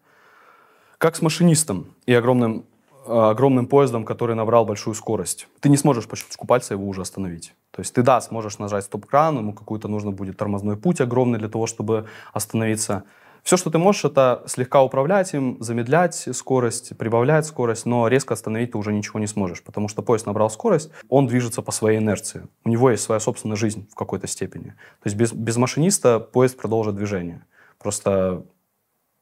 Как 1.00 1.16
с 1.16 1.24
машинистом 1.24 1.96
и 2.06 2.14
огромным, 2.14 2.64
э, 3.08 3.12
огромным 3.12 3.66
поездом, 3.66 4.06
который 4.06 4.36
набрал 4.36 4.66
большую 4.66 4.94
скорость. 4.94 5.48
Ты 5.62 5.70
не 5.70 5.78
сможешь 5.78 6.08
по 6.08 6.16
щелчку 6.16 6.46
пальца 6.46 6.76
его 6.76 6.88
уже 6.88 7.02
остановить. 7.02 7.56
То 7.72 7.80
есть 7.80 7.96
ты, 7.96 8.04
да, 8.04 8.22
сможешь 8.22 8.60
нажать 8.60 8.84
стоп-кран, 8.84 9.40
ему 9.40 9.54
какой-то 9.54 9.88
нужно 9.88 10.12
будет 10.12 10.38
тормозной 10.38 10.78
путь 10.78 11.02
огромный 11.02 11.40
для 11.40 11.50
того, 11.50 11.66
чтобы 11.66 12.06
остановиться. 12.34 13.04
Все, 13.48 13.56
что 13.56 13.70
ты 13.70 13.78
можешь, 13.78 14.04
это 14.04 14.44
слегка 14.46 14.84
управлять 14.84 15.34
им, 15.34 15.56
замедлять 15.62 16.28
скорость, 16.34 16.98
прибавлять 16.98 17.46
скорость, 17.46 17.86
но 17.86 18.10
резко 18.10 18.34
остановить 18.34 18.72
ты 18.72 18.78
уже 18.78 18.92
ничего 18.92 19.22
не 19.22 19.28
сможешь, 19.28 19.64
потому 19.64 19.88
что 19.88 20.02
поезд 20.02 20.26
набрал 20.26 20.50
скорость, 20.50 20.92
он 21.08 21.28
движется 21.28 21.62
по 21.62 21.72
своей 21.72 22.00
инерции. 22.00 22.46
У 22.66 22.70
него 22.70 22.92
есть 22.92 23.04
своя 23.04 23.22
собственная 23.22 23.56
жизнь 23.56 23.88
в 23.90 23.96
какой-то 23.96 24.28
степени. 24.28 24.72
То 24.72 25.06
есть 25.06 25.16
без, 25.16 25.32
без 25.32 25.56
машиниста 25.56 26.20
поезд 26.20 26.58
продолжит 26.58 26.96
движение. 26.96 27.46
Просто 27.80 28.44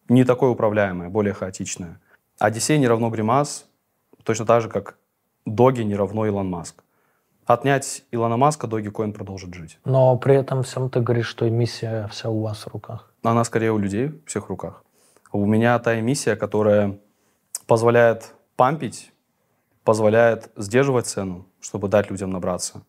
не 0.10 0.24
такое 0.24 0.50
управляемое, 0.50 1.10
более 1.10 1.36
хаотичное. 1.36 2.02
Одиссей 2.40 2.80
не 2.80 2.88
равно 2.88 3.12
Гримас, 3.12 3.68
точно 4.24 4.48
так 4.48 4.64
же, 4.64 4.70
как 4.70 4.98
Доги 5.46 5.84
не 5.84 5.96
равно 5.96 6.26
Илон 6.26 6.50
Маск. 6.50 6.84
Отнять 7.46 8.04
Илона 8.12 8.38
Маска, 8.38 8.66
Dogecoin 8.66 9.12
продолжит 9.12 9.54
жить. 9.54 9.78
Но 9.86 10.18
при 10.18 10.36
этом 10.36 10.64
всем 10.64 10.90
ты 10.90 11.00
говоришь, 11.00 11.28
что 11.28 11.48
миссия 11.48 12.08
вся 12.12 12.30
у 12.30 12.42
вас 12.42 12.66
в 12.66 12.68
руках. 12.68 13.12
Она 13.22 13.44
скорее 13.44 13.72
у 13.72 13.78
людей 13.78 14.08
в 14.08 14.26
всех 14.26 14.50
руках. 14.50 14.84
У 15.32 15.46
меня 15.46 15.78
та 15.80 16.00
эмиссия, 16.00 16.36
которая 16.36 16.98
позволяет 17.68 18.34
пампить, 18.56 19.12
позволяет 19.84 20.50
сдерживать 20.56 21.06
цену, 21.06 21.46
чтобы 21.62 21.88
дать 21.88 22.10
людям 22.10 22.32
набраться. 22.32 22.82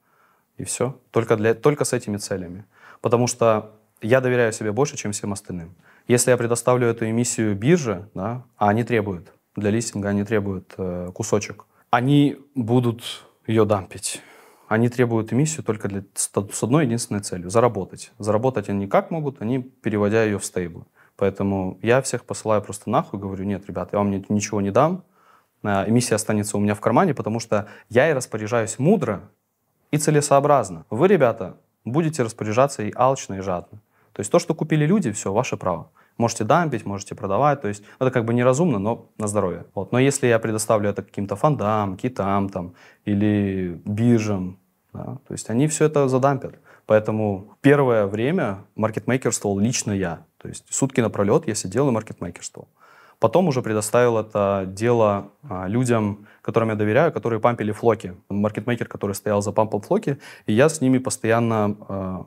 И 0.57 0.64
все. 0.64 0.98
Только, 1.11 1.36
для, 1.36 1.54
только 1.54 1.84
с 1.84 1.92
этими 1.92 2.16
целями. 2.16 2.64
Потому 3.02 3.26
что 3.26 3.72
я 4.00 4.22
доверяю 4.22 4.52
себе 4.52 4.72
больше, 4.72 4.96
чем 4.96 5.12
всем 5.12 5.34
остальным. 5.34 5.74
Если 6.09 6.30
я 6.30 6.36
предоставлю 6.38 6.86
эту 6.86 7.09
эмиссию 7.09 7.54
бирже, 7.54 8.09
да, 8.14 8.42
а 8.57 8.70
они 8.70 8.84
требуют, 8.84 9.32
для 9.54 9.70
листинга 9.70 10.09
они 10.09 10.24
требуют 10.24 10.72
э, 10.78 11.11
кусочек, 11.12 11.66
они 11.90 12.38
будут 12.54 13.02
ее 13.46 13.66
дампить. 13.66 14.22
Они 14.68 14.88
требуют 14.88 15.32
эмиссию 15.32 15.64
только 15.64 15.88
для, 15.88 16.02
с 16.14 16.62
одной 16.62 16.84
единственной 16.86 17.20
целью– 17.20 17.50
заработать. 17.50 18.12
Заработать 18.18 18.68
они 18.68 18.88
как 18.88 19.10
могут? 19.10 19.40
Они 19.40 19.60
переводя 19.60 20.24
ее 20.24 20.38
в 20.38 20.44
стейблы. 20.44 20.84
Поэтому 21.16 21.78
я 21.82 22.02
всех 22.02 22.24
посылаю 22.24 22.62
просто 22.62 22.90
нахуй, 22.90 23.18
говорю, 23.20 23.44
нет, 23.44 23.66
ребят, 23.66 23.90
я 23.92 23.98
вам 23.98 24.10
ни- 24.10 24.24
ничего 24.28 24.60
не 24.60 24.70
дам, 24.70 25.04
а, 25.62 25.88
эмиссия 25.88 26.16
останется 26.16 26.56
у 26.56 26.60
меня 26.60 26.74
в 26.74 26.80
кармане, 26.80 27.14
потому 27.14 27.40
что 27.40 27.68
я 27.88 28.10
и 28.10 28.12
распоряжаюсь 28.12 28.78
мудро 28.78 29.30
и 29.90 29.98
целесообразно. 29.98 30.84
Вы, 30.90 31.08
ребята, 31.08 31.56
будете 31.84 32.22
распоряжаться 32.22 32.82
и 32.82 32.92
алчно, 32.94 33.34
и 33.34 33.40
жадно. 33.40 33.80
То 34.12 34.20
есть 34.20 34.30
то, 34.30 34.38
что 34.38 34.54
купили 34.54 34.84
люди, 34.84 35.12
все, 35.12 35.32
ваше 35.32 35.56
право. 35.56 35.90
Можете 36.18 36.44
дампить, 36.44 36.86
можете 36.86 37.14
продавать, 37.14 37.60
то 37.60 37.68
есть 37.68 37.82
это 37.98 38.10
как 38.10 38.24
бы 38.24 38.34
неразумно, 38.34 38.78
но 38.78 39.06
на 39.18 39.26
здоровье. 39.26 39.64
Вот. 39.74 39.92
Но 39.92 39.98
если 39.98 40.26
я 40.26 40.38
предоставлю 40.38 40.90
это 40.90 41.02
каким-то 41.02 41.36
фондам, 41.36 41.96
китам 41.96 42.48
там, 42.48 42.74
или 43.04 43.80
биржам, 43.84 44.58
да, 44.92 45.18
то 45.26 45.32
есть 45.32 45.50
они 45.50 45.66
все 45.66 45.84
это 45.84 46.08
задампят. 46.08 46.54
Поэтому 46.86 47.56
первое 47.60 48.06
время 48.06 48.64
маркетмейкерствовал 48.76 49.58
лично 49.58 49.92
я. 49.92 50.24
То 50.38 50.48
есть 50.48 50.64
сутки 50.70 51.00
напролет 51.00 51.46
я 51.48 51.54
сидел 51.54 51.88
и 51.88 51.90
маркетмейкерствовал. 51.90 52.68
Потом 53.18 53.48
уже 53.48 53.62
предоставил 53.62 54.18
это 54.18 54.64
дело 54.66 55.30
а, 55.48 55.66
людям, 55.68 56.26
которым 56.42 56.68
я 56.68 56.74
доверяю, 56.74 57.12
которые 57.12 57.40
пампили 57.40 57.72
флоки. 57.72 58.14
Маркетмейкер, 58.28 58.88
который 58.88 59.14
стоял 59.14 59.40
за 59.40 59.52
пампом 59.52 59.80
флоки, 59.80 60.18
и 60.46 60.52
я 60.52 60.68
с 60.68 60.80
ними 60.80 60.98
постоянно, 60.98 61.76
а, 61.88 62.26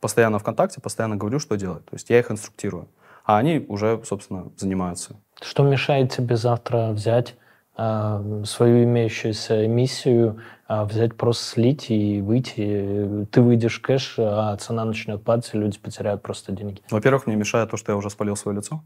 постоянно 0.00 0.38
в 0.38 0.44
контакте, 0.44 0.80
постоянно 0.80 1.16
говорю, 1.16 1.38
что 1.38 1.56
делать. 1.56 1.84
То 1.84 1.94
есть 1.94 2.10
я 2.10 2.18
их 2.18 2.30
инструктирую. 2.30 2.88
А 3.24 3.36
они 3.38 3.64
уже, 3.68 4.00
собственно, 4.04 4.50
занимаются. 4.56 5.16
Что 5.40 5.62
мешает 5.62 6.12
тебе 6.12 6.36
завтра 6.36 6.90
взять 6.90 7.36
э, 7.76 8.42
свою 8.44 8.84
имеющуюся 8.84 9.68
миссию, 9.68 10.40
э, 10.68 10.84
взять 10.84 11.16
просто 11.16 11.44
слить 11.44 11.90
и 11.90 12.20
выйти? 12.20 13.26
Ты 13.30 13.42
выйдешь 13.42 13.78
кэш, 13.78 14.16
а 14.18 14.56
цена 14.56 14.84
начнет 14.84 15.22
падать, 15.22 15.50
и 15.52 15.58
люди 15.58 15.78
потеряют 15.78 16.22
просто 16.22 16.52
деньги. 16.52 16.82
Во-первых, 16.90 17.26
мне 17.26 17.36
мешает 17.36 17.70
то, 17.70 17.76
что 17.76 17.92
я 17.92 17.96
уже 17.96 18.10
спалил 18.10 18.36
свое 18.36 18.56
лицо. 18.56 18.82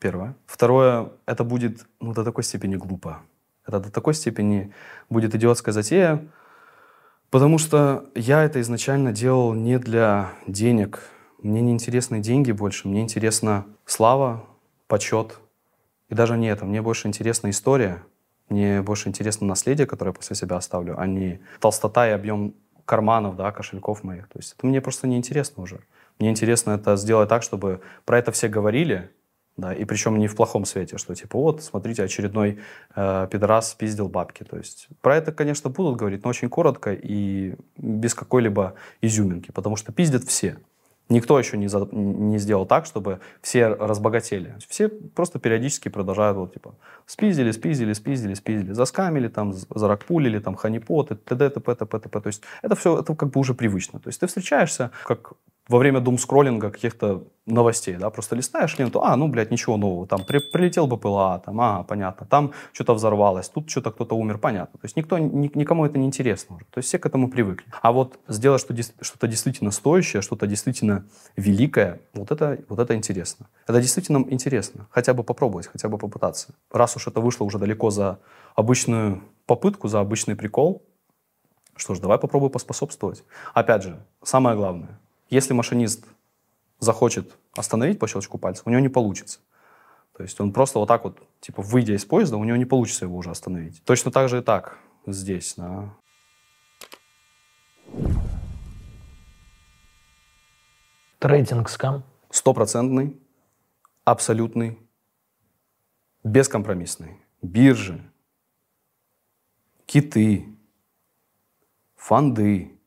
Первое. 0.00 0.34
Второе, 0.46 1.10
это 1.26 1.44
будет 1.44 1.86
ну, 2.00 2.12
до 2.12 2.24
такой 2.24 2.44
степени 2.44 2.76
глупо. 2.76 3.22
Это 3.66 3.80
до 3.80 3.90
такой 3.90 4.14
степени 4.14 4.72
будет 5.08 5.34
идиотская 5.34 5.72
затея, 5.72 6.26
потому 7.34 7.58
что 7.58 8.04
я 8.14 8.44
это 8.44 8.60
изначально 8.60 9.10
делал 9.10 9.54
не 9.54 9.80
для 9.80 10.30
денег. 10.46 11.00
Мне 11.42 11.62
не 11.62 11.72
интересны 11.72 12.20
деньги 12.20 12.52
больше, 12.52 12.86
мне 12.86 13.02
интересна 13.02 13.66
слава, 13.86 14.44
почет 14.86 15.40
И 16.08 16.14
даже 16.14 16.36
не 16.36 16.46
это. 16.46 16.64
Мне 16.64 16.80
больше 16.80 17.08
интересна 17.08 17.50
история, 17.50 18.04
мне 18.48 18.82
больше 18.82 19.08
интересно 19.08 19.48
наследие, 19.48 19.88
которое 19.88 20.10
я 20.10 20.12
после 20.12 20.36
себя 20.36 20.54
оставлю, 20.54 20.94
а 20.96 21.08
не 21.08 21.40
толстота 21.58 22.08
и 22.08 22.12
объем 22.12 22.54
карманов, 22.84 23.34
да, 23.34 23.50
кошельков 23.50 24.04
моих. 24.04 24.28
То 24.28 24.38
есть 24.38 24.54
это 24.56 24.64
мне 24.68 24.80
просто 24.80 25.08
не 25.08 25.16
интересно 25.16 25.64
уже. 25.64 25.80
Мне 26.20 26.30
интересно 26.30 26.70
это 26.70 26.94
сделать 26.94 27.28
так, 27.28 27.42
чтобы 27.42 27.80
про 28.04 28.16
это 28.16 28.30
все 28.30 28.46
говорили, 28.46 29.10
да, 29.56 29.72
и 29.72 29.84
причем 29.84 30.18
не 30.18 30.26
в 30.26 30.34
плохом 30.34 30.64
свете, 30.64 30.98
что 30.98 31.14
типа 31.14 31.38
вот, 31.38 31.62
смотрите, 31.62 32.02
очередной 32.02 32.58
э, 32.96 33.28
пидорас 33.30 33.70
спиздил 33.70 34.08
бабки. 34.08 34.42
То 34.42 34.56
есть 34.56 34.88
про 35.00 35.16
это, 35.16 35.32
конечно, 35.32 35.70
будут 35.70 35.96
говорить, 35.96 36.24
но 36.24 36.30
очень 36.30 36.48
коротко 36.48 36.92
и 36.92 37.54
без 37.76 38.14
какой-либо 38.14 38.74
изюминки, 39.00 39.52
потому 39.52 39.76
что 39.76 39.92
пиздят 39.92 40.24
все. 40.24 40.58
Никто 41.10 41.38
еще 41.38 41.58
не, 41.58 41.68
за, 41.68 41.86
не 41.92 42.38
сделал 42.38 42.64
так, 42.66 42.86
чтобы 42.86 43.20
все 43.42 43.68
разбогатели. 43.68 44.56
Все 44.66 44.88
просто 44.88 45.38
периодически 45.38 45.90
продолжают 45.90 46.38
вот 46.38 46.54
типа 46.54 46.74
спиздили, 47.06 47.50
спиздили, 47.52 47.92
спиздили, 47.92 48.34
спиздили, 48.34 48.72
заскамили, 48.72 49.28
там, 49.28 49.52
заракпулили, 49.52 50.38
там, 50.38 50.54
ханипоты, 50.56 51.16
т.д., 51.16 51.50
т.п., 51.50 51.74
т.п., 51.74 51.98
т.п. 52.00 52.20
То 52.20 52.26
есть 52.26 52.42
это 52.62 52.74
все, 52.74 52.98
это 52.98 53.14
как 53.14 53.30
бы 53.30 53.40
уже 53.40 53.52
привычно. 53.52 54.00
То 54.00 54.08
есть 54.08 54.18
ты 54.18 54.26
встречаешься, 54.26 54.92
как 55.04 55.34
во 55.68 55.78
время 55.78 56.00
дум-скроллинга 56.00 56.70
каких-то 56.70 57.24
новостей, 57.46 57.96
да, 57.96 58.10
просто 58.10 58.36
листаешь 58.36 58.78
ленту, 58.78 59.02
а, 59.02 59.16
ну, 59.16 59.28
блядь, 59.28 59.50
ничего 59.50 59.76
нового, 59.76 60.06
там, 60.06 60.24
при, 60.24 60.38
прилетел 60.38 60.86
БПЛА, 60.86 61.42
там, 61.44 61.60
а, 61.60 61.82
понятно, 61.82 62.26
там 62.26 62.52
что-то 62.72 62.94
взорвалось, 62.94 63.48
тут 63.48 63.68
что-то 63.68 63.90
кто-то 63.90 64.14
умер, 64.14 64.38
понятно. 64.38 64.78
То 64.78 64.84
есть 64.84 64.96
никто, 64.96 65.18
ни, 65.18 65.50
никому 65.54 65.84
это 65.84 65.98
не 65.98 66.06
интересно 66.06 66.56
уже, 66.56 66.64
то 66.70 66.78
есть 66.78 66.88
все 66.88 66.98
к 66.98 67.06
этому 67.06 67.30
привыкли. 67.30 67.66
А 67.82 67.92
вот 67.92 68.18
сделать 68.28 68.60
что, 68.60 68.74
что-то 69.00 69.26
действительно 69.26 69.70
стоящее, 69.70 70.22
что-то 70.22 70.46
действительно 70.46 71.06
великое, 71.36 72.00
вот 72.14 72.30
это, 72.30 72.58
вот 72.68 72.78
это 72.78 72.94
интересно. 72.94 73.46
Это 73.66 73.80
действительно 73.80 74.24
интересно, 74.28 74.86
хотя 74.90 75.12
бы 75.12 75.22
попробовать, 75.22 75.66
хотя 75.66 75.88
бы 75.88 75.98
попытаться. 75.98 76.54
Раз 76.72 76.96
уж 76.96 77.06
это 77.06 77.20
вышло 77.20 77.44
уже 77.44 77.58
далеко 77.58 77.90
за 77.90 78.18
обычную 78.54 79.22
попытку, 79.46 79.88
за 79.88 80.00
обычный 80.00 80.36
прикол, 80.36 80.82
что 81.76 81.94
ж, 81.94 81.98
давай 81.98 82.18
попробуй 82.18 82.50
поспособствовать. 82.50 83.24
Опять 83.52 83.82
же, 83.82 83.98
самое 84.22 84.56
главное, 84.56 85.00
если 85.34 85.52
машинист 85.52 86.06
захочет 86.78 87.36
остановить 87.56 87.98
по 87.98 88.06
щелчку 88.06 88.38
пальца, 88.38 88.62
у 88.66 88.70
него 88.70 88.80
не 88.80 88.88
получится. 88.88 89.40
То 90.16 90.22
есть 90.22 90.40
он 90.40 90.52
просто 90.52 90.78
вот 90.78 90.86
так 90.86 91.02
вот, 91.02 91.18
типа, 91.40 91.60
выйдя 91.60 91.94
из 91.94 92.04
поезда, 92.04 92.36
у 92.36 92.44
него 92.44 92.56
не 92.56 92.64
получится 92.64 93.04
его 93.04 93.16
уже 93.16 93.30
остановить. 93.30 93.82
Точно 93.84 94.12
так 94.12 94.28
же 94.28 94.38
и 94.38 94.42
так 94.42 94.78
здесь, 95.06 95.54
да. 95.56 95.92
Трейдинг 101.18 101.68
скам? 101.68 102.04
Стопроцентный, 102.30 103.20
абсолютный, 104.04 104.78
бескомпромиссный. 106.22 107.20
Биржи, 107.42 108.00
киты, 109.84 110.46
фонды, 111.96 112.78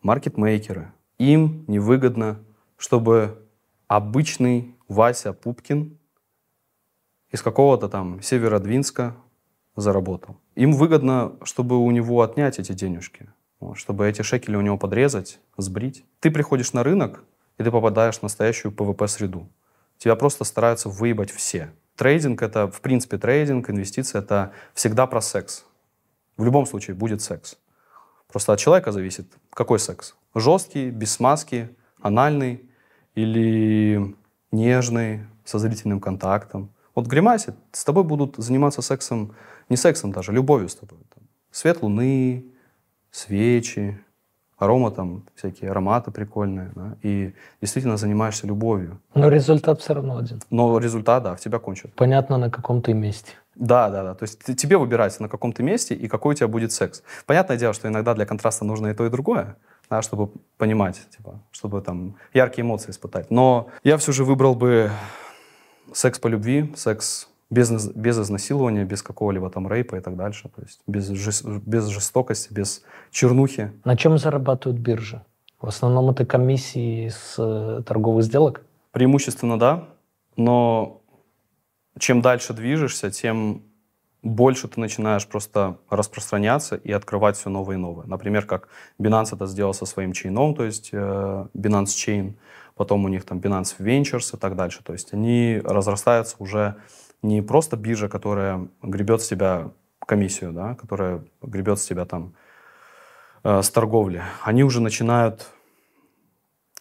маркетмейкеры– 0.00 0.92
им 1.18 1.64
невыгодно, 1.66 2.38
чтобы 2.76 3.42
обычный 3.88 4.74
Вася 4.88 5.32
Пупкин 5.32 5.98
из 7.30 7.42
какого-то 7.42 7.88
там 7.88 8.22
Северодвинска 8.22 9.16
заработал. 9.74 10.36
Им 10.54 10.72
выгодно, 10.72 11.36
чтобы 11.42 11.78
у 11.78 11.90
него 11.90 12.22
отнять 12.22 12.58
эти 12.58 12.72
денежки, 12.72 13.28
чтобы 13.74 14.08
эти 14.08 14.22
шекели 14.22 14.56
у 14.56 14.60
него 14.60 14.78
подрезать, 14.78 15.40
сбрить. 15.56 16.04
Ты 16.20 16.30
приходишь 16.30 16.72
на 16.72 16.82
рынок, 16.82 17.24
и 17.58 17.64
ты 17.64 17.70
попадаешь 17.70 18.18
в 18.18 18.22
настоящую 18.22 18.72
ПВП-среду. 18.72 19.48
Тебя 19.98 20.16
просто 20.16 20.44
стараются 20.44 20.88
выебать 20.88 21.30
все. 21.30 21.72
Трейдинг— 21.96 22.42
это, 22.42 22.70
в 22.70 22.80
принципе, 22.82 23.16
трейдинг, 23.16 23.70
инвестиции— 23.70 24.18
это 24.20 24.52
всегда 24.74 25.06
про 25.06 25.20
секс. 25.20 25.64
В 26.36 26.44
любом 26.44 26.66
случае 26.66 26.94
будет 26.94 27.22
секс. 27.22 27.56
Просто 28.28 28.52
от 28.52 28.58
человека 28.58 28.92
зависит, 28.92 29.26
какой 29.50 29.78
секс. 29.78 30.14
Жесткий, 30.34 30.90
без 30.90 31.12
смазки, 31.12 31.68
анальный 32.00 32.64
или 33.14 34.14
нежный, 34.52 35.26
со 35.46 35.58
зрительным 35.58 36.00
контактом. 36.00 36.70
Вот 36.94 37.06
гримасе 37.06 37.54
с 37.72 37.84
тобой 37.84 38.04
будут 38.04 38.36
заниматься 38.36 38.82
сексом, 38.82 39.34
не 39.68 39.76
сексом 39.76 40.12
даже, 40.12 40.32
любовью 40.32 40.68
с 40.68 40.74
тобой. 40.74 40.98
Свет 41.50 41.82
луны, 41.82 42.44
свечи, 43.10 43.98
арома 44.58 44.90
там, 44.90 45.24
всякие 45.34 45.70
ароматы 45.70 46.10
прикольные. 46.10 46.72
Да, 46.74 46.96
и 47.02 47.32
действительно 47.60 47.96
занимаешься 47.96 48.46
любовью. 48.46 49.00
Но 49.14 49.28
результат 49.28 49.80
все 49.80 49.94
равно 49.94 50.18
один. 50.18 50.40
Но 50.50 50.78
результат, 50.78 51.22
да, 51.22 51.34
в 51.34 51.40
тебя 51.40 51.58
кончат. 51.58 51.94
Понятно, 51.94 52.38
на 52.38 52.50
каком 52.50 52.82
ты 52.82 52.92
месте. 52.92 53.32
Да, 53.56 53.88
да, 53.88 54.02
да. 54.02 54.14
То 54.14 54.24
есть 54.24 54.44
тебе 54.56 54.76
выбирать, 54.76 55.18
на 55.18 55.28
каком 55.28 55.52
ты 55.52 55.62
месте 55.62 55.94
и 55.94 56.08
какой 56.08 56.34
у 56.34 56.36
тебя 56.36 56.48
будет 56.48 56.72
секс. 56.72 57.02
Понятное 57.24 57.56
дело, 57.56 57.72
что 57.72 57.88
иногда 57.88 58.14
для 58.14 58.26
контраста 58.26 58.64
нужно 58.64 58.88
и 58.88 58.94
то, 58.94 59.06
и 59.06 59.10
другое, 59.10 59.56
да, 59.90 60.02
чтобы 60.02 60.30
понимать, 60.58 61.00
типа, 61.16 61.40
чтобы 61.50 61.80
там 61.80 62.16
яркие 62.34 62.64
эмоции 62.64 62.90
испытать. 62.90 63.30
Но 63.30 63.68
я 63.82 63.96
все 63.96 64.12
же 64.12 64.24
выбрал 64.24 64.54
бы 64.54 64.90
секс 65.92 66.18
по 66.18 66.28
любви, 66.28 66.72
секс 66.76 67.28
без, 67.50 67.88
без 67.94 68.18
изнасилования, 68.18 68.84
без 68.84 69.02
какого-либо 69.02 69.50
там 69.50 69.68
рейпа 69.68 69.96
и 69.96 70.00
так 70.00 70.16
дальше. 70.16 70.50
То 70.54 70.62
есть 70.62 70.80
без, 70.86 71.42
без 71.42 71.86
жестокости, 71.86 72.52
без 72.52 72.84
чернухи. 73.10 73.72
На 73.84 73.96
чем 73.96 74.18
зарабатывают 74.18 74.80
биржи? 74.80 75.22
В 75.60 75.68
основном 75.68 76.10
это 76.10 76.26
комиссии 76.26 77.08
с 77.08 77.36
э, 77.38 77.82
торговых 77.86 78.24
сделок? 78.24 78.62
Преимущественно 78.92 79.58
да, 79.58 79.88
но 80.36 81.00
чем 81.98 82.20
дальше 82.20 82.52
движешься, 82.52 83.10
тем 83.10 83.62
больше 84.22 84.68
ты 84.68 84.80
начинаешь 84.80 85.26
просто 85.26 85.78
распространяться 85.88 86.76
и 86.76 86.92
открывать 86.92 87.36
все 87.36 87.48
новое 87.48 87.76
и 87.76 87.78
новое. 87.78 88.06
Например, 88.06 88.44
как 88.44 88.68
Binance 89.00 89.34
это 89.34 89.46
сделал 89.46 89.72
со 89.72 89.86
своим 89.86 90.12
чейном, 90.12 90.54
то 90.54 90.64
есть 90.64 90.90
э, 90.92 91.46
Binance 91.54 91.84
Chain, 91.84 92.34
потом 92.74 93.04
у 93.04 93.08
них 93.08 93.24
там 93.24 93.38
Binance 93.38 93.76
Ventures 93.78 94.36
и 94.36 94.38
так 94.38 94.56
дальше. 94.56 94.82
То 94.82 94.92
есть 94.92 95.12
они 95.12 95.60
разрастаются 95.64 96.36
уже 96.38 96.76
не 97.22 97.40
просто 97.40 97.76
биржа, 97.76 98.08
которая 98.08 98.68
гребет 98.82 99.22
с 99.22 99.28
тебя 99.28 99.70
комиссию, 100.00 100.52
да, 100.52 100.74
которая 100.74 101.24
гребет 101.42 101.78
с 101.78 101.86
тебя 101.86 102.04
там 102.04 102.34
э, 103.44 103.62
с 103.62 103.70
торговли. 103.70 104.22
Они 104.42 104.64
уже 104.64 104.80
начинают 104.80 105.46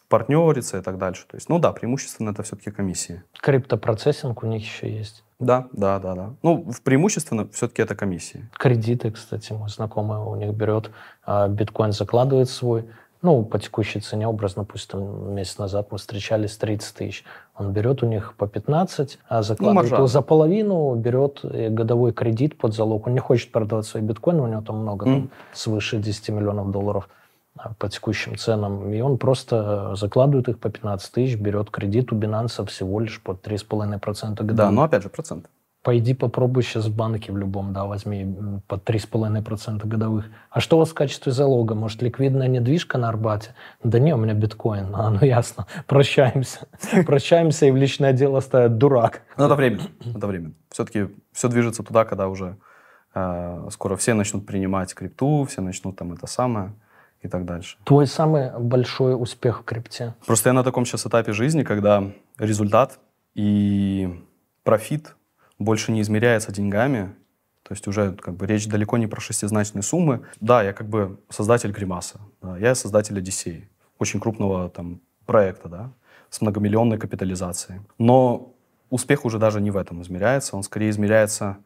партнериться 0.07 0.77
и 0.77 0.81
так 0.81 0.97
дальше. 0.97 1.25
То 1.27 1.37
есть, 1.37 1.49
ну 1.49 1.59
да, 1.59 1.71
преимущественно 1.71 2.31
это 2.31 2.43
все-таки 2.43 2.71
комиссии. 2.71 3.23
Криптопроцессинг 3.41 4.43
у 4.43 4.47
них 4.47 4.61
еще 4.61 4.89
есть. 4.89 5.23
Да, 5.39 5.67
да, 5.73 5.99
да, 5.99 6.15
да. 6.15 6.33
Ну, 6.43 6.65
преимущественно 6.83 7.47
все-таки 7.51 7.81
это 7.81 7.95
комиссии. 7.95 8.49
Кредиты, 8.57 9.11
кстати, 9.11 9.51
мой 9.51 9.69
знакомый 9.69 10.17
у 10.17 10.35
них 10.35 10.53
берет, 10.53 10.91
а, 11.25 11.47
биткоин 11.49 11.91
закладывает 11.91 12.49
свой, 12.49 12.85
ну, 13.21 13.43
по 13.43 13.59
текущей 13.59 13.99
цене, 13.99 14.27
образно, 14.27 14.63
пусть 14.63 14.89
там 14.89 15.33
месяц 15.33 15.57
назад 15.57 15.87
мы 15.91 15.97
встречались 15.97 16.55
30 16.57 16.95
тысяч. 16.95 17.25
Он 17.57 17.73
берет 17.73 18.03
у 18.03 18.05
них 18.05 18.35
по 18.37 18.47
15, 18.47 19.19
а 19.27 19.41
закладывает 19.41 19.91
ну, 19.91 20.07
за 20.07 20.21
половину, 20.21 20.95
берет 20.95 21.41
э, 21.43 21.69
годовой 21.69 22.13
кредит 22.13 22.57
под 22.57 22.73
залог. 22.73 23.07
Он 23.07 23.13
не 23.13 23.19
хочет 23.19 23.51
продавать 23.51 23.85
свои 23.85 24.03
биткоины, 24.03 24.41
у 24.41 24.47
него 24.47 24.61
там 24.61 24.77
много, 24.77 25.05
mm. 25.05 25.13
там, 25.13 25.29
свыше 25.53 25.97
10 25.97 26.29
миллионов 26.29 26.71
долларов 26.71 27.09
по 27.79 27.89
текущим 27.89 28.37
ценам, 28.37 28.91
и 28.91 28.99
он 28.99 29.17
просто 29.17 29.95
закладывает 29.95 30.49
их 30.49 30.59
по 30.59 30.69
15 30.69 31.11
тысяч, 31.11 31.37
берет 31.37 31.71
кредит 31.71 32.11
у 32.11 32.15
Binance 32.17 32.65
всего 32.67 32.99
лишь 32.99 33.21
под 33.21 33.45
3,5% 33.45 34.35
годовых. 34.35 34.55
Да, 34.55 34.71
но 34.71 34.83
опять 34.83 35.03
же 35.03 35.09
процент. 35.09 35.49
Пойди 35.81 36.15
попробуй 36.15 36.63
сейчас 36.63 36.87
в 36.87 36.95
банке 36.95 37.31
в 37.31 37.37
любом, 37.37 37.71
да, 37.71 37.85
возьми 37.85 38.35
под 38.67 38.89
3,5% 38.89 39.87
годовых. 39.87 40.25
А 40.49 40.59
что 40.59 40.77
у 40.77 40.79
вас 40.79 40.89
в 40.89 40.93
качестве 40.95 41.31
залога? 41.31 41.75
Может, 41.75 42.01
ликвидная 42.01 42.47
недвижка 42.47 42.97
на 42.97 43.07
Арбате? 43.07 43.55
Да 43.83 43.99
не, 43.99 44.13
у 44.13 44.17
меня 44.17 44.33
биткоин. 44.33 44.89
А, 44.93 45.11
ну 45.11 45.19
ясно. 45.21 45.67
Прощаемся. 45.87 46.67
Прощаемся, 47.05 47.67
и 47.67 47.71
в 47.71 47.75
личное 47.75 48.13
дело 48.13 48.39
ставят 48.39 48.77
дурак. 48.79 49.21
Ну, 49.37 49.45
это 49.45 49.55
время. 49.55 49.81
Это 50.03 50.25
время. 50.25 50.53
Все-таки 50.71 51.07
все 51.31 51.49
движется 51.49 51.83
туда, 51.83 52.03
когда 52.03 52.29
уже 52.29 52.57
э, 53.13 53.67
скоро 53.69 53.95
все 53.95 54.15
начнут 54.15 54.47
принимать 54.47 54.93
крипту, 54.93 55.45
все 55.45 55.61
начнут 55.61 55.95
там 55.95 56.13
это 56.13 56.25
самое 56.25 56.73
и 57.25 57.27
так 57.27 57.45
дальше. 57.45 57.77
Твой 57.83 58.07
самый 58.07 58.51
большой 58.57 59.19
успех 59.19 59.61
в 59.61 59.63
крипте? 59.63 60.13
Просто 60.25 60.49
я 60.49 60.53
на 60.53 60.63
таком 60.63 60.85
сейчас 60.85 61.05
этапе 61.05 61.33
жизни, 61.33 61.63
когда 61.63 62.11
результат 62.37 62.99
и 63.33 64.23
профит 64.63 65.15
больше 65.59 65.91
не 65.91 66.01
измеряется 66.01 66.51
деньгами, 66.51 67.15
то 67.63 67.73
есть 67.73 67.87
уже 67.87 68.13
как 68.13 68.35
бы 68.35 68.45
речь 68.45 68.67
далеко 68.67 68.97
не 68.97 69.07
про 69.07 69.19
шестизначные 69.19 69.81
суммы. 69.81 70.21
Да, 70.39 70.61
я 70.61 70.73
как 70.73 70.87
бы 70.87 71.19
создатель 71.29 71.71
Гримаса, 71.71 72.19
да, 72.41 72.57
я 72.57 72.75
создатель 72.75 73.17
Одиссеи, 73.17 73.69
очень 73.97 74.19
крупного 74.19 74.69
там 74.69 75.01
проекта, 75.25 75.69
да, 75.69 75.91
с 76.29 76.41
многомиллионной 76.41 76.97
капитализацией. 76.97 77.81
Но 77.97 78.53
успех 78.89 79.25
уже 79.25 79.39
даже 79.39 79.61
не 79.61 79.71
в 79.71 79.77
этом 79.77 80.01
измеряется, 80.01 80.55
он 80.55 80.63
скорее 80.63 80.89
измеряется 80.89 81.57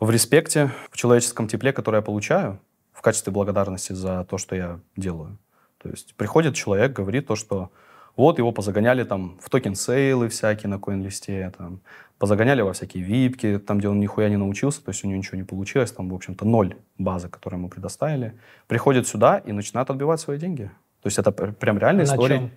в 0.00 0.10
респекте, 0.10 0.72
в 0.90 0.96
человеческом 0.96 1.46
тепле, 1.46 1.72
которое 1.72 1.98
я 1.98 2.02
получаю, 2.02 2.58
в 2.92 3.02
качестве 3.02 3.32
благодарности 3.32 3.92
за 3.92 4.24
то, 4.24 4.38
что 4.38 4.54
я 4.54 4.80
делаю. 4.96 5.38
То 5.78 5.88
есть 5.88 6.14
приходит 6.14 6.54
человек, 6.54 6.92
говорит 6.92 7.26
то, 7.26 7.36
что 7.36 7.70
Вот 8.16 8.38
его 8.38 8.52
позагоняли 8.52 9.04
там 9.04 9.38
в 9.40 9.48
token 9.48 9.88
sale 9.88 10.20
ы 10.20 10.28
всякие 10.28 10.68
на 10.68 10.78
CoinList 10.78 11.36
е, 11.36 11.50
там, 11.56 11.80
позагоняли 12.18 12.60
во 12.60 12.72
всякие 12.72 13.02
випки, 13.02 13.58
там, 13.58 13.78
где 13.78 13.88
он 13.88 14.00
нихуя 14.00 14.28
не 14.28 14.36
научился, 14.36 14.84
то 14.84 14.90
есть 14.90 15.04
у 15.04 15.08
него 15.08 15.16
ничего 15.18 15.38
не 15.38 15.44
получилось, 15.44 15.92
там, 15.92 16.10
в 16.10 16.14
общем-то, 16.14 16.44
ноль 16.44 16.76
базы, 16.98 17.28
которую 17.28 17.60
ему 17.60 17.68
предоставили. 17.68 18.38
Приходит 18.66 19.08
сюда 19.08 19.38
и 19.38 19.52
начинает 19.52 19.90
отбивать 19.90 20.20
свои 20.20 20.38
деньги. 20.38 20.70
То 21.02 21.06
есть 21.06 21.18
это 21.18 21.32
прям 21.32 21.78
реальная 21.78 22.04
На 22.04 22.10
история. 22.10 22.38
чем? 22.38 22.50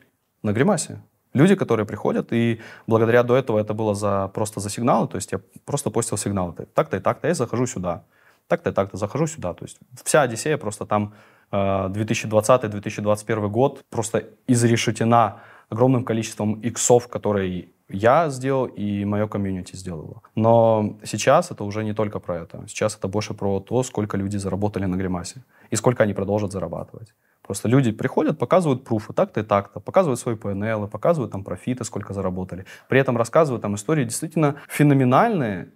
На 0.44 0.52
гримасе. 0.52 1.02
Люди, 1.34 1.56
которые 1.56 1.86
приходят, 1.86 2.32
и 2.32 2.60
благодаря 2.88 3.24
до 3.24 3.36
этого 3.36 3.60
это 3.60 3.74
было 3.74 3.96
за, 3.96 4.28
просто 4.34 4.60
за 4.60 4.70
сигналы, 4.70 5.08
то 5.08 5.16
есть 5.16 5.32
я 5.32 5.40
просто 5.66 5.90
постил 5.90 6.18
сигналы. 6.18 6.54
Так-то 6.74 6.98
и 6.98 7.00
так-то, 7.00 7.28
я 7.28 7.34
захожу 7.34 7.66
сюда. 7.66 8.04
Так-то 8.48 8.70
и 8.70 8.74
так-то, 8.74 8.98
захожу 8.98 9.28
сюда. 9.28 9.54
То 9.54 9.66
есть 9.66 9.80
вся 10.04 10.22
Одиссея 10.22 10.58
просто 10.58 10.86
там 10.86 11.14
э, 11.52 11.58
2020-2021 11.58 13.48
год 13.50 13.84
просто 13.90 14.24
изрешетена 14.48 15.42
огромным 15.70 16.04
количеством 16.06 16.62
иксов, 16.62 17.08
которые 17.08 17.70
я 17.90 18.30
сделал 18.30 18.66
и 18.66 19.06
мое 19.06 19.28
комьюнити 19.28 19.76
сделало. 19.76 20.22
Но 20.36 20.98
сейчас 21.04 21.52
это 21.52 21.64
уже 21.64 21.84
не 21.84 21.94
только 21.94 22.20
про 22.20 22.38
это. 22.38 22.64
Сейчас 22.68 22.98
это 22.98 23.08
больше 23.08 23.34
про 23.34 23.60
то, 23.60 23.84
сколько 23.84 24.18
люди 24.18 24.38
заработали 24.38 24.86
на 24.86 24.96
гримасе 24.96 25.44
и 25.70 25.76
сколько 25.76 26.04
они 26.04 26.14
продолжат 26.14 26.52
зарабатывать. 26.52 27.14
Просто 27.42 27.70
люди 27.70 27.92
приходят, 27.92 28.40
показывают 28.40 28.84
пруфы, 28.84 29.14
так-то 29.14 29.42
и 29.42 29.44
так-то, 29.44 29.80
показывают 29.80 30.20
свои 30.20 30.36
PNL, 30.36 30.88
показывают 30.88 31.32
там 31.32 31.44
профиты, 31.44 31.84
сколько 31.84 32.14
заработали. 32.14 32.66
При 32.90 33.00
этом 33.00 33.18
рассказывают 33.18 33.62
там 33.62 33.76
истории 33.76 34.04
действительно 34.04 34.56
феноменальные, 34.68 35.70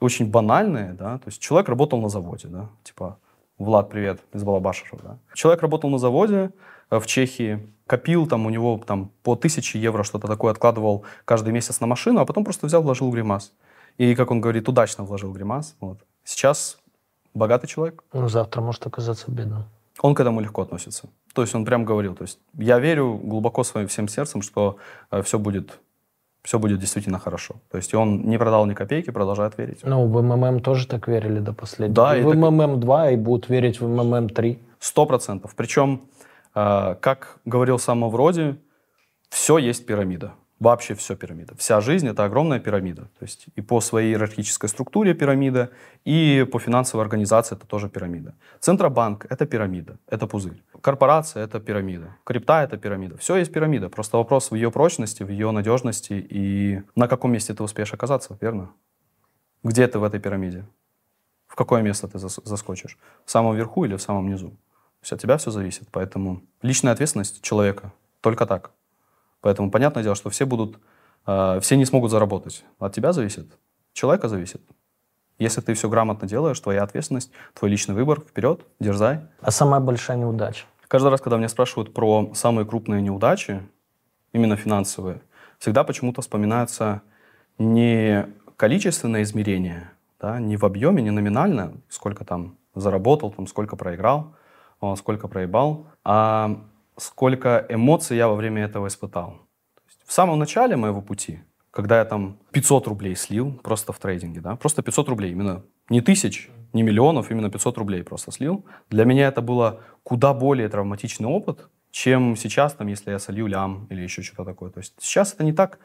очень 0.00 0.30
банальные, 0.30 0.92
да, 0.92 1.18
то 1.18 1.24
есть 1.26 1.40
человек 1.40 1.68
работал 1.68 2.00
на 2.00 2.08
заводе, 2.08 2.48
да, 2.48 2.68
типа, 2.84 3.18
Влад, 3.58 3.88
привет, 3.88 4.20
из 4.34 4.44
Балабашева, 4.44 4.98
да. 5.02 5.18
Человек 5.34 5.62
работал 5.62 5.88
на 5.88 5.98
заводе 5.98 6.50
э, 6.90 6.98
в 6.98 7.06
Чехии, 7.06 7.66
копил 7.86 8.26
там 8.26 8.44
у 8.46 8.50
него 8.50 8.80
там 8.86 9.10
по 9.22 9.32
1000 9.32 9.78
евро 9.78 10.02
что-то 10.02 10.26
такое, 10.26 10.52
откладывал 10.52 11.04
каждый 11.24 11.52
месяц 11.54 11.80
на 11.80 11.86
машину, 11.86 12.20
а 12.20 12.26
потом 12.26 12.44
просто 12.44 12.66
взял, 12.66 12.82
вложил 12.82 13.10
гримас. 13.10 13.52
И, 13.96 14.14
как 14.14 14.30
он 14.30 14.42
говорит, 14.42 14.68
удачно 14.68 15.04
вложил 15.04 15.32
гримас. 15.32 15.74
Вот. 15.80 15.98
Сейчас 16.22 16.78
богатый 17.32 17.66
человек. 17.66 18.04
Ну, 18.12 18.28
завтра 18.28 18.60
может 18.60 18.86
оказаться 18.86 19.30
бедным. 19.30 19.64
Он 20.02 20.14
к 20.14 20.20
этому 20.20 20.40
легко 20.40 20.60
относится. 20.60 21.08
То 21.32 21.42
есть 21.42 21.54
он 21.54 21.64
прям 21.64 21.86
говорил, 21.86 22.14
то 22.14 22.22
есть 22.22 22.38
я 22.54 22.78
верю 22.78 23.14
глубоко 23.14 23.64
своим 23.64 23.88
всем 23.88 24.08
сердцем, 24.08 24.42
что 24.42 24.76
э, 25.10 25.22
все 25.22 25.38
будет 25.38 25.80
все 26.46 26.58
будет 26.58 26.78
действительно 26.78 27.18
хорошо. 27.18 27.56
То 27.70 27.76
есть 27.76 27.92
он 27.94 28.22
не 28.22 28.38
продал 28.38 28.66
ни 28.66 28.74
копейки, 28.74 29.10
продолжает 29.10 29.58
верить. 29.58 29.80
Ну, 29.82 30.06
в 30.06 30.22
МММ 30.22 30.60
тоже 30.60 30.86
так 30.86 31.08
верили 31.08 31.40
до 31.40 31.52
последнего. 31.52 31.94
Да, 31.94 32.16
и 32.16 32.20
и 32.20 32.22
в 32.22 32.30
так- 32.30 32.38
МММ 32.38 32.78
2 32.80 33.10
и 33.10 33.16
будут 33.16 33.48
верить 33.48 33.80
в 33.80 33.88
МММ 33.88 34.28
3. 34.28 34.58
Сто 34.78 35.06
процентов. 35.06 35.54
Причем, 35.56 36.02
э, 36.54 36.94
как 37.00 37.38
говорил 37.44 37.80
сам 37.80 37.98
Мавроди, 37.98 38.54
все 39.28 39.58
есть 39.58 39.86
пирамида. 39.86 40.34
Вообще 40.58 40.94
все 40.94 41.16
пирамида. 41.16 41.54
Вся 41.56 41.82
жизнь— 41.82 42.08
это 42.08 42.24
огромная 42.24 42.58
пирамида. 42.60 43.02
То 43.02 43.22
есть 43.22 43.46
и 43.56 43.60
по 43.60 43.80
своей 43.82 44.12
иерархической 44.12 44.70
структуре 44.70 45.12
пирамида, 45.12 45.70
и 46.06 46.46
по 46.50 46.58
финансовой 46.58 47.04
организации 47.04 47.56
это 47.56 47.66
тоже 47.66 47.90
пирамида. 47.90 48.34
Центробанк— 48.60 49.26
это 49.28 49.44
пирамида, 49.44 49.98
это 50.06 50.26
пузырь. 50.26 50.62
Корпорация— 50.80 51.44
это 51.44 51.60
пирамида. 51.60 52.16
Крипта— 52.24 52.62
это 52.64 52.78
пирамида. 52.78 53.18
Все 53.18 53.36
есть 53.36 53.52
пирамида. 53.52 53.90
Просто 53.90 54.16
вопрос 54.16 54.50
в 54.50 54.54
ее 54.54 54.70
прочности, 54.70 55.22
в 55.22 55.28
ее 55.28 55.50
надежности 55.50 56.14
и 56.14 56.82
на 56.94 57.06
каком 57.06 57.32
месте 57.32 57.52
ты 57.52 57.62
успеешь 57.62 57.92
оказаться, 57.92 58.38
верно? 58.40 58.70
Где 59.62 59.86
ты 59.88 59.98
в 59.98 60.04
этой 60.04 60.20
пирамиде? 60.20 60.64
В 61.48 61.54
какое 61.54 61.82
место 61.82 62.08
ты 62.08 62.16
зас- 62.16 62.40
заскочишь? 62.44 62.96
В 63.26 63.30
самом 63.30 63.56
верху 63.56 63.84
или 63.84 63.94
в 63.94 64.00
самом 64.00 64.30
низу? 64.30 64.56
Есть 65.02 65.12
от 65.12 65.20
тебя 65.20 65.36
все 65.36 65.50
зависит. 65.50 65.88
Поэтому 65.90 66.42
личная 66.62 66.92
ответственность 66.92 67.42
человека 67.42 67.92
только 68.22 68.46
так. 68.46 68.70
Поэтому 69.46 69.70
понятное 69.70 70.02
дело, 70.02 70.16
что 70.16 70.28
все 70.28 70.44
будут, 70.44 70.80
э, 71.24 71.60
все 71.60 71.76
не 71.76 71.84
смогут 71.84 72.10
заработать. 72.10 72.64
От 72.80 72.94
тебя 72.94 73.12
зависит, 73.12 73.46
человека 73.92 74.28
зависит. 74.28 74.60
Если 75.38 75.60
ты 75.60 75.74
все 75.74 75.88
грамотно 75.88 76.26
делаешь, 76.26 76.58
твоя 76.58 76.82
ответственность, 76.82 77.30
твой 77.54 77.70
личный 77.70 77.94
выбор, 77.94 78.18
вперед, 78.18 78.62
дерзай. 78.80 79.20
А 79.40 79.52
самая 79.52 79.80
большая 79.80 80.16
неудача? 80.16 80.64
Каждый 80.88 81.12
раз, 81.12 81.20
когда 81.20 81.36
меня 81.36 81.48
спрашивают 81.48 81.94
про 81.94 82.34
самые 82.34 82.66
крупные 82.66 83.00
неудачи, 83.00 83.62
именно 84.32 84.56
финансовые, 84.56 85.20
всегда 85.60 85.84
почему-то 85.84 86.22
вспоминаются 86.22 87.02
не 87.56 88.26
количественное 88.56 89.22
измерение, 89.22 89.92
да, 90.18 90.40
не 90.40 90.56
в 90.56 90.64
объеме, 90.64 91.04
не 91.04 91.12
номинально, 91.12 91.74
сколько 91.88 92.24
там 92.24 92.56
заработал, 92.74 93.30
там, 93.30 93.46
сколько 93.46 93.76
проиграл, 93.76 94.34
сколько 94.96 95.28
проебал, 95.28 95.86
а 96.02 96.64
сколько 96.96 97.66
эмоций 97.68 98.16
я 98.16 98.28
во 98.28 98.34
время 98.34 98.64
этого 98.64 98.86
испытал. 98.86 99.38
В 100.04 100.12
самом 100.12 100.38
начале 100.38 100.76
моего 100.76 101.02
пути, 101.02 101.40
когда 101.70 101.98
я 101.98 102.04
там 102.04 102.38
500 102.52 102.86
рублей 102.86 103.16
слил 103.16 103.52
просто 103.62 103.92
в 103.92 103.98
трейдинге, 103.98 104.40
да, 104.40 104.56
просто 104.56 104.82
500 104.82 105.08
рублей, 105.08 105.32
именно 105.32 105.62
не 105.90 106.00
тысяч, 106.00 106.50
не 106.72 106.82
миллионов, 106.82 107.30
именно 107.30 107.50
500 107.50 107.78
рублей 107.78 108.02
просто 108.02 108.32
слил. 108.32 108.64
Для 108.90 109.04
меня 109.04 109.28
это 109.28 109.42
было 109.42 109.80
куда 110.02 110.32
более 110.34 110.68
травматичный 110.68 111.28
опыт, 111.28 111.68
чем 111.90 112.36
сейчас, 112.36 112.74
там, 112.74 112.86
если 112.88 113.10
я 113.10 113.18
солью 113.18 113.46
лям 113.46 113.86
или 113.90 114.02
еще 114.02 114.22
что-то 114.22 114.44
такое. 114.44 114.70
То 114.70 114.78
есть 114.80 114.94
сейчас 115.00 115.34
это 115.34 115.44
не 115.44 115.52
так, 115.52 115.78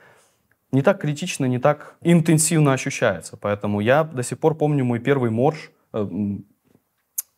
не 0.72 0.82
так 0.82 1.02
критично, 1.02 1.46
не 1.46 1.60
так 1.60 1.96
интенсивно 2.02 2.74
ощущается. 2.74 3.38
Поэтому 3.38 3.80
я 3.80 4.04
до 4.04 4.24
сих 4.24 4.40
пор 4.40 4.56
помню 4.56 4.86
мой 4.86 5.00
первый 5.00 5.30
морж, 5.30 5.72
э, 5.94 6.08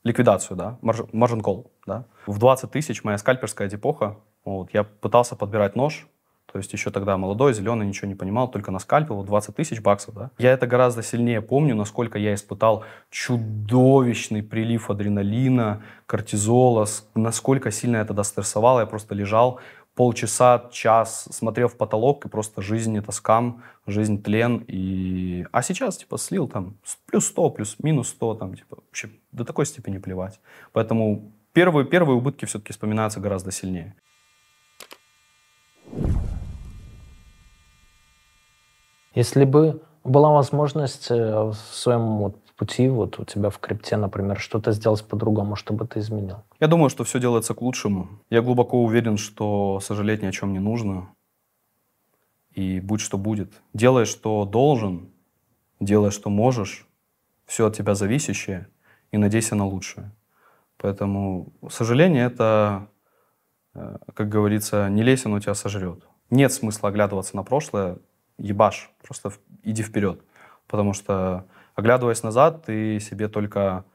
ликвидацию, 0.03 0.57
да, 0.57 0.77
маржин 0.81 1.41
кол, 1.41 1.71
да. 1.87 2.05
В 2.25 2.39
20 2.39 2.71
тысяч 2.71 3.03
моя 3.03 3.17
скальперская 3.17 3.67
депоха, 3.67 4.17
вот, 4.45 4.69
я 4.73 4.83
пытался 4.83 5.35
подбирать 5.35 5.75
нож, 5.75 6.07
то 6.51 6.59
есть 6.59 6.71
еще 6.71 6.91
тогда 6.91 7.17
молодой, 7.17 7.53
зеленый, 7.53 7.87
ничего 7.87 8.07
не 8.07 8.13
понимал, 8.13 8.49
только 8.49 8.69
на 8.71 8.77
скальпе, 8.77 9.13
вот 9.13 9.25
20 9.25 9.55
тысяч 9.55 9.81
баксов, 9.81 10.13
да. 10.13 10.29
Я 10.37 10.51
это 10.51 10.67
гораздо 10.67 11.01
сильнее 11.01 11.41
помню, 11.41 11.75
насколько 11.75 12.19
я 12.19 12.35
испытал 12.35 12.83
чудовищный 13.09 14.43
прилив 14.43 14.91
адреналина, 14.91 15.81
кортизола, 16.05 16.85
насколько 17.15 17.71
сильно 17.71 17.97
я 17.97 18.05
тогда 18.05 18.23
стрессовал, 18.23 18.79
я 18.79 18.85
просто 18.85 19.15
лежал 19.15 19.59
полчаса, 19.95 20.69
час, 20.71 21.27
смотрел 21.31 21.67
в 21.67 21.75
потолок, 21.75 22.25
и 22.25 22.29
просто 22.29 22.61
жизнь 22.61 22.97
это 22.97 23.11
скам, 23.11 23.63
жизнь 23.87 24.21
тлен, 24.21 24.63
и... 24.67 25.45
А 25.51 25.61
сейчас, 25.61 25.97
типа, 25.97 26.17
слил 26.17 26.47
там 26.47 26.77
плюс 27.07 27.25
100, 27.27 27.49
плюс 27.51 27.75
минус 27.79 28.09
100, 28.09 28.35
там, 28.35 28.55
типа, 28.55 28.77
вообще 28.77 29.09
до 29.31 29.45
такой 29.45 29.65
степени 29.65 29.97
плевать. 29.97 30.39
Поэтому 30.71 31.31
первые, 31.53 31.85
первые 31.85 32.17
убытки 32.17 32.45
все-таки 32.45 32.73
вспоминаются 32.73 33.19
гораздо 33.19 33.51
сильнее. 33.51 33.95
Если 39.15 39.45
бы 39.45 39.81
была 40.03 40.31
возможность 40.31 41.11
э, 41.11 41.43
в 41.43 41.53
своем 41.53 42.17
вот 42.17 42.37
пути, 42.55 42.87
вот 42.87 43.19
у 43.19 43.25
тебя 43.25 43.49
в 43.49 43.59
крипте, 43.59 43.97
например, 43.97 44.39
что-то 44.39 44.71
сделать 44.71 45.03
по-другому, 45.03 45.55
что 45.55 45.73
бы 45.73 45.87
ты 45.87 45.99
изменил? 45.99 46.43
Я 46.59 46.67
думаю, 46.67 46.89
что 46.89 47.03
все 47.03 47.19
делается 47.19 47.53
к 47.53 47.61
лучшему. 47.61 48.09
Я 48.29 48.41
глубоко 48.41 48.83
уверен, 48.83 49.17
что 49.17 49.79
сожалеть 49.81 50.21
ни 50.21 50.27
о 50.27 50.31
чем 50.31 50.53
не 50.53 50.59
нужно. 50.59 51.09
И 52.51 52.79
будь 52.79 53.01
что 53.01 53.17
будет. 53.17 53.51
Делай, 53.73 54.05
что 54.05 54.45
должен, 54.45 55.09
делай, 55.79 56.11
что 56.11 56.29
можешь, 56.29 56.87
все 57.45 57.67
от 57.67 57.75
тебя 57.75 57.95
зависящее, 57.95 58.67
и 59.11 59.17
надейся 59.17 59.55
на 59.55 59.65
лучшее. 59.65 60.11
Поэтому 60.83 61.53
сожаление— 61.69 62.25
это, 62.27 62.89
э, 63.73 63.95
как 64.13 64.27
говорится, 64.27 64.89
не 64.89 65.01
лезь, 65.01 65.25
оно 65.25 65.39
тебя 65.39 65.53
сожрет. 65.53 66.03
Нет 66.29 66.51
смысла 66.51 66.89
оглядываться 66.89 67.37
на 67.37 67.43
прошлое, 67.43 67.99
ебашь, 68.37 68.91
просто 69.01 69.31
иди 69.63 69.81
вперед. 69.81 70.19
Потому 70.67 70.91
что, 70.91 71.45
оглядываясь 71.75 72.21
назад, 72.21 72.65
ты 72.65 72.99
себе 72.99 73.29
только 73.29 73.85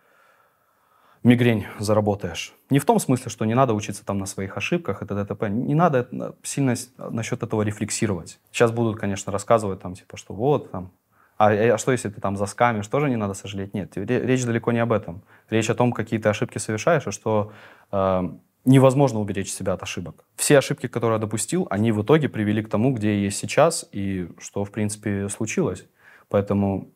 мигрень 1.23 1.67
заработаешь. 1.79 2.55
Не 2.71 2.79
в 2.79 2.87
том 2.87 2.99
смысле, 3.01 3.31
что 3.31 3.45
не 3.45 3.55
надо 3.55 3.75
учиться 3.75 4.03
там 4.03 4.17
на 4.17 4.25
своих 4.25 4.57
ошибках, 4.57 5.03
это 5.03 5.15
ДТП. 5.15 5.43
Не 5.51 5.75
надо 5.75 6.09
сильно 6.43 6.75
насчет 6.97 7.43
этого 7.43 7.61
рефлексировать. 7.61 8.41
Сейчас 8.51 8.73
будут, 8.73 8.99
конечно, 8.99 9.31
рассказывать 9.31 9.83
там, 9.83 9.93
типа, 9.93 10.17
что 10.17 10.33
вот 10.33 10.71
там, 10.71 10.91
а, 11.39 11.51
а 11.75 11.79
что 11.79 11.93
если 11.93 12.09
ты 12.09 12.21
там 12.21 12.37
заскамишь, 12.37 12.87
тоже 12.89 13.09
не 13.09 13.17
надо 13.17 13.35
сожалеть? 13.35 13.73
Нет, 13.75 13.97
ре- 13.97 14.27
речь 14.27 14.45
далеко 14.45 14.73
не 14.73 14.81
об 14.81 14.93
этом. 14.93 15.23
Речь 15.51 15.71
о 15.71 15.75
том, 15.75 15.93
какие 15.93 16.19
ты 16.21 16.29
ошибки 16.29 16.59
совершаешь, 16.59 17.07
и 17.07 17.11
что 17.11 17.53
э, 17.93 18.31
невозможно 18.65 19.21
уберечь 19.21 19.51
себя 19.53 19.73
от 19.73 19.83
ошибок. 19.83 20.25
Все 20.37 20.59
ошибки, 20.59 20.89
которые 20.89 21.17
я 21.17 21.21
допустил, 21.21 21.67
они 21.71 21.93
в 21.93 22.03
итоге 22.03 22.29
привели 22.29 22.63
к 22.63 22.69
тому, 22.69 22.93
где 22.93 23.15
я 23.15 23.21
есть 23.23 23.39
сейчас, 23.39 23.87
и 23.93 24.29
что, 24.39 24.65
в 24.65 24.71
принципе, 24.71 25.29
случилось. 25.29 25.87
Поэтому 26.29 26.89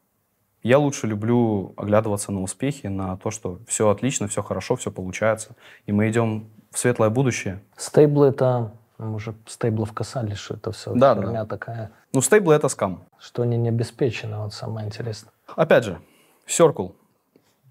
я 0.62 0.78
лучше 0.78 1.07
люблю 1.07 1.74
оглядываться 1.76 2.32
на 2.32 2.43
успехи, 2.43 2.86
на 2.86 3.16
то, 3.16 3.30
что 3.30 3.59
все 3.66 3.88
отлично, 3.88 4.28
все 4.28 4.43
хорошо, 4.43 4.76
все 4.76 4.90
получается, 4.90 5.57
и 5.86 5.93
мы 5.93 6.09
идем 6.11 6.49
в 6.70 6.78
светлое 6.78 7.11
будущее. 7.11 7.61
Стейблы 7.76 8.28
это, 8.28 8.72
мы 8.99 9.14
уже 9.14 9.34
стейблов 9.47 9.93
касались, 9.93 10.38
что 10.38 10.55
это 10.55 10.72
все 10.72 10.95
Да, 10.95 11.14
да, 11.14 11.22
херня 11.22 11.45
такая, 11.47 11.90
Ну, 12.14 12.20
стейблы— 12.20 12.54
это 12.56 12.68
скам. 12.68 13.04
что 13.18 13.42
они 13.42 13.56
не 13.56 13.70
обеспечены, 13.70 14.36
вот 14.38 14.52
самое 14.52 14.86
интересное. 14.86 15.32
Опять 15.56 15.84
же, 15.84 16.00
Circle, 16.46 16.94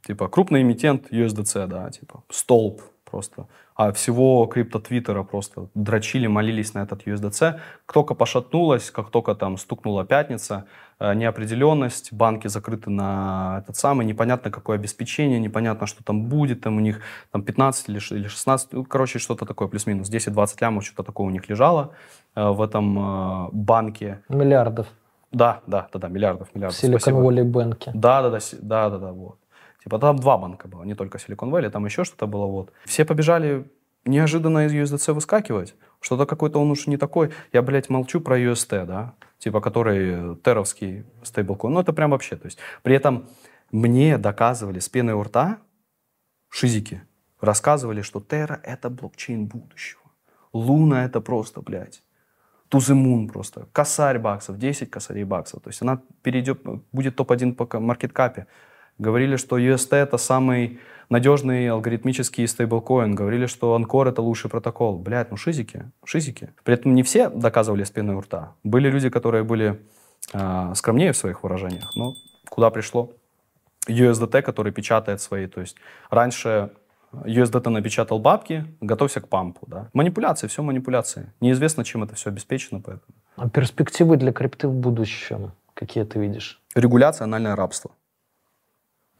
типа 0.03 0.27
крупный 0.29 0.61
эмитент 0.63 1.11
USDC, 1.11 1.67
да, 1.67 1.89
типа 1.91 2.23
столб, 2.29 2.81
просто. 3.11 3.47
А 3.75 3.91
всего 3.91 4.45
крипто 4.45 4.79
Твиттера 4.79 5.23
просто 5.23 5.67
дрочили, 5.75 6.27
молились 6.27 6.73
на 6.73 6.83
этот 6.83 7.07
USDC. 7.07 7.59
Как 7.85 7.93
только 7.93 8.15
пошатнулось, 8.15 8.91
как 8.91 9.09
только 9.09 9.35
там 9.35 9.57
стукнула 9.57 10.05
пятница, 10.05 10.65
э, 10.99 11.13
неопределенность, 11.13 12.13
банки 12.13 12.47
закрыты 12.47 12.89
на 12.89 13.59
этот 13.63 13.75
самый, 13.75 14.05
непонятно 14.05 14.51
какое 14.51 14.77
обеспечение, 14.77 15.39
непонятно, 15.39 15.87
что 15.87 16.03
там 16.03 16.23
будет, 16.25 16.61
там 16.61 16.77
у 16.77 16.79
них 16.79 17.01
там 17.31 17.43
15 17.43 17.89
или 17.89 17.99
16, 17.99 18.73
ну, 18.73 18.85
короче, 18.85 19.19
что-то 19.19 19.45
такое, 19.45 19.67
плюс-минус, 19.67 20.09
10-20 20.09 20.61
лямов, 20.61 20.83
что-то 20.83 21.03
такое 21.03 21.27
у 21.27 21.31
них 21.31 21.49
лежало 21.49 21.89
э, 22.35 22.49
в 22.49 22.61
этом 22.61 22.97
э, 22.99 23.49
банке. 23.51 24.21
Миллиардов. 24.29 24.87
Да, 25.31 25.61
да, 25.67 25.87
да, 25.93 25.99
да, 25.99 26.07
миллиардов, 26.07 26.47
миллиардов. 26.55 26.79
В 26.79 26.83
Silicon 26.83 27.21
Valley 27.21 27.43
банке. 27.43 27.91
Да, 27.93 28.21
да, 28.21 28.29
да, 28.29 28.39
да, 28.61 28.89
да, 28.89 28.97
да, 28.97 29.11
вот. 29.11 29.40
Типа 29.83 29.99
там 29.99 30.17
два 30.17 30.37
банка 30.37 30.67
было, 30.67 30.83
не 30.83 30.95
только 30.95 31.17
Silicon 31.17 31.49
Valley, 31.49 31.69
там 31.69 31.85
еще 31.85 32.03
что-то 32.03 32.27
было, 32.27 32.45
вот. 32.45 32.71
Все 32.85 33.03
побежали 33.05 33.65
неожиданно 34.05 34.65
из 34.65 34.73
USDC 34.73 35.13
выскакивать. 35.13 35.75
Что-то 35.99 36.25
какой-то 36.25 36.59
он 36.59 36.71
уж 36.71 36.87
не 36.87 36.97
такой. 36.97 37.31
Я, 37.53 37.61
блядь, 37.61 37.89
молчу 37.89 38.21
про 38.21 38.39
UST, 38.39 38.85
да, 38.85 39.13
типа 39.39 39.61
который 39.61 40.35
теровский 40.37 41.05
стейблкоин. 41.23 41.73
Ну, 41.73 41.79
это 41.81 41.93
прям 41.93 42.11
вообще, 42.11 42.35
то 42.35 42.45
есть. 42.45 42.57
При 42.83 42.95
этом 42.95 43.27
мне 43.71 44.17
доказывали 44.17 44.79
с 44.79 44.89
пеной 44.89 45.13
у 45.13 45.23
рта 45.23 45.59
шизики, 46.49 47.01
рассказывали, 47.39 48.01
что 48.01 48.19
Терра— 48.19 48.59
это 48.63 48.89
блокчейн 48.89 49.45
будущего. 49.45 50.01
Луна— 50.53 51.05
это 51.05 51.21
просто, 51.21 51.61
блядь, 51.61 52.03
moon 52.71 53.27
просто. 53.27 53.67
Косарь 53.71 54.19
баксов, 54.19 54.57
10 54.57 54.89
косарей 54.89 55.23
баксов. 55.23 55.61
То 55.61 55.69
есть 55.69 55.81
она 55.81 56.01
перейдет, 56.21 56.61
будет 56.91 57.15
топ-1 57.15 57.53
по 57.53 57.79
маркеткапе. 57.79 58.47
Говорили, 58.97 59.35
что 59.35 59.57
UST 59.57 59.95
это 59.95 60.17
самый 60.17 60.79
надежный 61.09 61.69
алгоритмический 61.69 62.47
стейблкоин. 62.47 63.15
Говорили, 63.15 63.45
что 63.45 63.75
Анкор 63.75 64.07
это 64.07 64.21
лучший 64.21 64.49
протокол. 64.49 64.97
Блядь, 64.97 65.31
ну 65.31 65.37
шизики, 65.37 65.91
шизики. 66.05 66.49
При 66.63 66.75
этом 66.75 66.95
не 66.95 67.03
все 67.03 67.29
доказывали 67.29 67.83
спиной 67.83 68.15
у 68.15 68.21
рта. 68.21 68.53
Были 68.63 68.89
люди, 68.89 69.09
которые 69.09 69.43
были 69.43 69.79
э, 70.33 70.73
скромнее 70.75 71.11
в 71.11 71.17
своих 71.17 71.43
выражениях. 71.43 71.91
Но 71.95 72.13
куда 72.49 72.69
пришло? 72.69 73.11
USDT, 73.87 74.41
который 74.41 74.71
печатает 74.71 75.21
свои. 75.21 75.47
То 75.47 75.61
есть 75.61 75.75
раньше 76.09 76.71
USDT 77.11 77.69
напечатал 77.69 78.19
бабки, 78.19 78.65
готовься 78.79 79.19
к 79.19 79.27
пампу. 79.27 79.65
Да? 79.67 79.89
Манипуляции, 79.93 80.47
все 80.47 80.63
манипуляции. 80.63 81.31
Неизвестно, 81.41 81.83
чем 81.83 82.03
это 82.03 82.15
все 82.15 82.29
обеспечено. 82.29 82.79
Поэтому. 82.79 83.15
А 83.35 83.49
перспективы 83.49 84.17
для 84.17 84.31
крипты 84.31 84.67
в 84.67 84.73
будущем 84.73 85.51
какие 85.81 86.03
ты 86.03 86.19
видишь? 86.19 86.61
Регуляция, 86.75 87.25
анальное 87.25 87.55
рабство. 87.55 87.91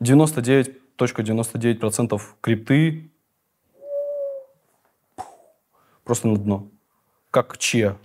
99.99% 0.02 2.22
крипты 2.42 3.12
просто 6.04 6.28
на 6.28 6.38
дно. 6.38 6.68
Как 7.30 7.60
че. 7.60 7.98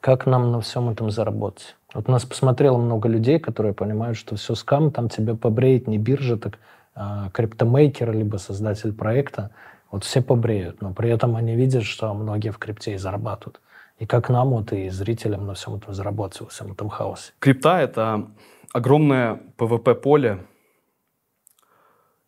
Как 0.00 0.26
нам 0.26 0.50
на 0.52 0.60
всем 0.60 0.90
этом 0.90 1.10
заработать? 1.10 1.76
Вот 1.94 2.08
нас 2.08 2.24
посмотрело 2.24 2.78
много 2.78 3.08
людей, 3.08 3.38
которые 3.38 3.72
понимают, 3.72 4.18
что 4.18 4.34
все 4.36 4.54
скам, 4.54 4.90
там 4.90 5.08
тебя 5.08 5.34
побреет 5.34 5.88
не 5.88 5.96
биржа, 5.98 6.36
так 6.36 6.58
а, 6.94 7.30
криптомейкер, 7.30 8.12
либо 8.12 8.36
создатель 8.36 8.92
проекта. 8.92 9.50
Вот 9.90 10.04
все 10.04 10.20
побреют, 10.20 10.82
но 10.82 10.92
при 10.92 11.08
этом 11.10 11.36
они 11.36 11.56
видят, 11.56 11.84
что 11.84 12.12
многие 12.12 12.50
в 12.50 12.58
крипте 12.58 12.92
и 12.94 12.98
зарабатывают. 12.98 13.60
И 13.98 14.04
как 14.04 14.28
нам, 14.28 14.50
вот 14.50 14.72
и 14.72 14.90
зрителям 14.90 15.46
на 15.46 15.54
всем 15.54 15.76
этом 15.76 15.94
заработать, 15.94 16.40
во 16.40 16.48
всем 16.48 16.72
этом 16.72 16.88
хаосе. 16.88 17.32
Крипта— 17.38 17.80
это 17.80 18.30
огромное 18.72 19.40
PvP-поле. 19.56 20.46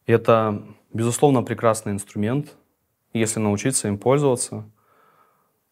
Это, 0.06 0.62
безусловно, 0.94 1.42
прекрасный 1.42 1.92
инструмент. 1.92 2.56
Если 3.12 3.38
научиться 3.38 3.88
им 3.88 3.98
пользоваться, 3.98 4.64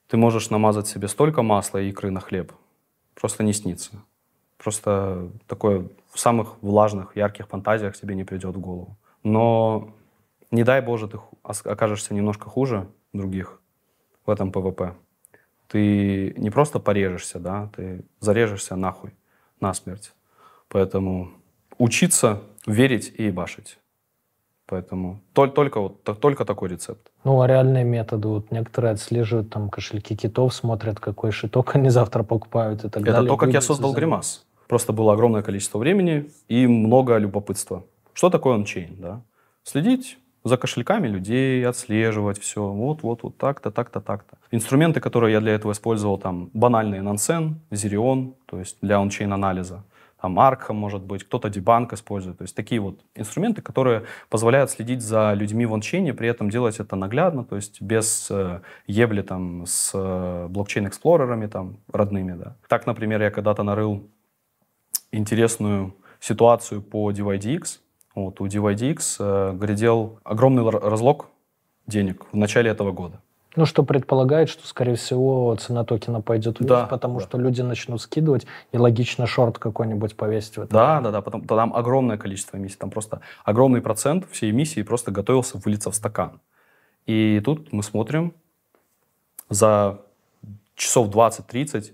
ты 0.09 0.18
можешь 0.18 0.51
намазать 0.51 0.86
себе 0.86 1.09
столько 1.09 1.42
масла 1.42 1.78
и 1.78 1.88
икры 1.88 2.11
на 2.11 2.20
хлеб. 2.20 2.53
Просто 3.14 3.42
не 3.42 3.55
снится. 3.55 3.92
Просто 4.59 5.30
такое 5.47 5.88
в 6.12 6.18
самых 6.18 6.62
влажных, 6.62 7.16
ярких 7.16 7.49
фантазиях 7.49 7.97
тебе 7.97 8.14
не 8.14 8.24
придет 8.24 8.55
в 8.55 8.61
голову. 8.61 8.99
Но 9.22 9.94
не 10.51 10.62
дай 10.62 10.82
Боже, 10.82 11.09
ты 11.09 11.18
окажешься 11.42 12.12
немножко 12.12 12.51
хуже 12.51 12.86
других 13.14 13.61
в 14.26 14.30
этом 14.30 14.53
PvP 14.53 14.95
ты 15.69 16.35
не 16.37 16.51
просто 16.51 16.79
порежешься, 16.79 17.39
да, 17.39 17.71
ты 17.75 18.05
зарежешься 18.21 18.77
нахуй, 18.77 19.11
насмерть. 19.61 20.12
Поэтому 20.69 21.31
учиться, 21.79 22.43
верить 22.67 23.12
и 23.17 23.31
башить. 23.31 23.79
Поэтому 24.69 25.21
только, 25.33 25.55
только, 25.55 25.81
вот, 25.81 26.03
только 26.03 26.45
такой 26.45 26.69
рецепт. 26.71 27.12
Ну, 27.23 27.41
а 27.41 27.47
реальные 27.47 27.85
методы? 27.85 28.27
Вот 28.27 28.51
некоторые 28.51 28.93
отслеживают 28.93 29.51
там 29.51 29.71
кошельки 29.71 30.17
китов, 30.17 30.53
смотрят, 30.53 30.99
какой 30.99 31.31
шиток 31.31 31.77
они 31.77 31.89
завтра 31.89 32.25
покупают 32.25 32.81
и 32.81 32.89
так 32.89 33.03
Это 33.03 33.12
далее. 33.12 33.21
Это 33.21 33.29
то, 33.29 33.37
как 33.37 33.53
я 33.53 33.61
создал 33.61 33.91
за... 33.91 33.97
гримас. 33.97 34.45
Просто 34.67 34.93
было 34.93 35.12
огромное 35.12 35.43
количество 35.43 35.79
времени 35.79 36.31
и 36.49 36.67
много 36.67 37.17
любопытства. 37.17 37.85
Что 38.12 38.29
такое 38.29 38.57
ончейн, 38.57 38.97
да? 38.99 39.23
Следить 39.62 40.19
за 40.47 40.57
кошельками 40.57 41.09
людей, 41.09 41.66
отслеживать 41.66 42.38
все. 42.38 42.61
Вот, 42.61 43.03
вот, 43.03 43.36
так-то, 43.36 43.70
так-то, 43.70 44.01
так-то. 44.01 44.36
Инструменты, 44.53 45.01
которые 45.01 45.32
я 45.32 45.40
для 45.40 45.55
этого 45.55 45.72
использовал, 45.72 46.18
там 46.18 46.51
банальные 46.53 47.03
Nansen, 47.03 47.55
Zerion, 47.70 48.34
то 48.47 48.59
есть 48.59 48.78
для 48.80 48.99
ончейн 48.99 49.32
анализа. 49.32 49.82
Там 50.20 50.38
Arkham, 50.38 50.74
может 50.74 51.03
быть, 51.03 51.24
кто-то 51.24 51.49
DeBank 51.49 51.95
использует. 51.94 52.38
То 52.38 52.42
есть 52.42 52.55
такие 52.55 52.80
вот 52.80 53.01
инструменты, 53.16 53.61
которые 53.61 54.05
позволяют 54.30 54.70
следить 54.70 55.03
за 55.03 55.34
людьми 55.34 55.66
в 55.66 55.74
on-chain 55.74 56.07
е, 56.07 56.14
при 56.14 56.28
этом 56.28 56.49
делать 56.49 56.80
это 56.80 56.97
наглядно, 56.97 57.44
то 57.44 57.57
есть 57.57 57.82
без 57.82 58.28
э, 58.30 58.61
ебли 58.86 59.22
там 59.22 59.66
с 59.66 59.90
э, 59.94 60.47
блокчейн-explorer 60.49 61.34
ами 61.34 61.49
там 61.49 61.76
родными. 61.92 62.32
Да. 62.32 62.57
Так, 62.68 62.86
например, 62.86 63.20
я 63.20 63.30
когда-то 63.30 63.64
нарыл 63.64 64.09
интересную 65.11 65.92
ситуацию 66.20 66.82
по 66.82 67.11
DYDX, 67.11 67.80
вот, 68.17 68.41
у 68.41 68.47
DYDX 68.47 69.17
э, 69.19 69.53
грядел 69.53 70.19
огромный 70.25 70.69
разлок 70.68 71.26
денег 71.87 72.27
в 72.33 72.37
начале 72.37 72.71
этого 72.71 72.91
года. 72.91 73.21
Ну, 73.57 73.64
что 73.64 73.83
предполагает, 73.85 74.49
что, 74.49 74.67
скорее 74.67 74.97
всего, 74.97 75.55
цена 75.57 75.85
токена 75.85 76.21
пойдет 76.21 76.59
вниз, 76.59 76.69
да, 76.69 76.87
потому 76.87 77.21
да. 77.21 77.25
что 77.25 77.39
люди 77.39 77.61
начнут 77.61 78.01
скидывать, 78.01 78.47
и 78.73 78.79
логично 78.79 79.27
шорт 79.27 79.59
какой-нибудь 79.59 80.17
повесить 80.17 80.57
в 80.57 80.62
это. 80.62 80.73
Да, 80.73 81.01
да, 81.01 81.11
да, 81.11 81.21
потом, 81.23 81.47
там 81.47 81.75
огромное 81.75 82.19
количество 82.19 82.57
эмиссий, 82.57 82.77
там 82.77 82.91
просто 82.91 83.21
огромный 83.45 83.81
процент 83.81 84.27
всей 84.31 84.51
эмиссии 84.51 84.83
просто 84.83 85.11
готовился 85.11 85.59
вылиться 85.59 85.91
в 85.91 85.95
стакан. 85.95 86.41
И 87.07 87.41
тут 87.45 87.73
мы 87.73 87.83
смотрим 87.83 88.35
за 89.49 90.01
часов 90.75 91.09
20-30 91.09 91.93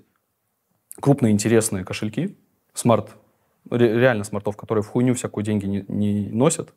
крупные 1.01 1.33
интересные 1.33 1.85
кошельки, 1.85 2.37
smart 2.75 3.11
реально 3.71 4.25
smart 4.25 4.45
ов, 4.45 4.57
которые 4.57 4.83
в 4.83 4.89
хуйню 4.89 5.15
всякую 5.15 5.45
деньги 5.45 5.67
не, 5.67 5.85
не 5.89 6.29
носят, 6.31 6.73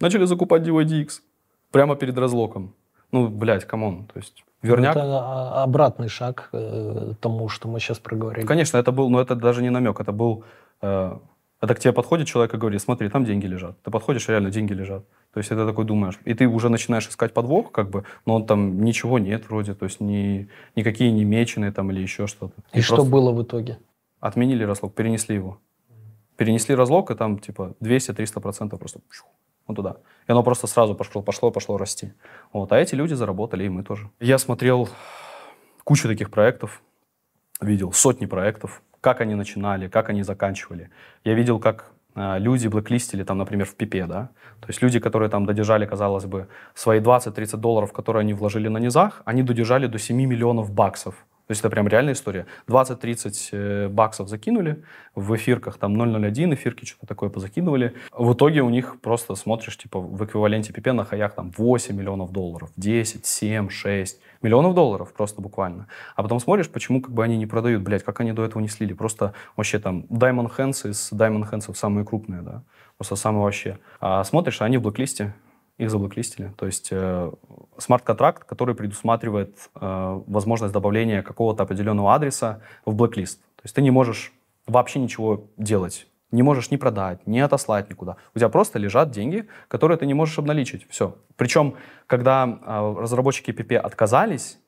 начали 0.00 0.24
закупать 0.24 0.62
DYDX 0.62 1.20
прямо 1.70 1.96
перед 1.96 2.18
разлоком. 2.18 2.74
Ну, 3.12 3.28
блядь, 3.28 3.64
come 3.64 3.88
on, 3.88 4.06
то 4.06 4.18
есть 4.18 4.44
верняк... 4.62 4.96
Это 4.96 5.62
обратный 5.62 6.08
шаг 6.08 6.48
э, 6.52 7.14
тому, 7.20 7.48
что 7.48 7.68
мы 7.68 7.80
сейчас 7.80 7.98
проговорили. 7.98 8.46
Конечно, 8.46 8.78
это 8.78 8.92
был, 8.92 9.08
но 9.10 9.20
это 9.20 9.34
даже 9.34 9.62
не 9.62 9.70
намек, 9.70 10.00
это 10.00 10.12
был... 10.12 10.44
Э, 10.82 11.16
это 11.60 11.74
к 11.74 11.78
тебе 11.78 11.92
подходит 11.92 12.26
человек 12.26 12.52
и 12.52 12.58
говорит, 12.58 12.82
смотри, 12.82 13.08
там 13.08 13.24
деньги 13.24 13.46
лежат. 13.46 13.80
Ты 13.82 13.90
подходишь, 13.90 14.28
реально 14.28 14.50
деньги 14.50 14.74
лежат. 14.74 15.06
То 15.32 15.38
есть 15.38 15.50
это 15.50 15.66
такой 15.66 15.86
думаешь. 15.86 16.18
И 16.24 16.34
ты 16.34 16.46
уже 16.46 16.68
начинаешь 16.68 17.08
искать 17.08 17.32
подвох, 17.32 17.72
как 17.72 17.88
бы, 17.88 18.04
но 18.26 18.40
там 18.40 18.84
ничего 18.84 19.18
нет 19.18 19.48
вроде, 19.48 19.74
то 19.74 19.84
есть 19.86 20.00
ни, 20.00 20.48
никакие 20.74 21.10
не 21.12 21.24
меченые 21.24 21.72
там 21.72 21.90
или 21.90 22.00
еще 22.00 22.26
что-то. 22.26 22.54
И, 22.72 22.78
и 22.78 22.82
что 22.82 23.04
было 23.04 23.32
в 23.32 23.42
итоге? 23.42 23.78
Отменили 24.20 24.64
разлог, 24.64 24.94
перенесли 24.94 25.36
его 25.36 25.58
перенесли 26.36 26.74
разлог, 26.74 27.10
и 27.10 27.14
там 27.14 27.38
типа 27.38 27.74
200-300% 27.80 28.76
просто 28.78 29.00
вот 29.66 29.74
туда. 29.74 29.96
И 30.28 30.32
оно 30.32 30.42
просто 30.42 30.66
сразу 30.66 30.94
пошло, 30.94 31.22
пошло, 31.22 31.50
пошло 31.50 31.76
расти. 31.76 32.12
Вот. 32.52 32.72
А 32.72 32.78
эти 32.78 32.94
люди 32.94 33.14
заработали, 33.14 33.64
и 33.64 33.68
мы 33.68 33.82
тоже. 33.82 34.10
Я 34.20 34.38
смотрел 34.38 34.88
кучу 35.84 36.08
таких 36.08 36.30
проектов, 36.30 36.82
видел 37.60 37.92
сотни 37.92 38.26
проектов, 38.26 38.82
как 39.00 39.20
они 39.20 39.34
начинали, 39.34 39.88
как 39.88 40.08
они 40.08 40.22
заканчивали. 40.22 40.90
Я 41.24 41.34
видел, 41.34 41.58
как 41.58 41.92
э, 42.14 42.38
люди 42.38 42.68
блэклистили, 42.68 43.24
там, 43.24 43.38
например, 43.38 43.66
в 43.66 43.74
пипе, 43.74 44.06
да, 44.06 44.30
то 44.60 44.68
есть 44.68 44.82
люди, 44.82 44.98
которые 44.98 45.28
там 45.28 45.46
додержали, 45.46 45.86
казалось 45.86 46.24
бы, 46.24 46.48
свои 46.74 47.00
20-30 47.00 47.56
долларов, 47.56 47.92
которые 47.92 48.20
они 48.20 48.34
вложили 48.34 48.68
на 48.68 48.78
низах, 48.78 49.22
они 49.24 49.42
додержали 49.42 49.86
до 49.86 49.98
7 49.98 50.16
миллионов 50.16 50.72
баксов 50.72 51.14
То 51.46 51.52
есть 51.52 51.60
это 51.60 51.70
прям 51.70 51.86
реальная 51.86 52.14
история. 52.14 52.46
20-30 52.66 53.48
э, 53.52 53.88
баксов 53.88 54.28
закинули, 54.28 54.82
в 55.14 55.34
эфирках 55.36 55.78
там 55.78 56.00
0,01 56.00 56.54
эфирки, 56.54 56.84
что-то 56.84 57.06
такое 57.06 57.30
позакидывали. 57.30 57.94
В 58.12 58.32
итоге 58.32 58.62
у 58.62 58.68
них 58.68 59.00
просто 59.00 59.36
смотришь, 59.36 59.78
типа, 59.78 60.00
в 60.00 60.24
эквиваленте 60.24 60.72
пипе 60.72 60.92
на 60.92 61.04
хаях 61.04 61.34
там 61.34 61.52
8 61.56 61.94
миллионов 61.94 62.32
долларов, 62.32 62.70
10, 62.76 63.24
7, 63.24 63.68
6 63.68 64.20
миллионов 64.42 64.74
долларов 64.74 65.12
просто 65.12 65.40
буквально. 65.40 65.86
А 66.16 66.22
потом 66.24 66.40
смотришь, 66.40 66.68
почему 66.68 67.00
как 67.00 67.12
бы 67.12 67.22
они 67.22 67.36
не 67.36 67.46
продают, 67.46 67.82
блядь, 67.82 68.02
как 68.02 68.20
они 68.20 68.32
до 68.32 68.44
этого 68.44 68.60
не 68.60 68.68
слили. 68.68 68.92
Просто 68.92 69.32
вообще 69.56 69.78
там 69.78 70.06
Diamond 70.10 70.50
Hands 70.56 70.90
из 70.90 71.12
Diamond 71.12 71.48
Hands 71.50 71.74
самые 71.74 72.04
крупные, 72.04 72.42
да, 72.42 72.62
просто 72.96 73.14
самые 73.14 73.44
вообще. 73.44 73.78
А 74.00 74.24
смотришь, 74.24 74.62
они 74.62 74.78
в 74.78 74.82
блоклисте, 74.82 75.32
их 75.78 75.90
заблоклистили. 75.90 76.52
То 76.56 76.66
есть 76.66 76.88
э, 76.90 77.32
смарт-контракт, 77.78 78.44
который 78.44 78.74
предусматривает 78.74 79.70
э, 79.74 80.20
возможность 80.26 80.72
добавления 80.72 81.22
какого-то 81.22 81.62
определенного 81.62 82.14
адреса 82.14 82.60
в 82.84 82.94
блэклист. 82.94 83.40
То 83.40 83.62
есть 83.64 83.74
ты 83.74 83.82
не 83.82 83.90
можешь 83.90 84.32
вообще 84.66 84.98
ничего 84.98 85.44
делать. 85.56 86.06
Не 86.32 86.42
можешь 86.42 86.70
ни 86.70 86.76
продать, 86.76 87.26
ни 87.26 87.38
отослать 87.38 87.88
никуда. 87.88 88.16
У 88.34 88.38
тебя 88.38 88.48
просто 88.48 88.78
лежат 88.78 89.10
деньги, 89.10 89.46
которые 89.68 89.96
ты 89.96 90.06
не 90.06 90.14
можешь 90.14 90.38
обналичить. 90.38 90.86
Все. 90.90 91.16
Причем, 91.36 91.74
когда 92.06 92.46
э, 92.46 92.94
разработчики 92.98 93.50
PP 93.50 93.76
отказались 93.76 94.58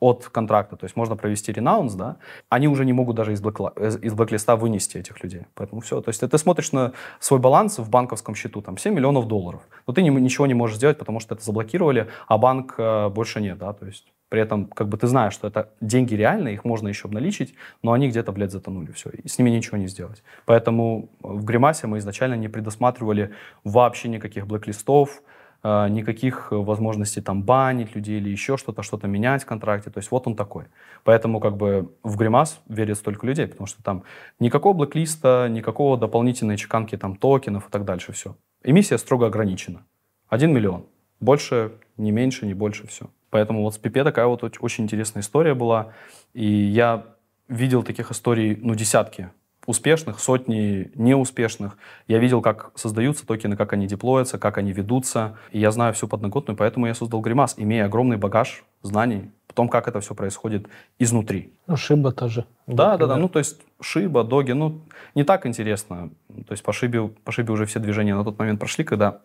от 0.00 0.28
контракта, 0.28 0.76
то 0.76 0.84
есть 0.84 0.96
можно 0.96 1.16
провести 1.16 1.52
ренаунс, 1.52 1.94
да, 1.94 2.16
они 2.48 2.68
уже 2.68 2.84
не 2.84 2.92
могут 2.92 3.16
даже 3.16 3.32
из, 3.32 3.40
блэкла, 3.40 3.72
из 3.78 4.12
блэклиста 4.14 4.56
вынести 4.56 4.98
этих 4.98 5.22
людей. 5.22 5.42
Поэтому 5.54 5.80
все. 5.82 6.00
То 6.00 6.08
есть 6.08 6.20
ты 6.20 6.38
смотришь 6.38 6.72
на 6.72 6.92
свой 7.18 7.38
баланс 7.38 7.78
в 7.78 7.88
банковском 7.90 8.34
счету, 8.34 8.62
там 8.62 8.78
7 8.78 8.94
миллионов 8.94 9.28
долларов, 9.28 9.60
но 9.86 9.92
ты 9.92 10.02
не, 10.02 10.08
ничего 10.08 10.46
не 10.46 10.54
можешь 10.54 10.76
сделать, 10.76 10.98
потому 10.98 11.20
что 11.20 11.34
это 11.34 11.44
заблокировали, 11.44 12.08
а 12.26 12.38
банк 12.38 12.74
э, 12.78 13.08
больше 13.10 13.40
нет, 13.40 13.58
да, 13.58 13.72
то 13.72 13.86
есть 13.86 14.06
при 14.30 14.40
этом 14.40 14.66
как 14.66 14.88
бы 14.88 14.96
ты 14.96 15.06
знаешь, 15.08 15.34
что 15.34 15.48
это 15.48 15.70
деньги 15.80 16.14
реальные, 16.14 16.54
их 16.54 16.64
можно 16.64 16.88
еще 16.88 17.08
обналичить, 17.08 17.54
но 17.82 17.92
они 17.92 18.08
где-то, 18.08 18.32
блядь, 18.32 18.52
затонули, 18.52 18.92
все, 18.92 19.10
и 19.10 19.28
с 19.28 19.38
ними 19.38 19.50
ничего 19.50 19.76
не 19.76 19.88
сделать. 19.88 20.22
Поэтому 20.46 21.10
в 21.20 21.44
Гримасе 21.44 21.88
мы 21.88 21.98
изначально 21.98 22.34
не 22.34 22.48
предусматривали 22.48 23.32
вообще 23.64 24.08
никаких 24.08 24.46
блэклистов, 24.46 25.22
никаких 25.62 26.52
возможностей 26.52 27.20
там 27.20 27.42
банить 27.42 27.94
людей 27.94 28.18
или 28.18 28.30
еще 28.30 28.56
что-то, 28.56 28.82
что-то 28.82 29.06
менять 29.08 29.42
в 29.42 29.46
контракте. 29.46 29.90
То 29.90 29.98
есть 29.98 30.10
вот 30.10 30.26
он 30.26 30.34
такой. 30.34 30.64
Поэтому 31.04 31.40
как 31.40 31.56
бы 31.56 31.92
в 32.02 32.16
Гримас 32.16 32.60
верит 32.66 32.96
столько 32.96 33.26
людей, 33.26 33.46
потому 33.46 33.66
что 33.66 33.82
там 33.82 34.04
никакого 34.38 34.72
блэклиста, 34.72 35.48
никакого 35.50 35.98
дополнительной 35.98 36.56
чеканки 36.56 36.96
там 36.96 37.16
токенов 37.16 37.68
и 37.68 37.70
так 37.70 37.84
дальше, 37.84 38.12
все. 38.12 38.36
Эмиссия 38.62 38.98
строго 38.98 39.26
ограничена. 39.26 39.84
Один 40.28 40.52
миллион. 40.52 40.86
Больше, 41.20 41.72
не 41.98 42.12
меньше, 42.12 42.46
не 42.46 42.54
больше, 42.54 42.86
все. 42.86 43.10
Поэтому 43.28 43.62
вот 43.62 43.74
с 43.74 43.78
Пипе 43.78 44.04
такая 44.04 44.26
вот 44.26 44.42
очень 44.60 44.84
интересная 44.84 45.22
история 45.22 45.54
была. 45.54 45.92
И 46.32 46.46
я 46.46 47.04
видел 47.48 47.82
таких 47.82 48.10
историй, 48.10 48.56
ну, 48.56 48.74
десятки 48.74 49.30
успешных, 49.70 50.20
сотни 50.20 50.90
неуспешных. 50.94 51.78
Я 52.08 52.18
видел, 52.18 52.42
как 52.42 52.72
создаются 52.74 53.26
токены, 53.26 53.56
как 53.56 53.72
они 53.72 53.86
деплоятся, 53.86 54.38
как 54.38 54.58
они 54.58 54.72
ведутся. 54.72 55.38
И 55.52 55.58
я 55.58 55.70
знаю 55.70 55.94
всю 55.94 56.08
подноготную, 56.08 56.56
поэтому 56.56 56.86
я 56.86 56.94
создал 56.94 57.20
Гримас, 57.20 57.54
имея 57.56 57.86
огромный 57.86 58.16
багаж 58.16 58.64
знаний 58.82 59.30
о 59.48 59.52
том, 59.52 59.68
как 59.68 59.88
это 59.88 60.00
все 60.00 60.14
происходит 60.14 60.68
изнутри. 60.98 61.52
Ну, 61.66 61.76
Шиба 61.76 62.12
тоже. 62.12 62.44
Да, 62.66 62.96
да, 62.96 63.06
да. 63.06 63.16
Ну, 63.16 63.28
то 63.28 63.38
есть 63.38 63.60
Шиба, 63.80 64.24
Доги, 64.24 64.52
ну, 64.52 64.80
не 65.14 65.24
так 65.24 65.46
интересно. 65.46 66.10
То 66.28 66.52
есть 66.52 66.62
по 66.62 66.72
Шибе, 66.72 67.08
по 67.24 67.32
Шибе 67.32 67.52
уже 67.52 67.64
все 67.64 67.78
движения 67.78 68.14
на 68.14 68.24
тот 68.24 68.38
момент 68.38 68.60
прошли, 68.60 68.84
когда 68.84 69.20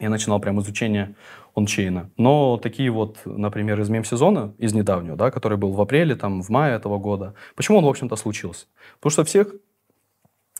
я 0.00 0.10
начинал 0.10 0.40
прям 0.40 0.60
изучение 0.60 1.14
ончейна. 1.54 2.10
Но 2.16 2.56
такие 2.56 2.90
вот, 2.90 3.18
например, 3.24 3.80
из 3.80 3.88
мем-сезона, 3.88 4.52
из 4.58 4.72
недавнего, 4.74 5.16
да, 5.16 5.30
который 5.30 5.58
был 5.58 5.72
в 5.72 5.80
апреле, 5.80 6.14
там, 6.14 6.42
в 6.42 6.48
мае 6.50 6.76
этого 6.76 6.98
года, 6.98 7.34
почему 7.56 7.78
он, 7.78 7.84
в 7.84 7.88
общем-то, 7.88 8.16
случился? 8.16 8.66
Потому 9.00 9.10
что 9.10 9.24
всех 9.24 9.54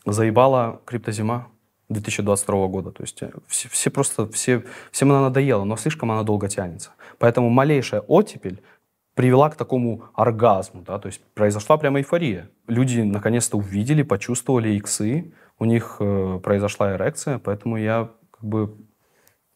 заебала 0.04 0.80
криптозима 0.84 1.48
2022 1.88 2.66
года. 2.68 2.90
То 2.90 3.02
есть 3.02 3.22
э, 3.22 3.30
все, 3.46 3.68
все 3.68 3.90
просто, 3.90 4.28
все, 4.28 4.64
всем 4.90 5.10
она 5.10 5.22
надоела, 5.22 5.64
но 5.64 5.76
слишком 5.76 6.10
она 6.10 6.22
долго 6.22 6.48
тянется. 6.48 6.90
Поэтому 7.18 7.48
малейшая 7.50 8.00
оттепель 8.00 8.62
привела 9.14 9.50
к 9.50 9.56
такому 9.56 10.04
оргазму, 10.14 10.82
да, 10.82 10.98
то 10.98 11.06
есть 11.08 11.20
произошла 11.34 11.76
прямо 11.76 11.98
эйфория. 11.98 12.50
Люди 12.68 13.00
наконец-то 13.00 13.56
увидели, 13.58 14.02
почувствовали 14.02 14.70
иксы, 14.76 15.32
у 15.58 15.64
них 15.64 15.96
э, 15.98 16.40
произошла 16.42 16.94
эрекция, 16.94 17.38
поэтому 17.38 17.76
я 17.76 18.10
как 18.30 18.44
бы 18.44 18.76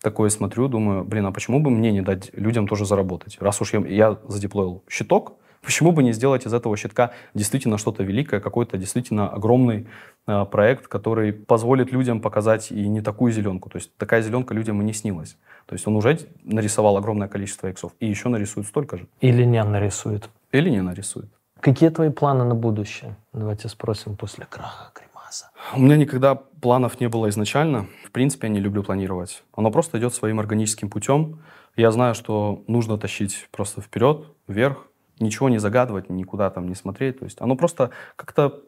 такое 0.02 0.30
смотрю, 0.30 0.66
думаю, 0.66 1.04
блин, 1.04 1.26
а 1.26 1.30
почему 1.30 1.60
бы 1.60 1.70
мне 1.70 1.92
не 1.92 2.00
дать 2.00 2.30
людям 2.34 2.66
тоже 2.66 2.84
заработать? 2.84 3.36
Раз 3.40 3.60
уж 3.60 3.72
я, 3.72 3.78
я 3.86 4.18
задеплоил 4.26 4.82
щиток, 4.88 5.34
почему 5.62 5.92
бы 5.92 6.02
не 6.02 6.12
сделать 6.12 6.46
из 6.46 6.52
этого 6.52 6.76
щитка 6.76 7.12
действительно 7.34 7.78
что-то 7.78 8.02
великое, 8.02 8.40
какой-то 8.40 8.76
действительно 8.76 9.28
огромный 9.28 9.86
э, 10.26 10.44
проект, 10.44 10.88
который 10.88 11.32
позволит 11.32 11.92
людям 11.92 12.20
показать 12.20 12.70
и 12.70 12.88
не 12.88 13.00
такую 13.00 13.32
зеленку. 13.32 13.70
То 13.70 13.78
есть 13.78 13.96
такая 13.96 14.22
зеленка 14.22 14.54
людям 14.54 14.80
и 14.82 14.84
не 14.84 14.92
снилась. 14.92 15.36
То 15.66 15.74
есть 15.74 15.86
он 15.86 15.96
уже 15.96 16.18
нарисовал 16.44 16.96
огромное 16.96 17.28
количество 17.28 17.68
иксов 17.68 17.92
и 18.00 18.06
еще 18.06 18.28
нарисует 18.28 18.66
столько 18.66 18.98
же. 18.98 19.06
Или 19.20 19.44
не 19.44 19.62
нарисует. 19.64 20.28
Или 20.50 20.70
не 20.70 20.82
нарисует. 20.82 21.30
Какие 21.60 21.90
твои 21.90 22.10
планы 22.10 22.44
на 22.44 22.56
будущее? 22.56 23.16
Давайте 23.32 23.68
спросим 23.68 24.16
после 24.16 24.46
краха 24.46 24.92
Гримаса. 24.94 25.50
У 25.74 25.80
меня 25.80 25.96
никогда 25.96 26.34
планов 26.34 27.00
не 27.00 27.08
было 27.08 27.28
изначально. 27.28 27.86
В 28.04 28.10
принципе, 28.10 28.48
я 28.48 28.52
не 28.52 28.60
люблю 28.60 28.82
планировать. 28.82 29.44
Оно 29.54 29.70
просто 29.70 29.98
идет 29.98 30.12
своим 30.12 30.40
органическим 30.40 30.90
путем. 30.90 31.40
Я 31.76 31.92
знаю, 31.92 32.14
что 32.14 32.64
нужно 32.66 32.98
тащить 32.98 33.48
просто 33.52 33.80
вперед, 33.80 34.26
вверх, 34.48 34.88
ничего 35.22 35.48
не 35.48 35.58
загадывать, 35.58 36.10
никуда 36.10 36.50
там 36.50 36.68
не 36.68 36.74
смотреть. 36.74 37.18
То 37.20 37.24
есть 37.24 37.40
оно 37.40 37.56
просто 37.56 37.90
как-то 38.16 38.60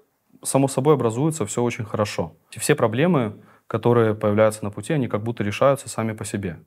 само 0.43 0.69
собой 0.69 0.95
образуется, 0.95 1.47
все 1.47 1.63
очень 1.63 1.85
хорошо. 1.85 2.37
И 2.53 2.59
все 2.59 2.75
проблемы, 2.75 3.37
которые 3.67 4.15
появляются 4.15 4.65
на 4.65 4.71
пути, 4.71 4.93
они 4.93 5.09
как 5.09 5.23
будто 5.23 5.43
решаются 5.43 5.89
сами 5.89 6.13
по 6.13 6.25
себе. 6.25 6.59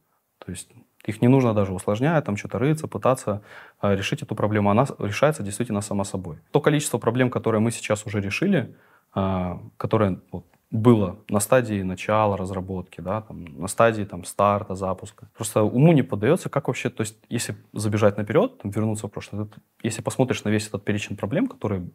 То 0.45 0.51
есть 0.51 0.69
их 1.05 1.21
не 1.21 1.27
нужно 1.27 1.53
даже 1.53 1.73
усложнять, 1.73 2.25
там 2.25 2.37
что-то 2.37 2.59
рыться, 2.59 2.87
пытаться 2.87 3.41
э, 3.81 3.95
решить 3.95 4.21
эту 4.23 4.35
проблему. 4.35 4.69
Она 4.69 4.85
решается 4.99 5.43
действительно 5.43 5.81
сама 5.81 6.03
собой. 6.03 6.39
То 6.51 6.59
количество 6.59 6.97
проблем, 6.97 7.29
которые 7.29 7.61
мы 7.61 7.71
сейчас 7.71 8.05
уже 8.05 8.19
решили, 8.19 8.75
э, 9.15 9.57
которые 9.77 10.19
вот, 10.31 10.45
было 10.69 11.19
на 11.29 11.39
стадии 11.39 11.81
начала 11.81 12.35
разработки, 12.35 12.99
да, 12.99 13.21
там, 13.21 13.45
на 13.59 13.67
стадии 13.67 14.03
там, 14.03 14.25
старта, 14.25 14.75
запуска. 14.75 15.29
Просто 15.35 15.63
уму 15.63 15.93
не 15.93 16.01
поддается, 16.01 16.49
как 16.49 16.67
вообще, 16.67 16.89
то 16.89 17.01
есть 17.01 17.17
если 17.29 17.55
забежать 17.73 18.17
наперед, 18.17 18.57
там, 18.57 18.71
вернуться 18.71 19.07
в 19.07 19.11
прошлое, 19.11 19.47
если 19.81 20.01
посмотришь 20.01 20.43
на 20.43 20.49
весь 20.49 20.67
этот 20.67 20.83
перечень 20.83 21.15
проблем, 21.15 21.47
которые, 21.47 21.89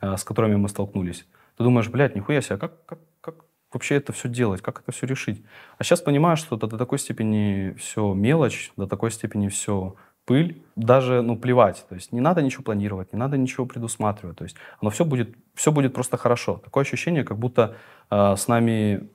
э, 0.00 0.16
с 0.16 0.24
которыми 0.24 0.56
мы 0.56 0.68
столкнулись, 0.68 1.26
ты 1.58 1.64
думаешь, 1.64 1.88
блядь, 1.88 2.16
нихуя 2.16 2.40
себе, 2.40 2.56
как, 2.56 2.84
как, 2.86 2.98
как 3.20 3.34
вообще 3.72 3.96
это 3.96 4.12
все 4.12 4.28
делать, 4.28 4.62
как 4.62 4.80
это 4.80 4.92
все 4.92 5.06
решить? 5.06 5.44
А 5.76 5.84
сейчас 5.84 6.00
понимаешь, 6.00 6.38
что 6.38 6.56
это 6.56 6.66
до 6.66 6.78
такой 6.78 6.98
степени 6.98 7.74
все 7.78 8.14
мелочь, 8.14 8.72
до 8.76 8.86
такой 8.86 9.10
степени 9.10 9.48
все 9.48 9.94
пыль, 10.26 10.62
даже, 10.74 11.22
ну, 11.22 11.38
плевать. 11.38 11.86
То 11.88 11.94
есть 11.94 12.12
не 12.12 12.20
надо 12.20 12.42
ничего 12.42 12.62
планировать, 12.62 13.12
не 13.12 13.18
надо 13.18 13.38
ничего 13.38 13.64
предусматривать. 13.64 14.36
То 14.36 14.44
есть 14.44 14.56
оно 14.80 14.90
все 14.90 15.04
будет, 15.04 15.34
все 15.54 15.72
будет 15.72 15.94
просто 15.94 16.16
хорошо. 16.18 16.60
Такое 16.62 16.82
ощущение, 16.82 17.24
как 17.24 17.38
будто 17.38 17.76
э, 18.10 18.36
с 18.36 18.48
нами 18.48 19.08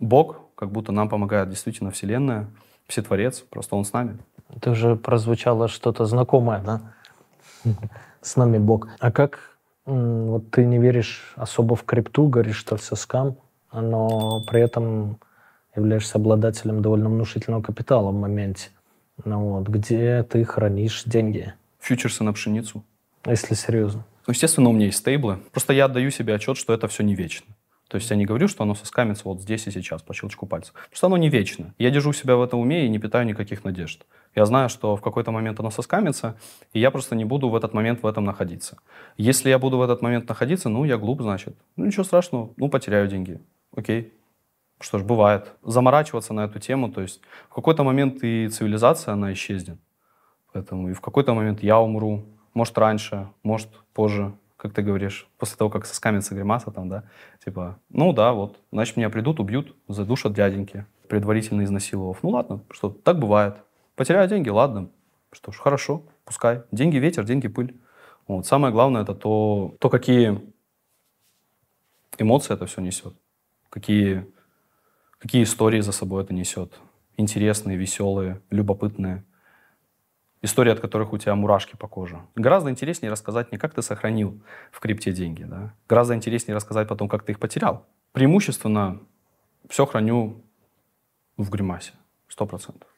Бог, 0.00 0.40
как 0.56 0.72
будто 0.72 0.92
нам 0.92 1.08
помогает 1.08 1.48
действительно 1.48 1.90
Вселенная, 1.90 2.48
Всетворец, 2.88 3.40
просто 3.40 3.76
Он 3.76 3.84
с 3.84 3.92
нами. 3.92 4.18
Это 4.54 4.70
уже 4.70 4.96
прозвучало 4.96 5.68
что-то 5.68 6.04
знакомое, 6.06 6.60
да? 6.60 6.80
С 8.20 8.36
нами 8.36 8.58
Бог. 8.58 8.88
А 8.98 9.10
как 9.10 9.56
вот 9.84 10.50
ты 10.50 10.64
не 10.64 10.78
веришь 10.78 11.34
особо 11.36 11.76
в 11.76 11.84
крипту, 11.84 12.28
говоришь, 12.28 12.56
что 12.56 12.76
все 12.76 12.96
скам, 12.96 13.36
но 13.72 14.42
при 14.46 14.60
этом 14.60 15.18
являешься 15.76 16.18
обладателем 16.18 16.82
довольно 16.82 17.08
внушительного 17.08 17.62
капитала 17.62 18.10
в 18.10 18.14
моменте. 18.14 18.70
Ну 19.24 19.40
вот, 19.40 19.68
где 19.68 20.22
ты 20.22 20.44
хранишь 20.44 21.04
деньги? 21.04 21.54
Фьючерсы 21.80 22.24
на 22.24 22.32
пшеницу. 22.32 22.84
Если 23.24 23.54
серьезно. 23.54 24.04
Ну, 24.26 24.32
естественно, 24.32 24.68
у 24.68 24.72
меня 24.72 24.86
есть 24.86 24.98
стейблы. 24.98 25.38
Просто 25.52 25.72
я 25.72 25.86
отдаю 25.86 26.10
себе 26.10 26.34
отчет, 26.34 26.56
что 26.56 26.74
это 26.74 26.88
все 26.88 27.02
не 27.02 27.14
вечно. 27.14 27.46
То 27.88 27.96
есть 27.96 28.10
я 28.10 28.16
не 28.16 28.24
говорю, 28.24 28.48
что 28.48 28.64
оно 28.64 28.74
соскамится 28.74 29.22
вот 29.24 29.40
здесь 29.40 29.66
и 29.68 29.70
сейчас, 29.70 30.02
по 30.02 30.12
щелчку 30.12 30.46
пальца. 30.46 30.72
Что 30.92 31.06
оно 31.06 31.16
не 31.16 31.28
вечно. 31.28 31.72
Я 31.78 31.90
держу 31.90 32.12
себя 32.12 32.34
в 32.34 32.42
этом 32.42 32.58
уме 32.58 32.84
и 32.84 32.88
не 32.88 32.98
питаю 32.98 33.24
никаких 33.24 33.62
надежд. 33.62 34.04
Я 34.34 34.44
знаю, 34.44 34.68
что 34.68 34.96
в 34.96 35.00
какой-то 35.00 35.30
момент 35.30 35.60
оно 35.60 35.70
соскамится, 35.70 36.36
и 36.72 36.80
я 36.80 36.90
просто 36.90 37.14
не 37.14 37.24
буду 37.24 37.48
в 37.48 37.54
этот 37.54 37.74
момент 37.74 38.02
в 38.02 38.06
этом 38.06 38.24
находиться. 38.24 38.78
Если 39.16 39.48
я 39.48 39.58
буду 39.60 39.78
в 39.78 39.82
этот 39.82 40.02
момент 40.02 40.28
находиться, 40.28 40.68
ну, 40.68 40.84
я 40.84 40.98
глуп, 40.98 41.22
значит. 41.22 41.56
Ну, 41.76 41.86
ничего 41.86 42.02
страшного, 42.02 42.50
ну, 42.56 42.68
потеряю 42.68 43.06
деньги. 43.06 43.40
Окей, 43.74 44.12
что 44.80 44.98
ж, 44.98 45.02
бывает. 45.02 45.52
Заморачиваться 45.62 46.34
на 46.34 46.44
эту 46.44 46.58
тему, 46.58 46.90
то 46.90 47.00
есть 47.00 47.20
в 47.50 47.54
какой-то 47.54 47.84
момент 47.84 48.22
и 48.22 48.48
цивилизация, 48.48 49.14
она 49.14 49.32
исчезнет. 49.32 49.78
Поэтому 50.52 50.90
и 50.90 50.92
в 50.92 51.00
какой-то 51.00 51.34
момент 51.34 51.62
я 51.62 51.78
умру, 51.78 52.24
может 52.54 52.76
раньше, 52.78 53.28
может 53.42 53.68
позже, 53.92 54.32
как 54.56 54.72
ты 54.72 54.82
говоришь, 54.82 55.28
после 55.38 55.56
того, 55.56 55.70
как 55.70 55.84
соскамится 55.86 56.34
гримаса 56.34 56.70
там, 56.70 56.88
да, 56.88 57.04
типа, 57.44 57.78
ну 57.90 58.12
да, 58.12 58.32
вот, 58.32 58.58
значит, 58.72 58.96
меня 58.96 59.10
придут, 59.10 59.40
убьют, 59.40 59.76
задушат 59.88 60.32
дяденьки, 60.32 60.86
предварительно 61.08 61.64
изнасиловав. 61.64 62.22
Ну 62.22 62.30
ладно, 62.30 62.62
что, 62.70 62.88
так 62.88 63.18
бывает. 63.18 63.56
Потеряю 63.94 64.28
деньги, 64.28 64.48
ладно, 64.48 64.88
что 65.32 65.52
ж, 65.52 65.56
хорошо, 65.56 66.02
пускай. 66.24 66.62
Деньги 66.72 66.96
ветер, 66.96 67.24
деньги 67.24 67.48
пыль. 67.48 67.78
Вот. 68.26 68.46
Самое 68.46 68.72
главное 68.72 69.02
это 69.02 69.14
то, 69.14 69.74
то, 69.78 69.88
какие 69.88 70.40
эмоции 72.18 72.54
это 72.54 72.66
все 72.66 72.80
несет, 72.80 73.14
какие, 73.68 74.26
какие 75.18 75.42
истории 75.42 75.80
за 75.80 75.92
собой 75.92 76.22
это 76.22 76.34
несет. 76.34 76.78
Интересные, 77.16 77.76
веселые, 77.76 78.40
любопытные. 78.50 79.24
Истории, 80.42 80.70
от 80.70 80.80
которых 80.80 81.12
у 81.12 81.18
тебя 81.18 81.34
мурашки 81.34 81.76
по 81.76 81.88
коже. 81.88 82.20
Гораздо 82.34 82.70
интереснее 82.70 83.10
рассказать 83.10 83.52
не 83.52 83.58
как 83.58 83.74
ты 83.74 83.82
сохранил 83.82 84.40
в 84.70 84.80
крипте 84.80 85.12
деньги, 85.12 85.44
да? 85.44 85.74
гораздо 85.88 86.14
интереснее 86.14 86.54
рассказать 86.54 86.88
потом, 86.88 87.08
как 87.08 87.24
ты 87.24 87.32
их 87.32 87.40
потерял. 87.40 87.86
Преимущественно 88.12 89.00
все 89.68 89.86
храню 89.86 90.42
в 91.36 91.50
гримасе, 91.50 91.92
сто 92.28 92.46
процентов. 92.46 92.88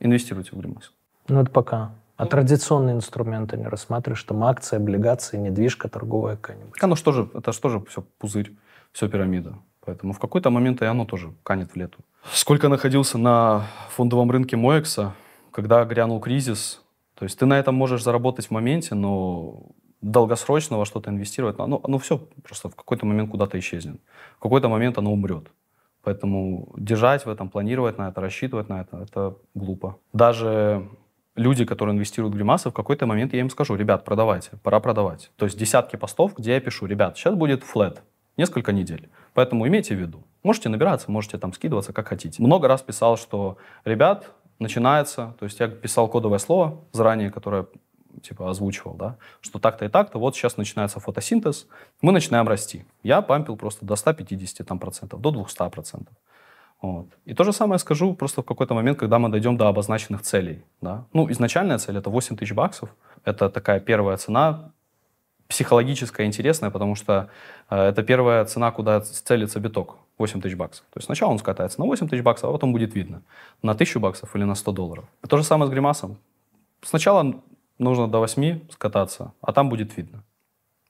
Инвестируйте 0.00 0.50
в 0.52 0.58
гримас. 0.58 0.92
Ну, 1.28 1.40
это 1.40 1.50
пока. 1.50 1.94
А 2.16 2.26
традиционные 2.26 2.94
инструменты 2.94 3.56
не 3.56 3.66
рассматриваешь? 3.66 4.22
Там 4.22 4.44
акции, 4.44 4.76
облигации, 4.76 5.36
недвижка 5.36 5.88
торговая 5.88 6.36
какая-нибудь? 6.36 6.80
Оно 6.80 6.94
что 6.94 7.12
же, 7.12 7.28
это 7.34 7.52
что 7.52 7.68
же 7.68 7.80
все 7.86 8.02
пузырь, 8.18 8.54
все 8.92 9.08
пирамида. 9.08 9.56
Поэтому 9.84 10.12
в 10.12 10.18
какой-то 10.18 10.50
момент 10.50 10.82
и 10.82 10.84
оно 10.84 11.04
тоже 11.04 11.32
канет 11.42 11.72
в 11.72 11.76
лету. 11.76 11.98
Сколько 12.32 12.68
находился 12.68 13.18
на 13.18 13.66
фондовом 13.90 14.30
рынке 14.30 14.56
Моекса, 14.56 15.14
когда 15.50 15.84
грянул 15.84 16.20
кризис, 16.20 16.82
то 17.14 17.24
есть 17.24 17.38
ты 17.38 17.46
на 17.46 17.58
этом 17.58 17.74
можешь 17.74 18.02
заработать 18.02 18.46
в 18.46 18.50
моменте, 18.50 18.94
но 18.94 19.66
долгосрочно 20.00 20.78
во 20.78 20.84
что-то 20.84 21.10
инвестировать, 21.10 21.58
оно, 21.58 21.80
оно 21.82 21.98
все 21.98 22.18
просто 22.42 22.68
в 22.68 22.76
какой-то 22.76 23.06
момент 23.06 23.30
куда-то 23.30 23.58
исчезнет. 23.58 24.00
В 24.36 24.40
какой-то 24.40 24.68
момент 24.68 24.98
оно 24.98 25.12
умрет. 25.12 25.50
Поэтому 26.02 26.72
держать 26.76 27.24
в 27.24 27.30
этом, 27.30 27.48
планировать 27.48 27.98
на 27.98 28.08
это, 28.08 28.20
рассчитывать 28.20 28.68
на 28.68 28.82
это, 28.82 28.98
это 28.98 29.36
глупо. 29.54 29.96
Даже 30.12 30.88
люди, 31.34 31.64
которые 31.64 31.94
инвестируют 31.94 32.34
в 32.34 32.36
гримасы, 32.36 32.70
в 32.70 32.74
какой-то 32.74 33.06
момент 33.06 33.32
я 33.32 33.40
им 33.40 33.48
скажу, 33.48 33.74
ребят, 33.74 34.04
продавайте, 34.04 34.50
пора 34.62 34.80
продавать. 34.80 35.30
То 35.36 35.46
есть 35.46 35.58
десятки 35.58 35.96
постов, 35.96 36.36
где 36.36 36.52
я 36.52 36.60
пишу, 36.60 36.86
ребят, 36.86 37.16
сейчас 37.16 37.34
будет 37.34 37.62
флет, 37.64 38.02
несколько 38.36 38.72
недель. 38.72 39.08
Поэтому 39.32 39.66
имейте 39.66 39.94
в 39.94 39.98
виду. 39.98 40.24
Можете 40.42 40.68
набираться, 40.68 41.10
можете 41.10 41.38
там 41.38 41.52
скидываться, 41.52 41.92
как 41.92 42.08
хотите. 42.08 42.42
Много 42.42 42.68
раз 42.68 42.82
писал, 42.82 43.16
что, 43.16 43.56
ребят, 43.84 44.30
начинается, 44.58 45.34
то 45.38 45.44
есть 45.44 45.60
я 45.60 45.68
писал 45.68 46.08
кодовое 46.08 46.38
слово 46.38 46.80
заранее, 46.92 47.30
которое 47.30 47.66
типа 48.22 48.50
озвучивал, 48.50 48.94
да, 48.94 49.16
что 49.40 49.58
так-то 49.58 49.84
и 49.84 49.88
так-то, 49.88 50.18
вот 50.18 50.36
сейчас 50.36 50.56
начинается 50.56 51.00
фотосинтез, 51.00 51.66
мы 52.00 52.12
начинаем 52.12 52.48
расти. 52.48 52.84
Я 53.02 53.22
пампил 53.22 53.56
просто 53.56 53.84
до 53.84 53.96
150 53.96 54.66
там, 54.66 54.78
процентов, 54.78 55.20
до 55.20 55.30
200 55.30 55.70
процентов. 55.70 56.14
Вот. 56.80 57.06
И 57.24 57.34
то 57.34 57.44
же 57.44 57.52
самое 57.52 57.78
скажу 57.78 58.14
просто 58.14 58.42
в 58.42 58.44
какой-то 58.44 58.74
момент, 58.74 58.98
когда 58.98 59.18
мы 59.18 59.30
дойдем 59.30 59.56
до 59.56 59.68
обозначенных 59.68 60.22
целей. 60.22 60.62
Да? 60.80 61.06
Ну, 61.12 61.30
изначальная 61.30 61.78
цель— 61.78 61.96
это 61.98 62.10
8 62.10 62.36
тысяч 62.36 62.52
баксов. 62.52 62.94
Это 63.24 63.48
такая 63.48 63.80
первая 63.80 64.16
цена, 64.18 64.72
психологическая, 65.48 66.26
интересная, 66.26 66.70
потому 66.70 66.94
что 66.94 67.28
э, 67.70 67.76
это 67.76 68.02
первая 68.02 68.44
цена, 68.44 68.70
куда 68.70 69.00
целится 69.00 69.60
биток. 69.60 69.98
8 70.18 70.40
тысяч 70.40 70.56
баксов. 70.56 70.84
То 70.90 70.98
есть 70.98 71.06
сначала 71.06 71.30
он 71.30 71.38
скатается 71.38 71.80
на 71.80 71.86
8 71.86 72.08
тысяч 72.08 72.22
баксов, 72.22 72.50
а 72.50 72.52
потом 72.52 72.72
будет 72.72 72.94
видно, 72.94 73.22
на 73.62 73.72
1000 73.72 73.98
баксов 73.98 74.36
или 74.36 74.44
на 74.44 74.54
100 74.54 74.72
долларов. 74.72 75.04
То 75.28 75.36
же 75.36 75.44
самое 75.44 75.68
с 75.68 75.72
гримасом. 75.72 76.18
Сначала 76.82 77.40
нужно 77.78 78.08
до 78.08 78.20
8 78.20 78.60
скататься, 78.70 79.32
а 79.40 79.52
там 79.52 79.68
будет 79.68 79.96
видно. 79.96 80.22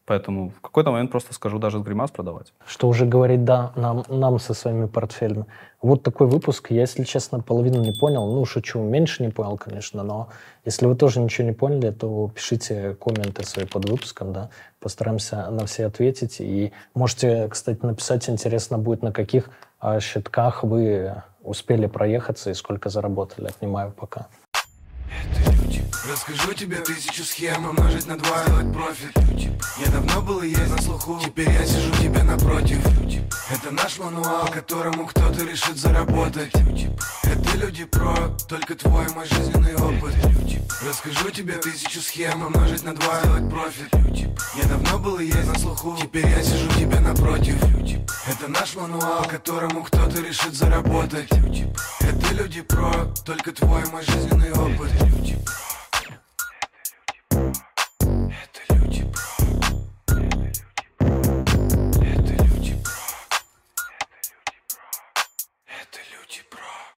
Поэтому 0.07 0.51
в 0.51 0.61
какой-то 0.61 0.91
момент 0.91 1.11
просто 1.11 1.33
скажу 1.33 1.59
даже 1.59 1.79
гримас 1.79 2.11
продавать. 2.11 2.53
Что 2.67 2.89
уже 2.89 3.07
говорит 3.07 3.45
да 3.45 3.73
нам, 3.75 4.05
нам 4.09 4.39
со 4.39 4.53
своими 4.53 4.87
портфелями. 4.87 5.47
Вот 5.81 6.03
такой 6.03 6.27
выпуск. 6.27 6.71
Я, 6.71 6.83
если 6.83 7.05
честно, 7.05 7.41
половину 7.41 7.81
не 7.81 7.93
понял. 7.93 8.31
Ну, 8.31 8.45
шучу, 8.45 8.81
меньше 8.81 9.23
не 9.23 9.31
понял, 9.31 9.57
конечно, 9.57 10.03
но 10.03 10.29
если 10.67 10.87
вы 10.87 10.95
тоже 10.95 11.21
ничего 11.21 11.49
не 11.49 11.55
поняли, 11.55 11.91
то 11.91 12.31
пишите 12.35 12.97
комменты 13.01 13.45
свои 13.45 13.65
под 13.65 13.89
выпуском, 13.89 14.33
да. 14.35 14.51
Постараемся 14.79 15.51
на 15.51 15.65
все 15.65 15.87
ответить. 15.87 16.37
И 16.39 16.73
можете, 16.95 17.49
кстати, 17.49 17.85
написать, 17.85 18.29
интересно 18.29 18.77
будет, 18.79 19.03
на 19.03 19.13
каких 19.13 19.49
а, 19.81 20.01
счетках 20.01 20.65
вы 20.65 21.15
успели 21.43 21.87
проехаться 21.87 22.51
и 22.51 22.55
сколько 22.55 22.91
заработали. 22.91 23.49
Отнимаю 23.49 23.93
пока. 23.93 24.27
Это 25.23 25.51
люди. 25.53 25.85
Расскажу 26.09 26.53
тебе 26.53 26.77
тысячу 26.77 27.25
схем 27.25 27.67
Умножить 27.67 28.07
на 28.07 28.19
два, 28.19 28.43
сделать 28.45 28.73
профит. 28.73 29.17
Я 29.79 29.91
давно 29.91 30.23
был 30.23 30.43
и 30.43 30.49
есть 30.49 30.71
на 30.71 30.81
слуху 30.83 31.21
Теперь 31.25 31.51
я 31.51 31.67
сижу 31.67 31.91
тебе 32.03 32.23
напротив. 32.23 32.79
Это 33.51 33.71
наш 33.71 33.99
мануал, 33.99 34.49
которому 34.49 35.07
кто-то 35.07 35.45
решит 35.45 35.77
заработать. 35.77 36.53
Это 37.23 37.57
люди 37.57 37.85
про, 37.85 38.15
только 38.49 38.75
твой 38.75 39.07
мой 39.15 39.27
жизненный 39.27 39.75
опыт. 39.77 40.15
Расскажу 40.87 41.31
тебе 41.31 41.55
тысячу 41.55 42.01
схем 42.01 42.43
Умножить 42.43 42.85
на 42.85 42.95
два, 42.95 43.21
сделать 43.21 43.51
профит. 43.51 44.29
Я 44.57 44.69
давно 44.69 44.99
был 44.99 45.19
и 45.19 45.27
есть 45.27 45.47
на 45.47 45.59
слуху 45.59 45.97
Теперь 46.01 46.27
я 46.27 46.43
сижу 46.43 46.69
тебе 46.79 47.01
напротив. 47.01 47.57
Это 48.27 48.49
наш 48.49 48.75
мануал, 48.77 49.25
которому 49.25 49.83
кто-то 49.85 50.21
решит 50.21 50.55
заработать. 50.55 51.31
Это 52.01 52.35
люди 52.35 52.63
про, 52.63 53.07
только 53.25 53.53
твой 53.53 53.85
мой 53.91 54.03
жизненный 54.05 54.53
опыт 54.53 54.91
люди, 55.05 55.37
бро. 55.45 55.74